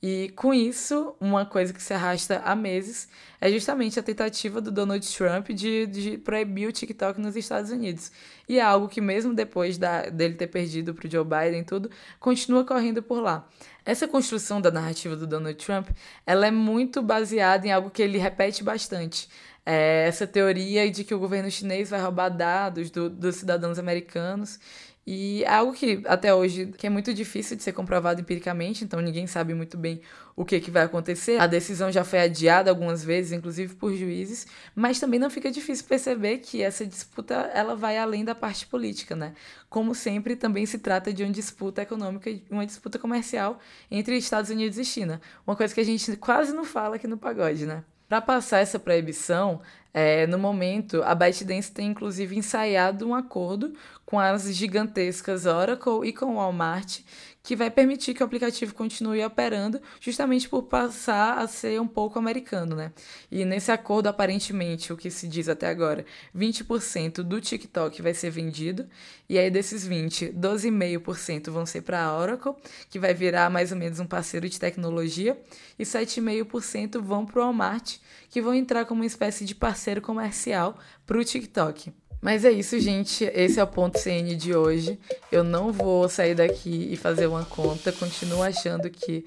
E 0.02 0.30
com 0.36 0.52
isso, 0.52 1.16
uma 1.18 1.46
coisa 1.46 1.72
que 1.72 1.82
se 1.82 1.94
arrasta 1.94 2.42
há 2.44 2.54
meses 2.54 3.08
é 3.40 3.50
justamente 3.50 3.98
a 3.98 4.02
tentativa 4.02 4.60
do 4.60 4.70
Donald 4.70 5.06
Trump 5.16 5.48
de, 5.48 5.86
de 5.86 6.18
proibir 6.18 6.68
o 6.68 6.72
TikTok 6.72 7.18
nos 7.20 7.36
Estados 7.36 7.70
Unidos. 7.70 8.12
E 8.46 8.58
é 8.58 8.62
algo 8.62 8.86
que, 8.86 9.00
mesmo 9.00 9.32
depois 9.32 9.78
da, 9.78 10.02
dele 10.02 10.34
ter 10.34 10.48
perdido 10.48 10.92
para 10.92 11.06
o 11.06 11.10
Joe 11.10 11.24
Biden 11.24 11.60
e 11.60 11.64
tudo, 11.64 11.90
continua 12.20 12.64
correndo 12.64 13.02
por 13.02 13.20
lá. 13.20 13.48
Essa 13.84 14.06
construção 14.06 14.60
da 14.60 14.70
narrativa 14.70 15.16
do 15.16 15.26
Donald 15.26 15.56
Trump 15.64 15.88
ela 16.26 16.46
é 16.46 16.50
muito 16.50 17.02
baseada 17.02 17.66
em 17.66 17.72
algo 17.72 17.90
que 17.90 18.02
ele 18.02 18.18
repete 18.18 18.62
bastante. 18.62 19.28
É 19.66 20.06
essa 20.06 20.26
teoria 20.26 20.90
de 20.90 21.04
que 21.04 21.14
o 21.14 21.18
governo 21.18 21.50
chinês 21.50 21.88
vai 21.88 22.00
roubar 22.00 22.28
dados 22.28 22.90
do, 22.90 23.08
dos 23.08 23.36
cidadãos 23.36 23.78
americanos 23.78 24.60
e 25.06 25.44
é 25.44 25.54
algo 25.54 25.74
que 25.74 26.02
até 26.06 26.34
hoje 26.34 26.66
que 26.78 26.86
é 26.86 26.90
muito 26.90 27.12
difícil 27.12 27.56
de 27.56 27.62
ser 27.62 27.72
comprovado 27.72 28.20
empiricamente, 28.20 28.84
então 28.84 29.00
ninguém 29.00 29.26
sabe 29.26 29.52
muito 29.52 29.76
bem 29.76 30.00
o 30.34 30.44
que, 30.44 30.58
que 30.60 30.70
vai 30.70 30.82
acontecer. 30.82 31.38
A 31.38 31.46
decisão 31.46 31.92
já 31.92 32.02
foi 32.02 32.20
adiada 32.20 32.70
algumas 32.70 33.04
vezes, 33.04 33.32
inclusive 33.32 33.74
por 33.74 33.92
juízes, 33.94 34.46
mas 34.74 34.98
também 34.98 35.20
não 35.20 35.28
fica 35.28 35.50
difícil 35.50 35.84
perceber 35.86 36.38
que 36.38 36.62
essa 36.62 36.86
disputa 36.86 37.34
ela 37.52 37.76
vai 37.76 37.98
além 37.98 38.24
da 38.24 38.34
parte 38.34 38.66
política, 38.66 39.14
né? 39.14 39.34
Como 39.68 39.94
sempre, 39.94 40.36
também 40.36 40.64
se 40.64 40.78
trata 40.78 41.12
de 41.12 41.22
uma 41.22 41.32
disputa 41.32 41.82
econômica, 41.82 42.30
uma 42.50 42.64
disputa 42.64 42.98
comercial 42.98 43.58
entre 43.90 44.16
Estados 44.16 44.50
Unidos 44.50 44.78
e 44.78 44.84
China. 44.84 45.20
Uma 45.46 45.54
coisa 45.54 45.74
que 45.74 45.80
a 45.80 45.84
gente 45.84 46.16
quase 46.16 46.54
não 46.54 46.64
fala 46.64 46.96
aqui 46.96 47.06
no 47.06 47.18
pagode, 47.18 47.66
né? 47.66 47.84
Para 48.08 48.20
passar 48.20 48.60
essa 48.60 48.78
proibição, 48.78 49.60
é, 49.92 50.26
no 50.26 50.38
momento, 50.38 51.02
a 51.04 51.14
ByteDance 51.14 51.70
tem 51.70 51.86
inclusive 51.86 52.36
ensaiado 52.36 53.08
um 53.08 53.14
acordo 53.14 53.72
com 54.14 54.20
as 54.20 54.44
gigantescas 54.54 55.44
Oracle 55.44 56.06
e 56.08 56.12
com 56.12 56.36
Walmart, 56.36 57.00
que 57.42 57.56
vai 57.56 57.68
permitir 57.68 58.14
que 58.14 58.22
o 58.22 58.26
aplicativo 58.26 58.72
continue 58.72 59.24
operando, 59.24 59.82
justamente 60.00 60.48
por 60.48 60.62
passar 60.62 61.38
a 61.38 61.48
ser 61.48 61.80
um 61.80 61.86
pouco 61.88 62.16
americano, 62.16 62.76
né? 62.76 62.92
E 63.28 63.44
nesse 63.44 63.72
acordo, 63.72 64.06
aparentemente, 64.06 64.92
o 64.92 64.96
que 64.96 65.10
se 65.10 65.26
diz 65.26 65.48
até 65.48 65.68
agora, 65.68 66.06
20% 66.32 67.24
do 67.24 67.40
TikTok 67.40 68.00
vai 68.00 68.14
ser 68.14 68.30
vendido, 68.30 68.88
e 69.28 69.36
aí 69.36 69.50
desses 69.50 69.84
20, 69.84 70.26
12,5% 70.28 71.50
vão 71.50 71.66
ser 71.66 71.82
para 71.82 72.04
a 72.04 72.16
Oracle, 72.16 72.54
que 72.88 73.00
vai 73.00 73.12
virar 73.12 73.50
mais 73.50 73.72
ou 73.72 73.76
menos 73.76 73.98
um 73.98 74.06
parceiro 74.06 74.48
de 74.48 74.60
tecnologia, 74.60 75.36
e 75.76 75.82
7,5% 75.82 77.00
vão 77.02 77.26
para 77.26 77.40
o 77.40 77.42
Walmart, 77.42 77.96
que 78.30 78.40
vão 78.40 78.54
entrar 78.54 78.84
como 78.84 79.00
uma 79.00 79.06
espécie 79.06 79.44
de 79.44 79.56
parceiro 79.56 80.00
comercial 80.00 80.78
para 81.04 81.18
o 81.18 81.24
TikTok. 81.24 81.92
Mas 82.24 82.42
é 82.42 82.50
isso, 82.50 82.80
gente. 82.80 83.22
Esse 83.34 83.60
é 83.60 83.62
o 83.62 83.66
ponto 83.66 83.98
CN 83.98 84.34
de 84.34 84.56
hoje. 84.56 84.98
Eu 85.30 85.44
não 85.44 85.70
vou 85.70 86.08
sair 86.08 86.34
daqui 86.34 86.88
e 86.90 86.96
fazer 86.96 87.26
uma 87.26 87.44
conta. 87.44 87.92
Continuo 87.92 88.42
achando 88.42 88.88
que 88.88 89.26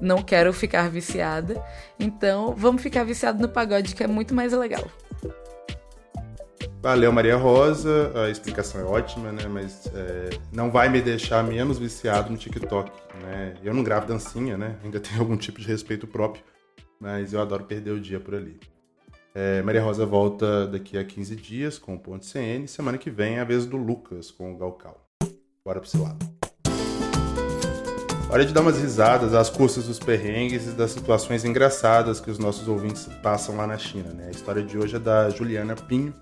não 0.00 0.22
quero 0.22 0.52
ficar 0.52 0.88
viciada. 0.88 1.60
Então, 1.98 2.54
vamos 2.56 2.82
ficar 2.82 3.02
viciado 3.02 3.42
no 3.42 3.48
pagode, 3.48 3.96
que 3.96 4.04
é 4.04 4.06
muito 4.06 4.32
mais 4.32 4.52
legal. 4.52 4.84
Valeu, 6.80 7.10
Maria 7.10 7.34
Rosa. 7.34 8.12
A 8.14 8.30
explicação 8.30 8.80
é 8.80 8.84
ótima, 8.84 9.32
né? 9.32 9.48
Mas 9.48 9.88
é, 9.92 10.30
não 10.52 10.70
vai 10.70 10.88
me 10.88 11.02
deixar 11.02 11.42
menos 11.42 11.80
viciado 11.80 12.30
no 12.30 12.38
TikTok, 12.38 12.92
né? 13.24 13.54
Eu 13.60 13.74
não 13.74 13.82
gravo 13.82 14.06
dancinha, 14.06 14.56
né? 14.56 14.76
Ainda 14.84 15.00
tenho 15.00 15.18
algum 15.18 15.36
tipo 15.36 15.60
de 15.60 15.66
respeito 15.66 16.06
próprio, 16.06 16.44
mas 17.00 17.32
eu 17.32 17.40
adoro 17.40 17.64
perder 17.64 17.90
o 17.90 18.00
dia 18.00 18.20
por 18.20 18.36
ali. 18.36 18.56
É, 19.38 19.60
Maria 19.60 19.82
Rosa 19.82 20.06
volta 20.06 20.66
daqui 20.66 20.96
a 20.96 21.04
15 21.04 21.36
dias 21.36 21.78
com 21.78 21.94
o 21.94 21.98
Ponto 21.98 22.24
CN. 22.24 22.66
Semana 22.66 22.96
que 22.96 23.10
vem 23.10 23.36
é 23.36 23.40
a 23.40 23.44
vez 23.44 23.66
do 23.66 23.76
Lucas 23.76 24.30
com 24.30 24.54
o 24.54 24.56
Galcal. 24.56 24.98
Bora 25.62 25.78
pro 25.78 26.02
lado. 26.02 26.26
Hora 28.30 28.46
de 28.46 28.54
dar 28.54 28.62
umas 28.62 28.78
risadas 28.78 29.34
às 29.34 29.50
custas 29.50 29.88
dos 29.88 29.98
perrengues 29.98 30.66
e 30.66 30.70
das 30.70 30.92
situações 30.92 31.44
engraçadas 31.44 32.18
que 32.18 32.30
os 32.30 32.38
nossos 32.38 32.66
ouvintes 32.66 33.10
passam 33.22 33.58
lá 33.58 33.66
na 33.66 33.76
China. 33.76 34.08
Né? 34.14 34.28
A 34.28 34.30
história 34.30 34.62
de 34.62 34.78
hoje 34.78 34.96
é 34.96 34.98
da 34.98 35.28
Juliana 35.28 35.76
Pinho, 35.76 36.14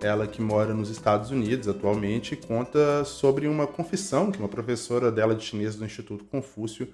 ela 0.00 0.26
que 0.26 0.40
mora 0.40 0.72
nos 0.72 0.88
Estados 0.88 1.30
Unidos 1.30 1.68
atualmente, 1.68 2.34
conta 2.34 3.04
sobre 3.04 3.46
uma 3.46 3.66
confissão 3.66 4.32
que 4.32 4.38
uma 4.38 4.48
professora 4.48 5.12
dela 5.12 5.34
de 5.34 5.44
chinês 5.44 5.76
do 5.76 5.84
Instituto 5.84 6.24
Confúcio 6.24 6.88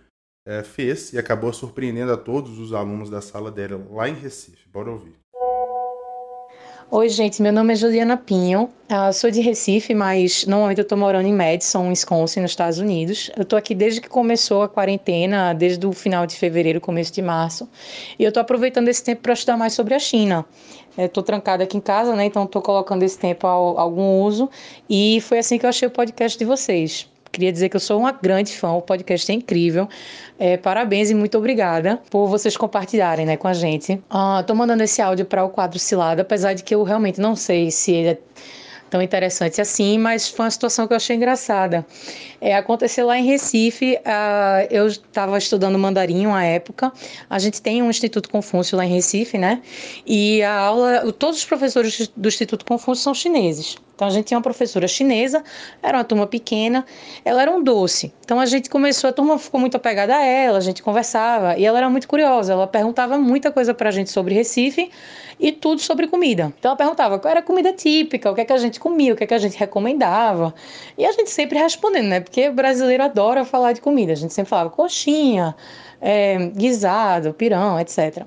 é, 0.44 0.64
fez 0.64 1.12
e 1.12 1.18
acabou 1.18 1.52
surpreendendo 1.52 2.10
a 2.10 2.16
todos 2.16 2.58
os 2.58 2.72
alunos 2.72 3.08
da 3.08 3.20
sala 3.20 3.52
dela 3.52 3.80
lá 3.88 4.08
em 4.08 4.14
Recife. 4.14 4.68
Bora 4.68 4.90
ouvir. 4.90 5.20
Oi, 6.92 7.08
gente, 7.08 7.40
meu 7.40 7.52
nome 7.52 7.72
é 7.72 7.76
Juliana 7.76 8.16
Pinho, 8.16 8.68
uh, 8.90 9.12
sou 9.12 9.30
de 9.30 9.40
Recife, 9.40 9.94
mas 9.94 10.44
normalmente 10.44 10.78
eu 10.78 10.82
estou 10.82 10.98
morando 10.98 11.24
em 11.24 11.32
Madison, 11.32 11.88
Wisconsin, 11.88 12.40
nos 12.40 12.50
Estados 12.50 12.80
Unidos. 12.80 13.30
Eu 13.36 13.44
estou 13.44 13.56
aqui 13.56 13.76
desde 13.76 14.00
que 14.00 14.08
começou 14.08 14.62
a 14.62 14.68
quarentena, 14.68 15.52
desde 15.52 15.86
o 15.86 15.92
final 15.92 16.26
de 16.26 16.34
fevereiro, 16.34 16.80
começo 16.80 17.12
de 17.12 17.22
março, 17.22 17.68
e 18.18 18.24
eu 18.24 18.30
estou 18.30 18.40
aproveitando 18.40 18.88
esse 18.88 19.04
tempo 19.04 19.22
para 19.22 19.34
estudar 19.34 19.56
mais 19.56 19.72
sobre 19.72 19.94
a 19.94 20.00
China. 20.00 20.44
Estou 20.98 21.22
trancada 21.22 21.62
aqui 21.62 21.76
em 21.76 21.80
casa, 21.80 22.16
né? 22.16 22.24
Então 22.24 22.42
estou 22.42 22.60
colocando 22.60 23.04
esse 23.04 23.16
tempo 23.16 23.46
a 23.46 23.50
algum 23.52 24.22
uso. 24.22 24.50
E 24.88 25.20
foi 25.20 25.38
assim 25.38 25.58
que 25.58 25.66
eu 25.66 25.70
achei 25.70 25.86
o 25.86 25.92
podcast 25.92 26.36
de 26.36 26.44
vocês. 26.44 27.08
Queria 27.32 27.52
dizer 27.52 27.68
que 27.68 27.76
eu 27.76 27.80
sou 27.80 28.00
uma 28.00 28.12
grande 28.12 28.52
fã, 28.52 28.72
o 28.72 28.82
podcast 28.82 29.30
é 29.30 29.34
incrível. 29.34 29.88
É, 30.38 30.56
parabéns 30.56 31.10
e 31.10 31.14
muito 31.14 31.38
obrigada 31.38 32.00
por 32.10 32.26
vocês 32.26 32.56
compartilharem 32.56 33.24
né, 33.24 33.36
com 33.36 33.46
a 33.46 33.52
gente. 33.52 34.02
Uh, 34.10 34.54
mandando 34.54 34.82
esse 34.82 35.00
áudio 35.00 35.24
para 35.24 35.44
o 35.44 35.48
quadro 35.48 35.78
Cilada, 35.78 36.22
apesar 36.22 36.54
de 36.54 36.64
que 36.64 36.74
eu 36.74 36.82
realmente 36.82 37.20
não 37.20 37.36
sei 37.36 37.70
se 37.70 37.92
ele 37.92 38.08
é 38.08 38.18
tão 38.90 39.00
interessante 39.00 39.60
assim, 39.60 39.96
mas 39.96 40.28
foi 40.28 40.44
uma 40.44 40.50
situação 40.50 40.86
que 40.86 40.92
eu 40.92 40.96
achei 40.96 41.14
engraçada. 41.14 41.86
É, 42.40 42.56
aconteceu 42.56 43.06
lá 43.06 43.16
em 43.16 43.24
Recife, 43.24 43.96
uh, 43.96 44.66
eu 44.70 44.88
estava 44.88 45.38
estudando 45.38 45.78
mandarim 45.78 46.26
à 46.26 46.44
época, 46.44 46.92
a 47.28 47.38
gente 47.38 47.62
tem 47.62 47.80
um 47.82 47.88
Instituto 47.88 48.28
Confúcio 48.28 48.76
lá 48.76 48.84
em 48.84 48.92
Recife, 48.92 49.38
né? 49.38 49.62
E 50.04 50.42
a 50.42 50.58
aula, 50.58 51.12
todos 51.12 51.38
os 51.38 51.44
professores 51.44 52.10
do 52.16 52.28
Instituto 52.28 52.64
Confúcio 52.64 53.04
são 53.04 53.14
chineses. 53.14 53.76
Então 54.00 54.08
a 54.08 54.10
gente 54.10 54.28
tinha 54.28 54.38
uma 54.38 54.42
professora 54.42 54.88
chinesa, 54.88 55.44
era 55.82 55.98
uma 55.98 56.04
turma 56.04 56.26
pequena, 56.26 56.86
ela 57.22 57.42
era 57.42 57.50
um 57.50 57.62
doce. 57.62 58.10
Então 58.24 58.40
a 58.40 58.46
gente 58.46 58.70
começou, 58.70 59.10
a 59.10 59.12
turma 59.12 59.38
ficou 59.38 59.60
muito 59.60 59.76
apegada 59.76 60.16
a 60.16 60.24
ela, 60.24 60.56
a 60.56 60.60
gente 60.62 60.82
conversava 60.82 61.58
e 61.58 61.66
ela 61.66 61.76
era 61.76 61.90
muito 61.90 62.08
curiosa, 62.08 62.54
ela 62.54 62.66
perguntava 62.66 63.18
muita 63.18 63.52
coisa 63.52 63.74
pra 63.74 63.90
gente 63.90 64.08
sobre 64.08 64.34
Recife 64.34 64.90
e 65.38 65.52
tudo 65.52 65.82
sobre 65.82 66.06
comida. 66.06 66.50
Então 66.58 66.70
ela 66.70 66.78
perguntava 66.78 67.18
qual 67.18 67.30
era 67.30 67.40
a 67.40 67.42
comida 67.42 67.74
típica, 67.74 68.30
o 68.30 68.34
que 68.34 68.40
é 68.40 68.44
que 68.46 68.54
a 68.54 68.56
gente 68.56 68.80
comia, 68.80 69.12
o 69.12 69.16
que 69.16 69.24
é 69.24 69.26
que 69.26 69.34
a 69.34 69.38
gente 69.38 69.58
recomendava. 69.58 70.54
E 70.96 71.04
a 71.04 71.12
gente 71.12 71.28
sempre 71.28 71.58
respondendo, 71.58 72.06
né? 72.06 72.20
Porque 72.20 72.48
o 72.48 72.54
brasileiro 72.54 73.02
adora 73.02 73.44
falar 73.44 73.74
de 73.74 73.82
comida. 73.82 74.14
A 74.14 74.16
gente 74.16 74.32
sempre 74.32 74.48
falava 74.48 74.70
coxinha, 74.70 75.54
é, 76.00 76.38
guisado, 76.56 77.34
pirão, 77.34 77.78
etc. 77.78 78.24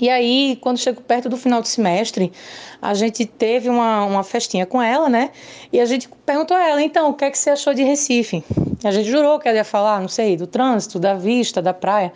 E 0.00 0.08
aí, 0.08 0.56
quando 0.60 0.78
chegou 0.78 1.02
perto 1.02 1.28
do 1.28 1.36
final 1.36 1.60
do 1.60 1.68
semestre, 1.68 2.32
a 2.80 2.94
gente 2.94 3.26
teve 3.26 3.68
uma, 3.68 4.04
uma 4.04 4.22
festinha 4.24 4.64
com 4.64 4.80
ela, 4.80 5.08
né? 5.08 5.30
E 5.70 5.78
a 5.78 5.84
gente 5.84 6.08
perguntou 6.24 6.56
a 6.56 6.66
ela, 6.66 6.82
então, 6.82 7.10
o 7.10 7.14
que 7.14 7.24
é 7.24 7.30
que 7.30 7.36
você 7.36 7.50
achou 7.50 7.74
de 7.74 7.82
Recife? 7.82 8.42
A 8.82 8.90
gente 8.90 9.10
jurou 9.10 9.38
que 9.38 9.46
ela 9.46 9.58
ia 9.58 9.64
falar, 9.64 10.00
não 10.00 10.08
sei, 10.08 10.36
do 10.36 10.46
trânsito, 10.46 10.98
da 10.98 11.14
vista, 11.14 11.60
da 11.60 11.74
praia. 11.74 12.12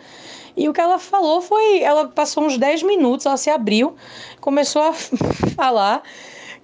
E 0.57 0.67
o 0.67 0.73
que 0.73 0.81
ela 0.81 0.97
falou 0.97 1.41
foi, 1.41 1.81
ela 1.81 2.07
passou 2.07 2.43
uns 2.43 2.57
10 2.57 2.81
minutos, 2.81 3.25
ela 3.25 3.37
se 3.37 3.49
abriu, 3.49 3.95
começou 4.41 4.81
a 4.81 4.93
falar 5.55 6.01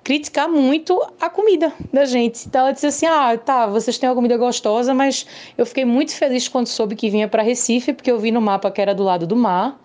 criticar 0.03 0.49
muito 0.49 0.99
a 1.19 1.29
comida 1.29 1.71
da 1.93 2.05
gente. 2.05 2.47
Então 2.47 2.61
ela 2.61 2.71
disse 2.71 2.87
assim: 2.87 3.05
"Ah, 3.05 3.37
tá, 3.37 3.67
vocês 3.67 3.97
têm 3.97 4.09
uma 4.09 4.15
comida 4.15 4.37
gostosa, 4.37 4.93
mas 4.93 5.27
eu 5.57 5.65
fiquei 5.65 5.85
muito 5.85 6.15
feliz 6.15 6.47
quando 6.47 6.67
soube 6.67 6.95
que 6.95 7.09
vinha 7.09 7.27
para 7.27 7.43
Recife, 7.43 7.93
porque 7.93 8.09
eu 8.11 8.19
vi 8.19 8.31
no 8.31 8.41
mapa 8.41 8.71
que 8.71 8.81
era 8.81 8.95
do 8.95 9.03
lado 9.03 9.27
do 9.27 9.35
mar. 9.35 9.79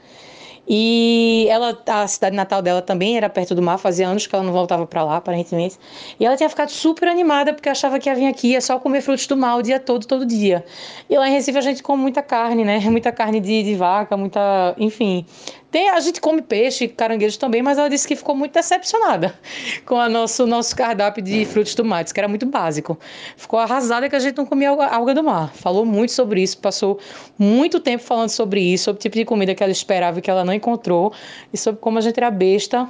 E 0.69 1.47
ela, 1.49 1.79
a 1.87 2.09
cidade 2.09 2.35
natal 2.35 2.61
dela 2.61 2.83
também 2.83 3.17
era 3.17 3.29
perto 3.29 3.55
do 3.55 3.63
mar, 3.63 3.79
fazia 3.79 4.09
anos 4.09 4.27
que 4.27 4.35
ela 4.35 4.45
não 4.45 4.53
voltava 4.53 4.87
para 4.87 5.05
lá, 5.05 5.17
aparentemente. 5.17 5.79
E 6.19 6.27
ela 6.27 6.37
tinha 6.37 6.49
ficado 6.49 6.71
super 6.71 7.09
animada 7.09 7.55
porque 7.55 7.69
achava 7.69 7.99
que 7.99 8.09
ia 8.09 8.15
vir 8.15 8.27
aqui, 8.27 8.53
ia 8.53 8.61
só 8.61 8.79
comer 8.79 9.01
frutos 9.01 9.27
do 9.27 9.37
mar 9.37 9.57
o 9.57 9.63
dia 9.63 9.79
todo, 9.79 10.07
todo 10.07 10.27
dia. 10.27 10.65
E 11.09 11.17
lá 11.17 11.29
em 11.29 11.33
Recife 11.33 11.57
a 11.57 11.61
gente 11.61 11.83
come 11.83 12.03
muita 12.03 12.23
carne, 12.23 12.65
né? 12.65 12.81
Muita 12.97 13.13
carne 13.13 13.41
de, 13.41 13.63
de 13.63 13.75
vaca, 13.75 14.17
muita. 14.17 14.75
Enfim. 14.79 15.27
Tem, 15.71 15.91
a 15.91 16.01
gente 16.01 16.21
come 16.21 16.41
peixe, 16.41 16.87
caranguejos 16.89 17.37
também, 17.37 17.63
mas 17.63 17.77
ela 17.77 17.91
disse 17.91 18.07
que 18.07 18.15
ficou 18.15 18.35
muito 18.35 18.53
decepcionada 18.53 19.39
com 19.85 19.97
o 19.97 20.09
nosso, 20.09 20.47
nosso 20.47 20.75
cardápio 20.77 21.23
de 21.23 21.45
frutos 21.45 21.75
do 21.75 21.85
mar, 21.85 22.05
que 22.05 22.19
era 22.19 22.29
muito 22.29 22.47
básico. 22.47 22.99
Ficou 23.37 23.59
arrasada 23.59 24.09
que 24.09 24.17
a 24.17 24.19
gente 24.19 24.37
não 24.37 24.47
comia 24.47 24.71
alga, 24.71 24.87
alga 24.87 25.15
do 25.15 25.25
mar. 25.25 25.53
Falou 25.55 25.85
muito 25.85 26.13
sobre 26.13 26.43
isso, 26.43 26.59
passou 26.59 26.99
muito 27.39 27.81
tempo 27.81 28.03
falando 28.03 28.31
sobre 28.31 28.61
isso, 28.61 28.85
sobre 28.85 28.99
o 28.99 29.03
tipo 29.03 29.17
de 29.17 29.25
comida 29.25 29.55
que 29.55 29.63
ela 29.63 29.73
esperava 29.73 30.19
e 30.19 30.23
que 30.23 30.31
ela 30.31 30.45
não 30.45 30.53
encontrou, 30.53 31.13
e 31.53 31.59
sobre 31.59 31.81
como 31.81 31.99
a 31.99 32.01
gente 32.01 32.17
era 32.19 32.31
besta, 32.31 32.89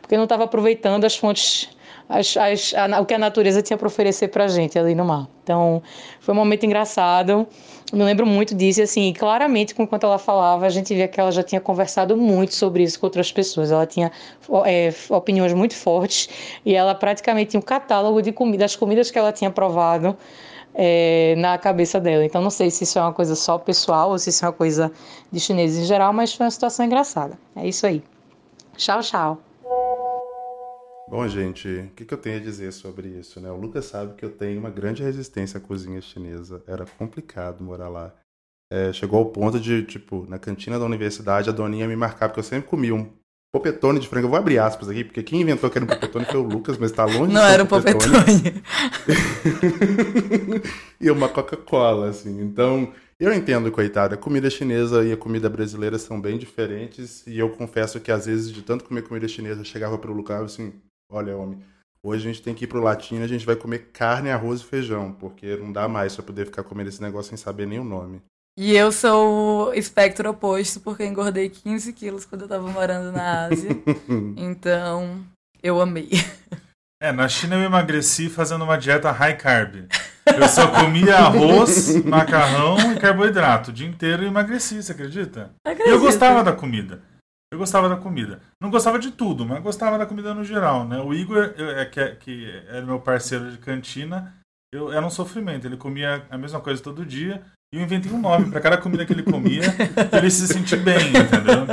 porque 0.00 0.16
não 0.16 0.24
estava 0.24 0.44
aproveitando 0.44 1.04
as 1.04 1.16
fontes 1.16 1.70
as, 2.08 2.36
as, 2.36 2.74
a, 2.74 3.00
o 3.00 3.06
que 3.06 3.14
a 3.14 3.18
natureza 3.18 3.60
tinha 3.60 3.76
para 3.76 3.86
oferecer 3.86 4.28
para 4.28 4.44
a 4.44 4.48
gente 4.48 4.78
ali 4.78 4.94
no 4.94 5.04
mar. 5.04 5.28
Então, 5.44 5.82
foi 6.20 6.34
um 6.34 6.36
momento 6.38 6.64
engraçado. 6.64 7.46
Eu 7.90 7.98
me 7.98 8.04
lembro 8.04 8.26
muito 8.26 8.54
disso, 8.54 8.80
e 8.80 8.82
assim, 8.82 9.12
claramente, 9.14 9.74
enquanto 9.78 10.04
ela 10.04 10.18
falava, 10.18 10.66
a 10.66 10.68
gente 10.68 10.94
via 10.94 11.08
que 11.08 11.18
ela 11.18 11.32
já 11.32 11.42
tinha 11.42 11.60
conversado 11.60 12.16
muito 12.16 12.54
sobre 12.54 12.82
isso 12.82 13.00
com 13.00 13.06
outras 13.06 13.32
pessoas. 13.32 13.70
Ela 13.70 13.86
tinha 13.86 14.12
é, 14.66 14.92
opiniões 15.08 15.54
muito 15.54 15.74
fortes 15.74 16.28
e 16.66 16.74
ela 16.74 16.94
praticamente 16.94 17.52
tinha 17.52 17.60
um 17.60 17.62
catálogo 17.62 18.20
de 18.20 18.30
comida, 18.30 18.64
das 18.64 18.76
comidas 18.76 19.10
que 19.10 19.18
ela 19.18 19.32
tinha 19.32 19.50
provado 19.50 20.14
é, 20.74 21.34
na 21.38 21.56
cabeça 21.56 21.98
dela. 21.98 22.24
Então, 22.24 22.42
não 22.42 22.50
sei 22.50 22.70
se 22.70 22.84
isso 22.84 22.98
é 22.98 23.02
uma 23.02 23.12
coisa 23.12 23.34
só 23.34 23.56
pessoal 23.56 24.10
ou 24.10 24.18
se 24.18 24.28
isso 24.28 24.44
é 24.44 24.48
uma 24.48 24.54
coisa 24.54 24.92
de 25.32 25.40
chineses 25.40 25.84
em 25.84 25.86
geral, 25.86 26.12
mas 26.12 26.34
foi 26.34 26.44
uma 26.44 26.50
situação 26.50 26.84
engraçada. 26.84 27.38
É 27.56 27.66
isso 27.66 27.86
aí. 27.86 28.02
Tchau, 28.76 29.00
tchau. 29.00 29.47
Bom, 31.10 31.26
gente, 31.26 31.66
o 31.66 31.88
que, 31.96 32.04
que, 32.04 32.12
eu 32.12 32.18
tenho 32.18 32.36
a 32.36 32.40
dizer 32.40 32.70
sobre 32.70 33.08
isso, 33.08 33.40
né? 33.40 33.50
O 33.50 33.56
Lucas 33.56 33.86
sabe 33.86 34.14
que 34.14 34.22
eu 34.22 34.30
tenho 34.30 34.60
uma 34.60 34.68
grande 34.68 35.02
resistência 35.02 35.56
à 35.56 35.60
cozinha 35.60 36.02
chinesa. 36.02 36.62
Era 36.66 36.84
complicado 36.84 37.64
morar 37.64 37.88
lá. 37.88 38.14
É, 38.70 38.92
chegou 38.92 39.18
ao 39.18 39.24
ponto 39.24 39.58
de, 39.58 39.84
tipo, 39.84 40.26
na 40.28 40.38
cantina 40.38 40.78
da 40.78 40.84
universidade, 40.84 41.48
a 41.48 41.52
doninha 41.52 41.88
me 41.88 41.96
marcar, 41.96 42.28
porque 42.28 42.40
eu 42.40 42.44
sempre 42.44 42.68
comia 42.68 42.94
um 42.94 43.10
popetone 43.50 43.98
de 43.98 44.06
frango. 44.06 44.26
Eu 44.26 44.30
vou 44.30 44.38
abrir 44.38 44.58
aspas 44.58 44.90
aqui, 44.90 45.02
porque 45.02 45.22
quem 45.22 45.40
inventou 45.40 45.70
que 45.70 45.78
era 45.78 45.86
um 45.86 45.88
popetone 45.88 46.26
foi 46.26 46.40
o 46.40 46.42
Lucas, 46.42 46.76
mas 46.76 46.92
tá 46.92 47.06
longe 47.06 47.32
Não 47.32 47.40
de 47.40 47.52
era 47.52 47.64
um 47.64 47.66
popetone. 47.66 48.62
e 51.00 51.10
uma 51.10 51.30
Coca-Cola, 51.30 52.10
assim. 52.10 52.38
Então, 52.42 52.92
eu 53.18 53.32
entendo, 53.32 53.72
coitada. 53.72 54.14
A 54.14 54.18
comida 54.18 54.50
chinesa 54.50 55.02
e 55.02 55.10
a 55.10 55.16
comida 55.16 55.48
brasileira 55.48 55.98
são 55.98 56.20
bem 56.20 56.36
diferentes. 56.36 57.26
E 57.26 57.38
eu 57.38 57.48
confesso 57.48 57.98
que, 57.98 58.12
às 58.12 58.26
vezes, 58.26 58.52
de 58.52 58.60
tanto 58.60 58.84
comer 58.84 59.08
comida 59.08 59.26
chinesa, 59.26 59.62
eu 59.62 59.64
chegava 59.64 59.96
pro 59.96 60.12
Lucas 60.12 60.42
assim 60.42 60.74
olha, 61.10 61.36
homem, 61.36 61.58
hoje 62.02 62.28
a 62.28 62.32
gente 62.32 62.42
tem 62.42 62.54
que 62.54 62.64
ir 62.64 62.68
pro 62.68 62.82
latino, 62.82 63.24
a 63.24 63.28
gente 63.28 63.46
vai 63.46 63.56
comer 63.56 63.90
carne, 63.92 64.30
arroz 64.30 64.60
e 64.60 64.64
feijão, 64.64 65.12
porque 65.12 65.56
não 65.56 65.72
dá 65.72 65.88
mais 65.88 66.14
pra 66.14 66.24
poder 66.24 66.46
ficar 66.46 66.62
comendo 66.62 66.88
esse 66.88 67.02
negócio 67.02 67.30
sem 67.30 67.38
saber 67.38 67.66
nem 67.66 67.78
o 67.78 67.84
nome. 67.84 68.22
E 68.56 68.76
eu 68.76 68.90
sou 68.90 69.68
o 69.68 69.74
espectro 69.74 70.28
oposto, 70.28 70.80
porque 70.80 71.04
eu 71.04 71.06
engordei 71.06 71.48
15 71.48 71.92
quilos 71.92 72.24
quando 72.24 72.42
eu 72.42 72.48
tava 72.48 72.68
morando 72.68 73.12
na 73.12 73.46
Ásia. 73.46 73.70
então, 74.36 75.24
eu 75.62 75.80
amei. 75.80 76.10
É, 77.00 77.12
na 77.12 77.28
China 77.28 77.54
eu 77.54 77.62
emagreci 77.62 78.28
fazendo 78.28 78.64
uma 78.64 78.76
dieta 78.76 79.12
high 79.12 79.36
carb. 79.36 79.86
Eu 80.26 80.48
só 80.48 80.66
comia 80.66 81.14
arroz, 81.14 81.94
macarrão 82.04 82.92
e 82.92 82.98
carboidrato. 82.98 83.70
O 83.70 83.72
dia 83.72 83.86
inteiro 83.86 84.24
eu 84.24 84.26
emagreci, 84.26 84.82
você 84.82 84.90
acredita? 84.90 85.52
Acredito. 85.64 85.90
Eu 85.90 86.00
gostava 86.00 86.42
da 86.42 86.52
comida. 86.52 87.00
Eu 87.50 87.58
gostava 87.58 87.88
da 87.88 87.96
comida. 87.96 88.40
Não 88.60 88.70
gostava 88.70 88.98
de 88.98 89.10
tudo, 89.10 89.46
mas 89.46 89.62
gostava 89.62 89.96
da 89.96 90.04
comida 90.04 90.34
no 90.34 90.44
geral, 90.44 90.86
né? 90.86 91.00
O 91.00 91.14
Igor, 91.14 91.54
eu, 91.56 91.70
é, 91.70 91.84
que, 91.86 91.98
é, 91.98 92.14
que 92.14 92.62
era 92.68 92.84
meu 92.84 93.00
parceiro 93.00 93.50
de 93.50 93.58
cantina, 93.58 94.34
eu, 94.72 94.92
era 94.92 95.04
um 95.04 95.10
sofrimento. 95.10 95.66
Ele 95.66 95.76
comia 95.76 96.26
a 96.30 96.36
mesma 96.36 96.60
coisa 96.60 96.82
todo 96.82 97.06
dia 97.06 97.42
e 97.72 97.78
eu 97.78 97.82
inventei 97.82 98.12
um 98.12 98.20
nome 98.20 98.50
para 98.50 98.60
cada 98.60 98.76
comida 98.76 99.06
que 99.06 99.14
ele 99.14 99.22
comia 99.22 99.62
pra 100.10 100.18
ele 100.18 100.30
se 100.30 100.46
sentir 100.46 100.76
bem, 100.76 101.08
entendeu? 101.08 101.66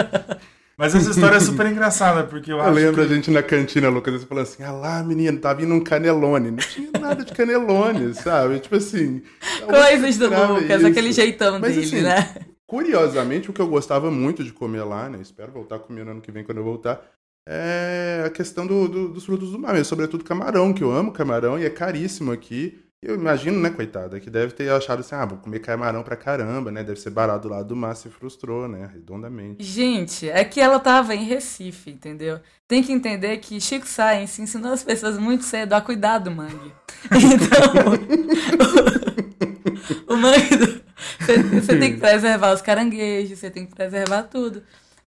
Mas 0.78 0.94
essa 0.96 1.10
história 1.10 1.38
é 1.38 1.40
super 1.40 1.66
engraçada, 1.68 2.24
porque 2.24 2.52
eu, 2.52 2.58
Eu 2.58 2.64
acho 2.64 2.74
lembro 2.74 3.06
que... 3.06 3.12
a 3.12 3.16
gente 3.16 3.32
na 3.32 3.44
cantina, 3.44 3.90
Lucas, 3.90 4.14
você 4.14 4.26
falando 4.26 4.44
assim, 4.44 4.64
ah 4.64 4.72
lá, 4.72 5.04
menino, 5.04 5.40
tá 5.40 5.54
vindo 5.54 5.74
um 5.74 5.82
canelone. 5.82 6.52
Não 6.52 6.58
tinha 6.58 6.90
nada 7.00 7.24
de 7.24 7.34
canelone, 7.34 8.14
sabe? 8.16 8.60
Tipo 8.60 8.78
assim... 8.78 9.22
eu 9.62 9.68
Coisas 9.68 10.18
do 10.18 10.28
Lucas, 10.28 10.80
isso. 10.80 10.88
aquele 10.88 11.12
jeitão 11.12 11.60
Mas, 11.60 11.76
dele, 11.76 11.86
assim, 11.86 12.02
né? 12.02 12.36
Curiosamente, 12.76 13.50
o 13.50 13.54
que 13.54 13.62
eu 13.62 13.70
gostava 13.70 14.12
muito 14.12 14.44
de 14.44 14.52
comer 14.52 14.84
lá, 14.84 15.08
né? 15.08 15.20
Espero 15.22 15.50
voltar 15.50 15.80
comendo 15.80 16.12
ano 16.12 16.20
que 16.20 16.30
vem 16.30 16.44
quando 16.44 16.58
eu 16.58 16.64
voltar. 16.64 17.02
É 17.48 18.24
a 18.26 18.30
questão 18.30 18.68
do- 18.68 18.90
do- 18.90 19.08
dos 19.14 19.24
frutos 19.26 19.52
do 19.52 19.58
mar, 19.60 19.72
mesmo, 19.72 19.86
sobretudo 19.86 20.26
camarão, 20.26 20.74
que 20.74 20.84
eu 20.84 20.92
amo 20.92 21.14
camarão 21.14 21.58
e 21.58 21.64
é 21.66 21.70
caríssimo 21.70 22.34
aqui. 22.34 22.78
Eu 23.02 23.16
imagino, 23.16 23.62
né, 23.62 23.70
coitada, 23.70 24.20
que 24.20 24.30
deve 24.30 24.52
ter 24.54 24.70
achado 24.70 25.00
assim, 25.00 25.16
ah, 25.16 25.26
vou 25.26 25.38
comer 25.38 25.60
camarão 25.60 26.04
pra 26.04 26.18
caramba, 26.18 26.70
né? 26.70 26.84
Deve 26.84 27.00
ser 27.00 27.12
barato 27.12 27.48
lado 27.48 27.68
do 27.70 27.76
mar, 27.78 27.96
se 27.96 28.10
frustrou, 28.10 28.68
né? 28.68 28.90
Redondamente. 28.92 29.64
Gente, 29.64 30.28
é 30.30 30.44
que 30.44 30.60
ela 30.60 30.80
tava 30.80 31.16
em 31.16 31.24
Recife, 31.24 31.92
entendeu? 31.92 32.40
Tem 32.68 32.84
que 32.84 32.92
entender 32.92 33.38
que 33.38 33.62
Chico 33.62 33.88
Science 33.88 34.42
ensinou 34.42 34.74
as 34.74 34.84
pessoas 34.84 35.18
muito 35.18 35.46
cedo 35.46 35.72
a 35.74 35.80
cuidar 35.82 36.18
do 36.18 36.30
mangue. 36.32 36.74
Então, 37.16 39.15
o 40.08 40.16
mangue. 40.16 40.56
do- 40.58 40.82
Você, 41.20 41.38
você 41.44 41.78
tem 41.78 41.94
que 41.94 42.00
preservar 42.00 42.54
os 42.54 42.62
caranguejos, 42.62 43.38
você 43.40 43.50
tem 43.50 43.66
que 43.66 43.76
preservar 43.76 44.24
tudo. 44.24 44.64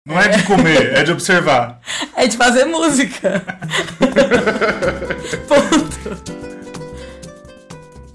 Não 0.05 0.19
é 0.21 0.29
de 0.29 0.43
comer, 0.45 0.95
é 0.95 1.03
de 1.03 1.13
observar. 1.13 1.81
É 2.17 2.27
de 2.27 2.37
fazer 2.37 2.65
música. 2.65 3.43
Ponto. 5.49 6.37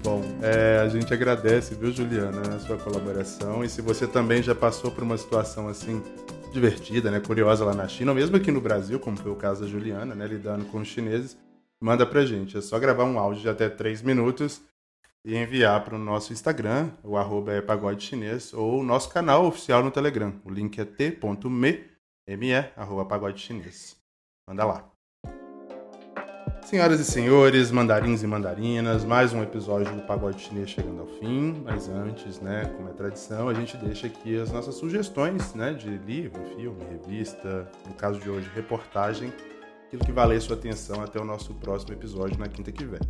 Bom, 0.02 0.22
é, 0.42 0.80
a 0.82 0.88
gente 0.88 1.12
agradece, 1.12 1.74
viu, 1.74 1.92
Juliana, 1.92 2.56
a 2.56 2.58
sua 2.58 2.76
colaboração. 2.76 3.62
E 3.62 3.68
se 3.68 3.80
você 3.80 4.06
também 4.06 4.42
já 4.42 4.54
passou 4.54 4.90
por 4.90 5.04
uma 5.04 5.16
situação 5.16 5.68
assim 5.68 6.02
divertida, 6.52 7.10
né, 7.10 7.20
curiosa 7.20 7.64
lá 7.64 7.74
na 7.74 7.86
China, 7.88 8.10
ou 8.10 8.14
mesmo 8.16 8.36
aqui 8.36 8.50
no 8.50 8.60
Brasil, 8.60 8.98
como 8.98 9.16
foi 9.16 9.30
o 9.30 9.36
caso 9.36 9.62
da 9.62 9.68
Juliana, 9.68 10.14
né, 10.14 10.26
lidando 10.26 10.64
com 10.66 10.80
os 10.80 10.88
chineses, 10.88 11.36
manda 11.80 12.04
pra 12.04 12.26
gente. 12.26 12.58
É 12.58 12.60
só 12.60 12.78
gravar 12.78 13.04
um 13.04 13.18
áudio 13.18 13.42
de 13.42 13.48
até 13.48 13.68
3 13.68 14.02
minutos 14.02 14.60
e 15.24 15.36
enviar 15.36 15.84
para 15.84 15.94
o 15.94 15.98
nosso 15.98 16.32
Instagram, 16.32 16.90
o 17.02 17.16
arroba 17.16 17.52
é 17.52 17.60
pagode 17.60 18.02
chinês, 18.02 18.52
ou 18.52 18.80
o 18.80 18.82
nosso 18.82 19.08
canal 19.08 19.46
oficial 19.46 19.82
no 19.82 19.90
Telegram. 19.90 20.34
O 20.44 20.50
link 20.50 20.78
é 20.80 20.84
t.me, 20.84 21.84
me, 22.28 22.54
arroba 22.76 23.04
pagode 23.04 23.40
chinês. 23.40 23.96
Manda 24.48 24.64
lá. 24.64 24.92
Senhoras 26.64 27.00
e 27.00 27.04
senhores, 27.04 27.70
mandarins 27.70 28.22
e 28.22 28.26
mandarinas, 28.26 29.04
mais 29.04 29.32
um 29.32 29.42
episódio 29.42 29.94
do 29.94 30.02
Pagode 30.02 30.40
Chinês 30.40 30.70
chegando 30.70 31.02
ao 31.02 31.06
fim. 31.18 31.60
Mas 31.64 31.88
antes, 31.88 32.40
né, 32.40 32.64
como 32.76 32.88
é 32.88 32.92
tradição, 32.92 33.48
a 33.48 33.54
gente 33.54 33.76
deixa 33.76 34.06
aqui 34.06 34.40
as 34.40 34.50
nossas 34.50 34.76
sugestões, 34.76 35.54
né, 35.54 35.74
de 35.74 35.90
livro, 35.90 36.40
filme, 36.56 36.82
revista, 36.84 37.70
no 37.86 37.94
caso 37.94 38.18
de 38.20 38.30
hoje, 38.30 38.48
reportagem, 38.54 39.32
aquilo 39.86 40.04
que 40.04 40.12
valer 40.12 40.40
sua 40.40 40.56
atenção 40.56 41.02
até 41.02 41.20
o 41.20 41.24
nosso 41.24 41.52
próximo 41.54 41.92
episódio 41.92 42.38
na 42.38 42.48
quinta 42.48 42.72
que 42.72 42.84
vem. 42.84 43.00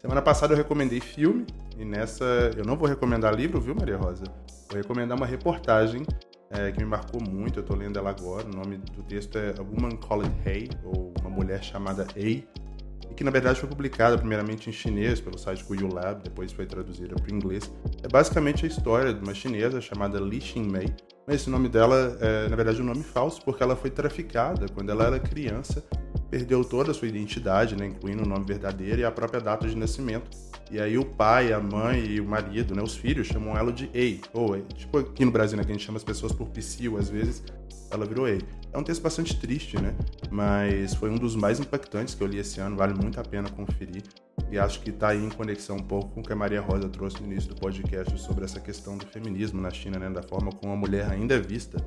Semana 0.00 0.22
passada 0.22 0.54
eu 0.54 0.56
recomendei 0.56 0.98
filme, 0.98 1.44
e 1.76 1.84
nessa 1.84 2.24
eu 2.56 2.64
não 2.64 2.74
vou 2.74 2.88
recomendar 2.88 3.34
livro, 3.34 3.60
viu, 3.60 3.74
Maria 3.74 3.98
Rosa? 3.98 4.24
Vou 4.70 4.78
recomendar 4.78 5.14
uma 5.14 5.26
reportagem 5.26 6.06
é, 6.50 6.72
que 6.72 6.78
me 6.78 6.86
marcou 6.86 7.20
muito, 7.22 7.58
eu 7.58 7.62
tô 7.62 7.74
lendo 7.74 7.98
ela 7.98 8.08
agora. 8.08 8.46
O 8.46 8.50
nome 8.50 8.78
do 8.78 9.02
texto 9.02 9.36
é 9.36 9.52
A 9.58 9.62
Woman 9.62 9.96
Called 9.96 10.32
Hay, 10.46 10.70
ou 10.82 11.12
Uma 11.20 11.28
Mulher 11.28 11.62
Chamada 11.62 12.06
Ei, 12.16 12.48
e 13.10 13.14
que 13.14 13.22
na 13.22 13.30
verdade 13.30 13.60
foi 13.60 13.68
publicada 13.68 14.16
primeiramente 14.16 14.70
em 14.70 14.72
chinês 14.72 15.20
pelo 15.20 15.36
site 15.36 15.62
Kuyu 15.64 15.92
Lab, 15.92 16.22
depois 16.24 16.50
foi 16.50 16.64
traduzida 16.64 17.14
para 17.14 17.30
o 17.30 17.36
inglês. 17.36 17.70
É 18.02 18.08
basicamente 18.08 18.64
a 18.64 18.68
história 18.68 19.12
de 19.12 19.20
uma 19.20 19.34
chinesa 19.34 19.82
chamada 19.82 20.18
Li 20.18 20.40
Xinmei, 20.40 20.86
mas 21.26 21.42
esse 21.42 21.50
nome 21.50 21.68
dela 21.68 22.16
é 22.22 22.48
na 22.48 22.56
verdade 22.56 22.80
um 22.80 22.86
nome 22.86 23.02
falso 23.02 23.42
porque 23.44 23.62
ela 23.62 23.76
foi 23.76 23.90
traficada 23.90 24.64
quando 24.72 24.88
ela 24.88 25.04
era 25.04 25.20
criança, 25.20 25.84
perdeu 26.30 26.64
toda 26.64 26.92
a 26.92 26.94
sua 26.94 27.08
identidade, 27.08 27.76
né, 27.76 27.86
incluindo 27.86 28.22
o 28.22 28.26
nome 28.26 28.44
verdadeiro 28.44 29.00
e 29.00 29.04
a 29.04 29.10
própria 29.10 29.40
data 29.40 29.66
de 29.66 29.76
nascimento. 29.76 30.30
E 30.70 30.80
aí 30.80 30.96
o 30.96 31.04
pai, 31.04 31.52
a 31.52 31.58
mãe 31.58 32.06
e 32.06 32.20
o 32.20 32.24
marido, 32.24 32.74
né, 32.74 32.82
os 32.82 32.94
filhos 32.94 33.26
chamam 33.26 33.56
ela 33.56 33.72
de 33.72 33.90
Ei, 33.92 34.20
ou 34.32 34.54
Ei. 34.54 34.62
Tipo 34.74 34.98
aqui 34.98 35.24
no 35.24 35.32
Brasil, 35.32 35.58
né, 35.58 35.64
que 35.64 35.70
a 35.70 35.74
gente 35.74 35.84
chama 35.84 35.98
as 35.98 36.04
pessoas 36.04 36.32
por 36.32 36.48
psiu 36.48 36.96
às 36.96 37.08
vezes, 37.08 37.42
ela 37.90 38.06
virou 38.06 38.28
Ei. 38.28 38.40
É 38.72 38.78
um 38.78 38.84
texto 38.84 39.02
bastante 39.02 39.36
triste, 39.36 39.80
né? 39.80 39.96
Mas 40.30 40.94
foi 40.94 41.10
um 41.10 41.16
dos 41.16 41.34
mais 41.34 41.58
impactantes 41.58 42.14
que 42.14 42.22
eu 42.22 42.26
li 42.28 42.38
esse 42.38 42.60
ano, 42.60 42.76
vale 42.76 42.94
muito 42.94 43.18
a 43.18 43.24
pena 43.24 43.50
conferir. 43.50 44.04
E 44.48 44.58
acho 44.58 44.80
que 44.80 44.90
está 44.90 45.08
aí 45.08 45.24
em 45.24 45.28
conexão 45.28 45.76
um 45.76 45.82
pouco 45.82 46.10
com 46.10 46.20
o 46.20 46.22
que 46.22 46.32
a 46.32 46.36
Maria 46.36 46.60
Rosa 46.60 46.88
trouxe 46.88 47.20
no 47.20 47.26
início 47.26 47.48
do 47.48 47.56
podcast 47.56 48.16
sobre 48.20 48.44
essa 48.44 48.60
questão 48.60 48.96
do 48.96 49.04
feminismo 49.06 49.60
na 49.60 49.70
China, 49.70 49.98
né? 49.98 50.08
Da 50.08 50.22
forma 50.22 50.52
como 50.52 50.72
a 50.72 50.76
mulher 50.76 51.10
ainda 51.10 51.34
é 51.34 51.40
vista 51.40 51.84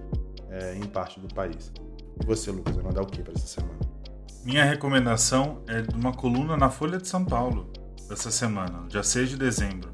é, 0.50 0.76
em 0.76 0.86
parte 0.86 1.22
do 1.22 1.34
país. 1.34 1.72
E 2.22 2.26
você, 2.26 2.52
Lucas, 2.52 2.76
vai 2.76 2.84
mandar 2.84 3.02
o 3.02 3.06
que 3.06 3.22
para 3.22 3.34
essa 3.34 3.48
semana? 3.48 3.80
Minha 4.44 4.66
recomendação 4.66 5.64
é 5.68 5.82
de 5.82 5.96
uma 5.96 6.12
coluna 6.12 6.58
na 6.58 6.70
Folha 6.70 6.98
de 6.98 7.08
São 7.08 7.24
Paulo 7.24 7.72
dessa 8.10 8.30
semana, 8.30 8.86
dia 8.90 9.02
6 9.02 9.30
de 9.30 9.38
dezembro. 9.38 9.90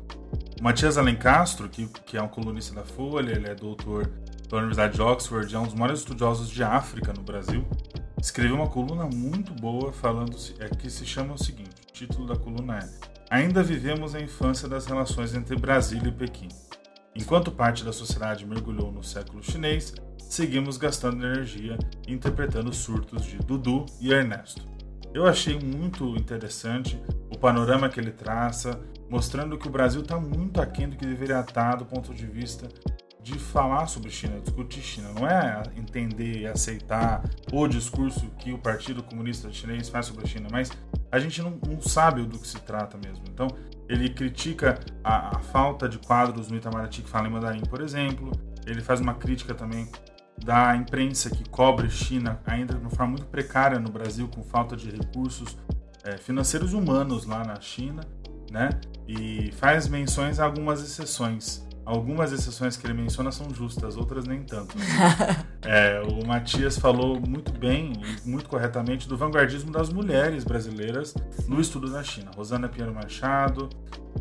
O 0.60 0.64
Matias 0.64 0.98
Alencastro, 0.98 1.70
que, 1.70 1.88
que 1.88 2.18
é 2.18 2.22
um 2.22 2.28
colunista 2.28 2.74
da 2.74 2.84
Folha, 2.84 3.32
ele 3.32 3.48
é 3.48 3.54
doutor 3.54 4.12
da 4.50 4.58
Universidade 4.58 4.96
de 4.96 5.02
Oxford, 5.04 5.54
é 5.54 5.60
um 5.60 5.66
dos 5.66 5.76
maiores 5.76 6.00
estudiosos 6.00 6.50
de 6.50 6.64
África 6.64 7.14
no 7.14 7.22
Brasil, 7.22 7.64
escreveu 8.20 8.56
uma 8.56 8.68
coluna 8.68 9.06
muito 9.06 9.54
boa 9.54 9.94
falando 9.94 10.36
é, 10.58 10.68
que 10.68 10.90
se 10.90 11.06
chama 11.06 11.36
o 11.36 11.38
seguinte: 11.38 11.84
o 11.88 11.94
título 11.94 12.26
da 12.26 12.36
coluna 12.36 12.80
é 12.80 12.90
Ainda 13.30 13.62
vivemos 13.62 14.16
a 14.16 14.20
infância 14.20 14.68
das 14.68 14.88
relações 14.88 15.36
entre 15.36 15.56
Brasília 15.58 16.10
e 16.10 16.12
Pequim. 16.12 16.50
Enquanto 17.16 17.52
parte 17.52 17.86
da 17.86 17.94
sociedade 17.94 18.48
mergulhou 18.48 18.92
no 18.92 19.04
século 19.04 19.44
chinês, 19.44 19.94
seguimos 20.30 20.78
gastando 20.78 21.26
energia 21.26 21.76
interpretando 22.08 22.72
surtos 22.72 23.24
de 23.24 23.38
Dudu 23.38 23.88
e 24.00 24.14
Ernesto. 24.14 24.64
Eu 25.12 25.26
achei 25.26 25.60
muito 25.60 26.16
interessante 26.16 27.02
o 27.32 27.38
panorama 27.38 27.90
que 27.90 28.00
ele 28.00 28.12
traça, 28.12 28.80
mostrando 29.10 29.58
que 29.58 29.68
o 29.68 29.72
Brasil 29.72 30.02
está 30.02 30.20
muito 30.20 30.62
aquém 30.62 30.88
do 30.88 30.96
que 30.96 31.06
deveria 31.06 31.40
estar 31.40 31.76
do 31.78 31.86
ponto 31.86 32.14
de 32.14 32.28
vista 32.28 32.70
de 33.22 33.40
falar 33.40 33.88
sobre 33.88 34.12
China, 34.12 34.40
discutir 34.40 34.82
China. 34.82 35.12
Não 35.14 35.28
é 35.28 35.64
entender 35.76 36.42
e 36.42 36.48
aceitar 36.48 37.24
o 37.52 37.68
discurso 37.68 38.30
que 38.38 38.54
o 38.54 38.60
Partido 38.60 39.02
Comunista 39.02 39.52
Chinês 39.52 39.90
faz 39.90 40.06
sobre 40.06 40.26
a 40.26 40.28
China, 40.28 40.48
mas 40.52 40.70
a 41.12 41.18
gente 41.18 41.42
não, 41.42 41.60
não 41.68 41.82
sabe 41.82 42.24
do 42.24 42.38
que 42.38 42.48
se 42.48 42.60
trata 42.60 43.00
mesmo. 43.04 43.24
Então, 43.34 43.48
ele 43.90 44.10
critica 44.10 44.80
a, 45.04 45.38
a 45.38 45.40
falta 45.40 45.90
de 45.90 45.98
quadros 45.98 46.50
no 46.50 46.56
Itamaraty 46.56 47.02
que 47.02 47.10
falam 47.10 47.32
em 47.32 47.34
mandarim, 47.34 47.62
por 47.62 47.82
exemplo. 47.82 48.32
Ele 48.68 48.82
faz 48.82 49.00
uma 49.00 49.16
crítica 49.16 49.56
também 49.56 49.90
da 50.44 50.76
imprensa 50.76 51.30
que 51.30 51.48
cobre 51.50 51.90
China 51.90 52.40
ainda 52.46 52.74
de 52.74 52.80
uma 52.80 52.90
forma 52.90 53.14
muito 53.14 53.28
precária 53.28 53.80
no 53.80 53.90
Brasil, 53.90 54.28
com 54.28 54.44
falta 54.44 54.76
de 54.76 54.90
recursos 54.90 55.58
é, 56.04 56.18
financeiros 56.18 56.74
humanos 56.74 57.26
lá 57.26 57.44
na 57.44 57.60
China, 57.60 58.02
né? 58.52 58.70
E 59.08 59.52
faz 59.54 59.88
menções 59.88 60.40
a 60.40 60.46
algumas 60.46 60.82
exceções. 60.82 61.68
Algumas 61.86 62.32
exceções 62.32 62.78
que 62.78 62.86
ele 62.86 62.94
menciona 62.94 63.32
são 63.32 63.50
justas, 63.50 63.98
outras 63.98 64.26
nem 64.26 64.44
tanto. 64.44 64.76
É, 65.62 66.02
o 66.02 66.26
Matias 66.26 66.80
falou 66.80 67.20
muito 67.20 67.52
bem 67.52 67.92
e 67.94 68.28
muito 68.28 68.50
corretamente 68.50 69.08
do 69.08 69.18
vanguardismo 69.18 69.72
das 69.72 69.90
mulheres 69.90 70.44
brasileiras 70.44 71.14
no 71.48 71.60
estudo 71.60 71.92
da 71.92 72.02
China. 72.02 72.32
Rosana 72.36 72.70
Pinheiro 72.70 72.96
Machado, 72.96 73.70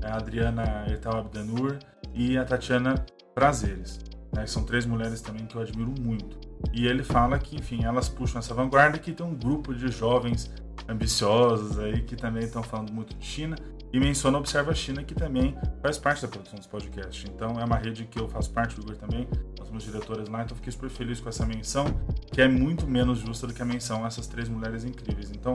a 0.03 0.16
Adriana 0.16 0.85
Ertal 0.89 1.21
Abdanur 1.21 1.79
e 2.12 2.37
a 2.37 2.45
Tatiana 2.45 3.07
Prazeres. 3.35 4.08
Né, 4.33 4.47
são 4.47 4.62
três 4.62 4.85
mulheres 4.85 5.20
também 5.20 5.47
que 5.47 5.57
eu 5.57 5.62
admiro 5.62 5.93
muito. 6.01 6.39
E 6.72 6.87
ele 6.87 7.03
fala 7.03 7.39
que, 7.39 7.57
enfim, 7.57 7.85
elas 7.85 8.09
puxam 8.09 8.39
essa 8.41 8.53
vanguarda 8.55 8.99
que 8.99 9.12
tem 9.12 9.24
um 9.24 9.35
grupo 9.35 9.74
de 9.74 9.89
jovens 9.89 10.51
ambiciosos 10.89 11.79
aí 11.79 12.03
que 12.03 12.16
também 12.16 12.45
estão 12.45 12.62
falando 12.62 12.93
muito 12.93 13.14
de 13.14 13.24
China 13.24 13.57
e 13.93 13.99
menciona 13.99 14.39
Observa 14.39 14.74
China, 14.74 15.03
que 15.03 15.14
também 15.14 15.57
faz 15.81 15.99
parte 15.99 16.22
da 16.22 16.29
produção 16.29 16.59
dos 16.59 16.66
podcasts. 16.66 17.24
Então 17.35 17.59
é 17.59 17.64
uma 17.64 17.76
rede 17.76 18.05
que 18.05 18.20
eu 18.20 18.29
faço 18.29 18.51
parte, 18.51 18.79
o 18.79 18.83
Igor 18.83 18.97
também, 18.97 19.26
nós 19.59 19.68
somos 19.68 19.85
diretores 19.85 20.29
lá, 20.29 20.43
então 20.43 20.57
fiquei 20.57 20.72
super 20.72 20.91
feliz 20.91 21.20
com 21.20 21.29
essa 21.29 21.47
menção, 21.47 21.87
que 22.31 22.41
é 22.43 22.49
muito 22.49 22.87
menos 22.87 23.18
justa 23.18 23.47
do 23.47 23.55
que 23.55 23.62
a 23.62 23.64
menção 23.64 24.05
a 24.05 24.09
essas 24.09 24.26
três 24.26 24.49
mulheres 24.49 24.85
incríveis. 24.85 25.31
Então 25.31 25.55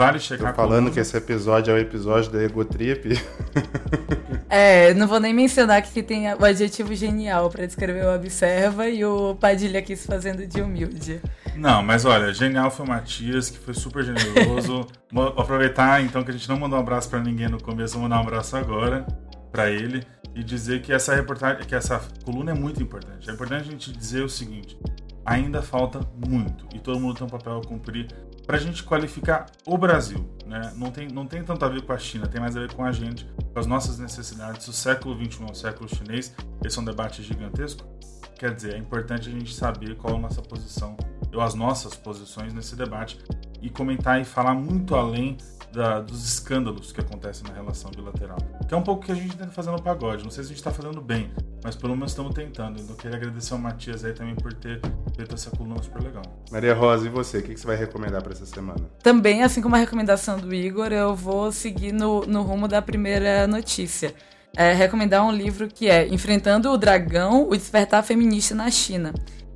vale 0.00 0.18
checar 0.18 0.54
Tô 0.54 0.62
falando 0.62 0.86
com 0.86 0.94
que 0.94 1.00
esse 1.00 1.14
episódio 1.14 1.72
é 1.72 1.74
o 1.74 1.78
episódio 1.78 2.32
da 2.32 2.42
Ego 2.42 2.64
Trip. 2.64 3.10
É, 4.52 4.92
não 4.94 5.06
vou 5.06 5.20
nem 5.20 5.32
mencionar 5.32 5.80
que 5.80 6.02
tem 6.02 6.26
o 6.34 6.44
adjetivo 6.44 6.92
genial 6.92 7.48
pra 7.48 7.64
descrever 7.64 8.04
o 8.04 8.16
Observa 8.16 8.88
e 8.88 9.04
o 9.04 9.36
Padilha 9.36 9.78
aqui 9.78 9.94
se 9.94 10.08
fazendo 10.08 10.44
de 10.44 10.60
humilde. 10.60 11.20
Não, 11.54 11.84
mas 11.84 12.04
olha, 12.04 12.34
genial 12.34 12.68
foi 12.68 12.84
o 12.84 12.88
Matias, 12.88 13.48
que 13.48 13.58
foi 13.60 13.74
super 13.74 14.02
generoso. 14.02 14.88
Vou 15.12 15.28
aproveitar 15.28 16.02
então 16.02 16.24
que 16.24 16.30
a 16.30 16.34
gente 16.34 16.48
não 16.48 16.58
mandou 16.58 16.76
um 16.76 16.82
abraço 16.82 17.08
para 17.08 17.20
ninguém 17.20 17.48
no 17.48 17.62
começo, 17.62 17.94
vou 17.94 18.02
mandar 18.02 18.16
um 18.16 18.22
abraço 18.22 18.56
agora 18.56 19.06
para 19.52 19.70
ele 19.70 20.04
e 20.34 20.42
dizer 20.42 20.82
que 20.82 20.92
essa 20.92 21.14
reportagem, 21.14 21.64
que 21.64 21.74
essa 21.74 22.00
coluna 22.24 22.50
é 22.50 22.54
muito 22.54 22.82
importante. 22.82 23.30
É 23.30 23.32
importante 23.32 23.68
a 23.68 23.70
gente 23.70 23.92
dizer 23.92 24.24
o 24.24 24.28
seguinte: 24.28 24.76
ainda 25.24 25.62
falta 25.62 26.00
muito 26.26 26.66
e 26.74 26.80
todo 26.80 26.98
mundo 26.98 27.14
tem 27.14 27.26
um 27.26 27.30
papel 27.30 27.58
a 27.58 27.64
cumprir 27.64 28.08
para 28.50 28.58
a 28.58 28.60
gente 28.60 28.82
qualificar 28.82 29.46
o 29.64 29.78
Brasil. 29.78 30.28
Né? 30.44 30.72
Não, 30.74 30.90
tem, 30.90 31.06
não 31.06 31.24
tem 31.24 31.40
tanto 31.40 31.64
a 31.64 31.68
ver 31.68 31.82
com 31.82 31.92
a 31.92 31.98
China, 31.98 32.26
tem 32.26 32.40
mais 32.40 32.56
a 32.56 32.60
ver 32.60 32.74
com 32.74 32.84
a 32.84 32.90
gente, 32.90 33.24
com 33.52 33.60
as 33.60 33.64
nossas 33.64 33.96
necessidades. 33.96 34.66
O 34.66 34.72
século 34.72 35.14
XXI 35.14 35.44
é 35.44 35.52
o 35.52 35.54
século 35.54 35.88
chinês, 35.88 36.34
esse 36.64 36.76
é 36.76 36.82
um 36.82 36.84
debate 36.84 37.22
gigantesco. 37.22 37.86
Quer 38.40 38.54
dizer, 38.54 38.74
é 38.74 38.78
importante 38.78 39.28
a 39.28 39.32
gente 39.32 39.54
saber 39.54 39.94
qual 39.96 40.16
a 40.16 40.18
nossa 40.18 40.40
posição, 40.40 40.96
ou 41.30 41.42
as 41.42 41.52
nossas 41.54 41.94
posições 41.94 42.54
nesse 42.54 42.74
debate, 42.74 43.18
e 43.60 43.68
comentar 43.68 44.18
e 44.18 44.24
falar 44.24 44.54
muito 44.54 44.94
além 44.94 45.36
da, 45.70 46.00
dos 46.00 46.24
escândalos 46.24 46.90
que 46.90 47.02
acontecem 47.02 47.46
na 47.46 47.54
relação 47.54 47.90
bilateral. 47.90 48.38
Que 48.66 48.72
é 48.72 48.76
um 48.76 48.82
pouco 48.82 49.02
o 49.02 49.04
que 49.04 49.12
a 49.12 49.14
gente 49.14 49.36
tenta 49.36 49.50
fazer 49.50 49.70
no 49.70 49.80
pagode. 49.80 50.24
Não 50.24 50.30
sei 50.30 50.42
se 50.42 50.48
a 50.48 50.52
gente 50.54 50.56
está 50.56 50.70
fazendo 50.70 51.02
bem, 51.02 51.30
mas 51.62 51.76
pelo 51.76 51.94
menos 51.94 52.12
estamos 52.12 52.32
tentando. 52.34 52.80
Então, 52.80 52.94
eu 52.94 52.96
queria 52.96 53.18
agradecer 53.18 53.52
ao 53.52 53.58
Matias 53.58 54.06
aí 54.06 54.14
também 54.14 54.34
por 54.34 54.54
ter 54.54 54.80
feito 55.14 55.34
essa 55.34 55.50
coluna 55.50 55.82
super 55.82 56.02
legal. 56.02 56.22
Maria 56.50 56.74
Rosa, 56.74 57.06
e 57.06 57.10
você? 57.10 57.38
O 57.38 57.42
que 57.42 57.54
você 57.54 57.66
vai 57.66 57.76
recomendar 57.76 58.22
para 58.22 58.32
essa 58.32 58.46
semana? 58.46 58.80
Também, 59.02 59.42
assim 59.42 59.60
como 59.60 59.76
a 59.76 59.78
recomendação 59.78 60.38
do 60.38 60.52
Igor, 60.54 60.94
eu 60.94 61.14
vou 61.14 61.52
seguir 61.52 61.92
no, 61.92 62.22
no 62.22 62.40
rumo 62.40 62.66
da 62.66 62.80
primeira 62.80 63.46
notícia. 63.46 64.14
É, 64.56 64.72
recomendar 64.72 65.24
um 65.24 65.30
livro 65.30 65.68
que 65.68 65.88
é 65.88 66.08
Enfrentando 66.08 66.70
o 66.70 66.76
Dragão, 66.76 67.48
o 67.48 67.56
Despertar 67.56 68.02
Feminista 68.02 68.54
na 68.54 68.70
China, 68.70 69.14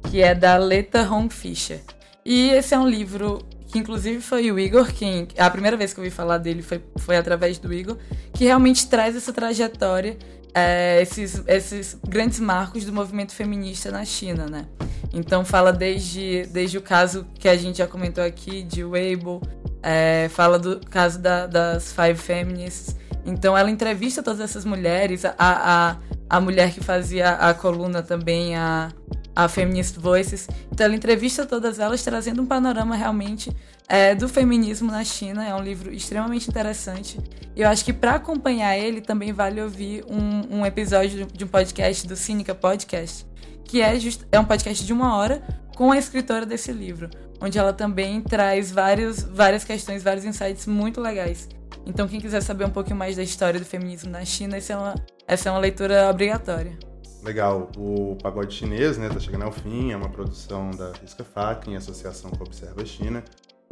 que 0.09 0.23
é 0.23 0.35
da 0.35 0.57
Leta 0.57 1.03
Hong 1.03 1.33
Fischer. 1.33 1.81
E 2.25 2.51
esse 2.51 2.75
é 2.75 2.79
um 2.79 2.89
livro 2.89 3.45
que 3.75 3.79
inclusive 3.79 4.21
foi 4.21 4.53
o 4.53 4.59
Igor 4.59 4.93
quem. 4.93 5.27
A 5.37 5.51
primeira 5.51 5.77
vez 5.77 5.93
que 5.93 5.99
eu 5.99 6.05
ouvi 6.05 6.15
falar 6.15 6.39
dele 6.39 6.63
foi, 6.63 6.81
foi 6.99 7.17
através 7.17 7.59
do 7.59 7.73
Igor, 7.73 7.99
que 8.33 8.45
realmente 8.45 8.87
traz 8.87 9.17
essa 9.17 9.33
trajetória, 9.33 10.17
é, 10.55 11.03
esses, 11.03 11.43
esses 11.49 11.99
grandes 12.09 12.39
marcos 12.39 12.85
do 12.85 12.93
movimento 12.93 13.33
feminista 13.35 13.91
na 13.91 14.05
China, 14.05 14.47
né? 14.47 14.67
Então 15.13 15.45
fala 15.45 15.73
desde, 15.73 16.47
desde 16.47 16.79
o 16.79 16.83
caso 16.83 17.27
que 17.35 17.49
a 17.49 17.57
gente 17.57 17.79
já 17.79 17.87
comentou 17.87 18.23
aqui, 18.23 18.63
de 18.63 18.85
Weibo, 18.85 19.43
é, 19.83 20.29
fala 20.31 20.57
do 20.57 20.81
caso 20.89 21.19
da, 21.19 21.47
das 21.47 21.93
Five 21.93 22.15
Feminists. 22.15 22.97
Então 23.25 23.57
ela 23.57 23.71
entrevista 23.71 24.23
todas 24.23 24.41
essas 24.41 24.65
mulheres, 24.65 25.25
a, 25.25 25.35
a, 25.39 25.97
a 26.29 26.41
mulher 26.41 26.73
que 26.73 26.81
fazia 26.81 27.31
a 27.31 27.55
coluna 27.55 28.03
também, 28.03 28.55
a 28.57 28.91
a 29.35 29.49
Feminist 29.49 29.99
Voices. 29.99 30.47
Então 30.71 30.87
ela 30.87 30.95
entrevista 30.95 31.45
todas 31.45 31.79
elas, 31.79 32.03
trazendo 32.03 32.43
um 32.43 32.47
panorama 32.47 32.95
realmente 32.95 33.55
é, 33.89 34.15
do 34.15 34.29
feminismo 34.29 34.91
na 34.91 35.05
China. 35.05 35.47
É 35.47 35.55
um 35.55 35.63
livro 35.63 35.93
extremamente 35.93 36.49
interessante. 36.49 37.19
E 37.57 37.63
eu 37.63 37.69
acho 37.69 37.85
que 37.85 37.93
para 37.93 38.15
acompanhar 38.15 38.79
ele 38.79 39.01
também 39.01 39.33
vale 39.33 39.61
ouvir 39.61 40.05
um, 40.09 40.59
um, 40.59 40.67
episódio 40.67 41.27
de 41.27 41.45
um 41.45 41.49
podcast 41.49 42.07
do 42.07 42.17
Cínica 42.17 42.55
Podcast, 42.55 43.27
que 43.65 43.81
é, 43.81 43.99
just, 43.99 44.23
é 44.31 44.39
um 44.39 44.45
podcast 44.45 44.85
de 44.85 44.93
uma 44.93 45.17
hora 45.17 45.43
com 45.77 45.91
a 45.91 45.99
escritora 45.99 46.47
desse 46.47 46.71
livro, 46.71 47.11
onde 47.41 47.59
ela 47.59 47.73
também 47.73 48.21
traz 48.21 48.71
vários, 48.71 49.23
várias 49.23 49.65
questões, 49.65 50.03
vários 50.03 50.25
insights 50.25 50.67
muito 50.67 51.01
legais. 51.01 51.49
Então, 51.87 52.09
quem 52.09 52.21
quiser 52.21 52.41
saber 52.41 52.65
um 52.65 52.71
pouquinho 52.71 52.97
mais 52.97 53.17
da 53.17 53.23
história 53.23 53.61
do 53.61 53.67
feminismo 53.67 54.11
na 54.11 54.25
China, 54.25 54.57
essa 54.57 54.73
é 54.73 54.77
uma, 54.77 54.95
essa 55.27 55.49
é 55.49 55.53
uma 55.53 55.59
leitura 55.59 56.09
obrigatória. 56.11 56.79
Legal, 57.23 57.71
o 57.77 58.17
Pagode 58.23 58.55
Chinês, 58.55 58.97
né, 58.99 59.09
tá 59.09 59.19
chegando 59.19 59.45
ao 59.45 59.53
fim, 59.53 59.93
é 59.93 59.97
uma 59.97 60.11
produção 60.11 60.71
da 60.71 60.93
Risca 60.93 61.25
Fac, 61.25 61.67
em 61.69 61.77
associação 61.77 62.31
com 62.31 62.45
a 62.45 62.47
Observa 62.47 62.85
China. 62.85 63.25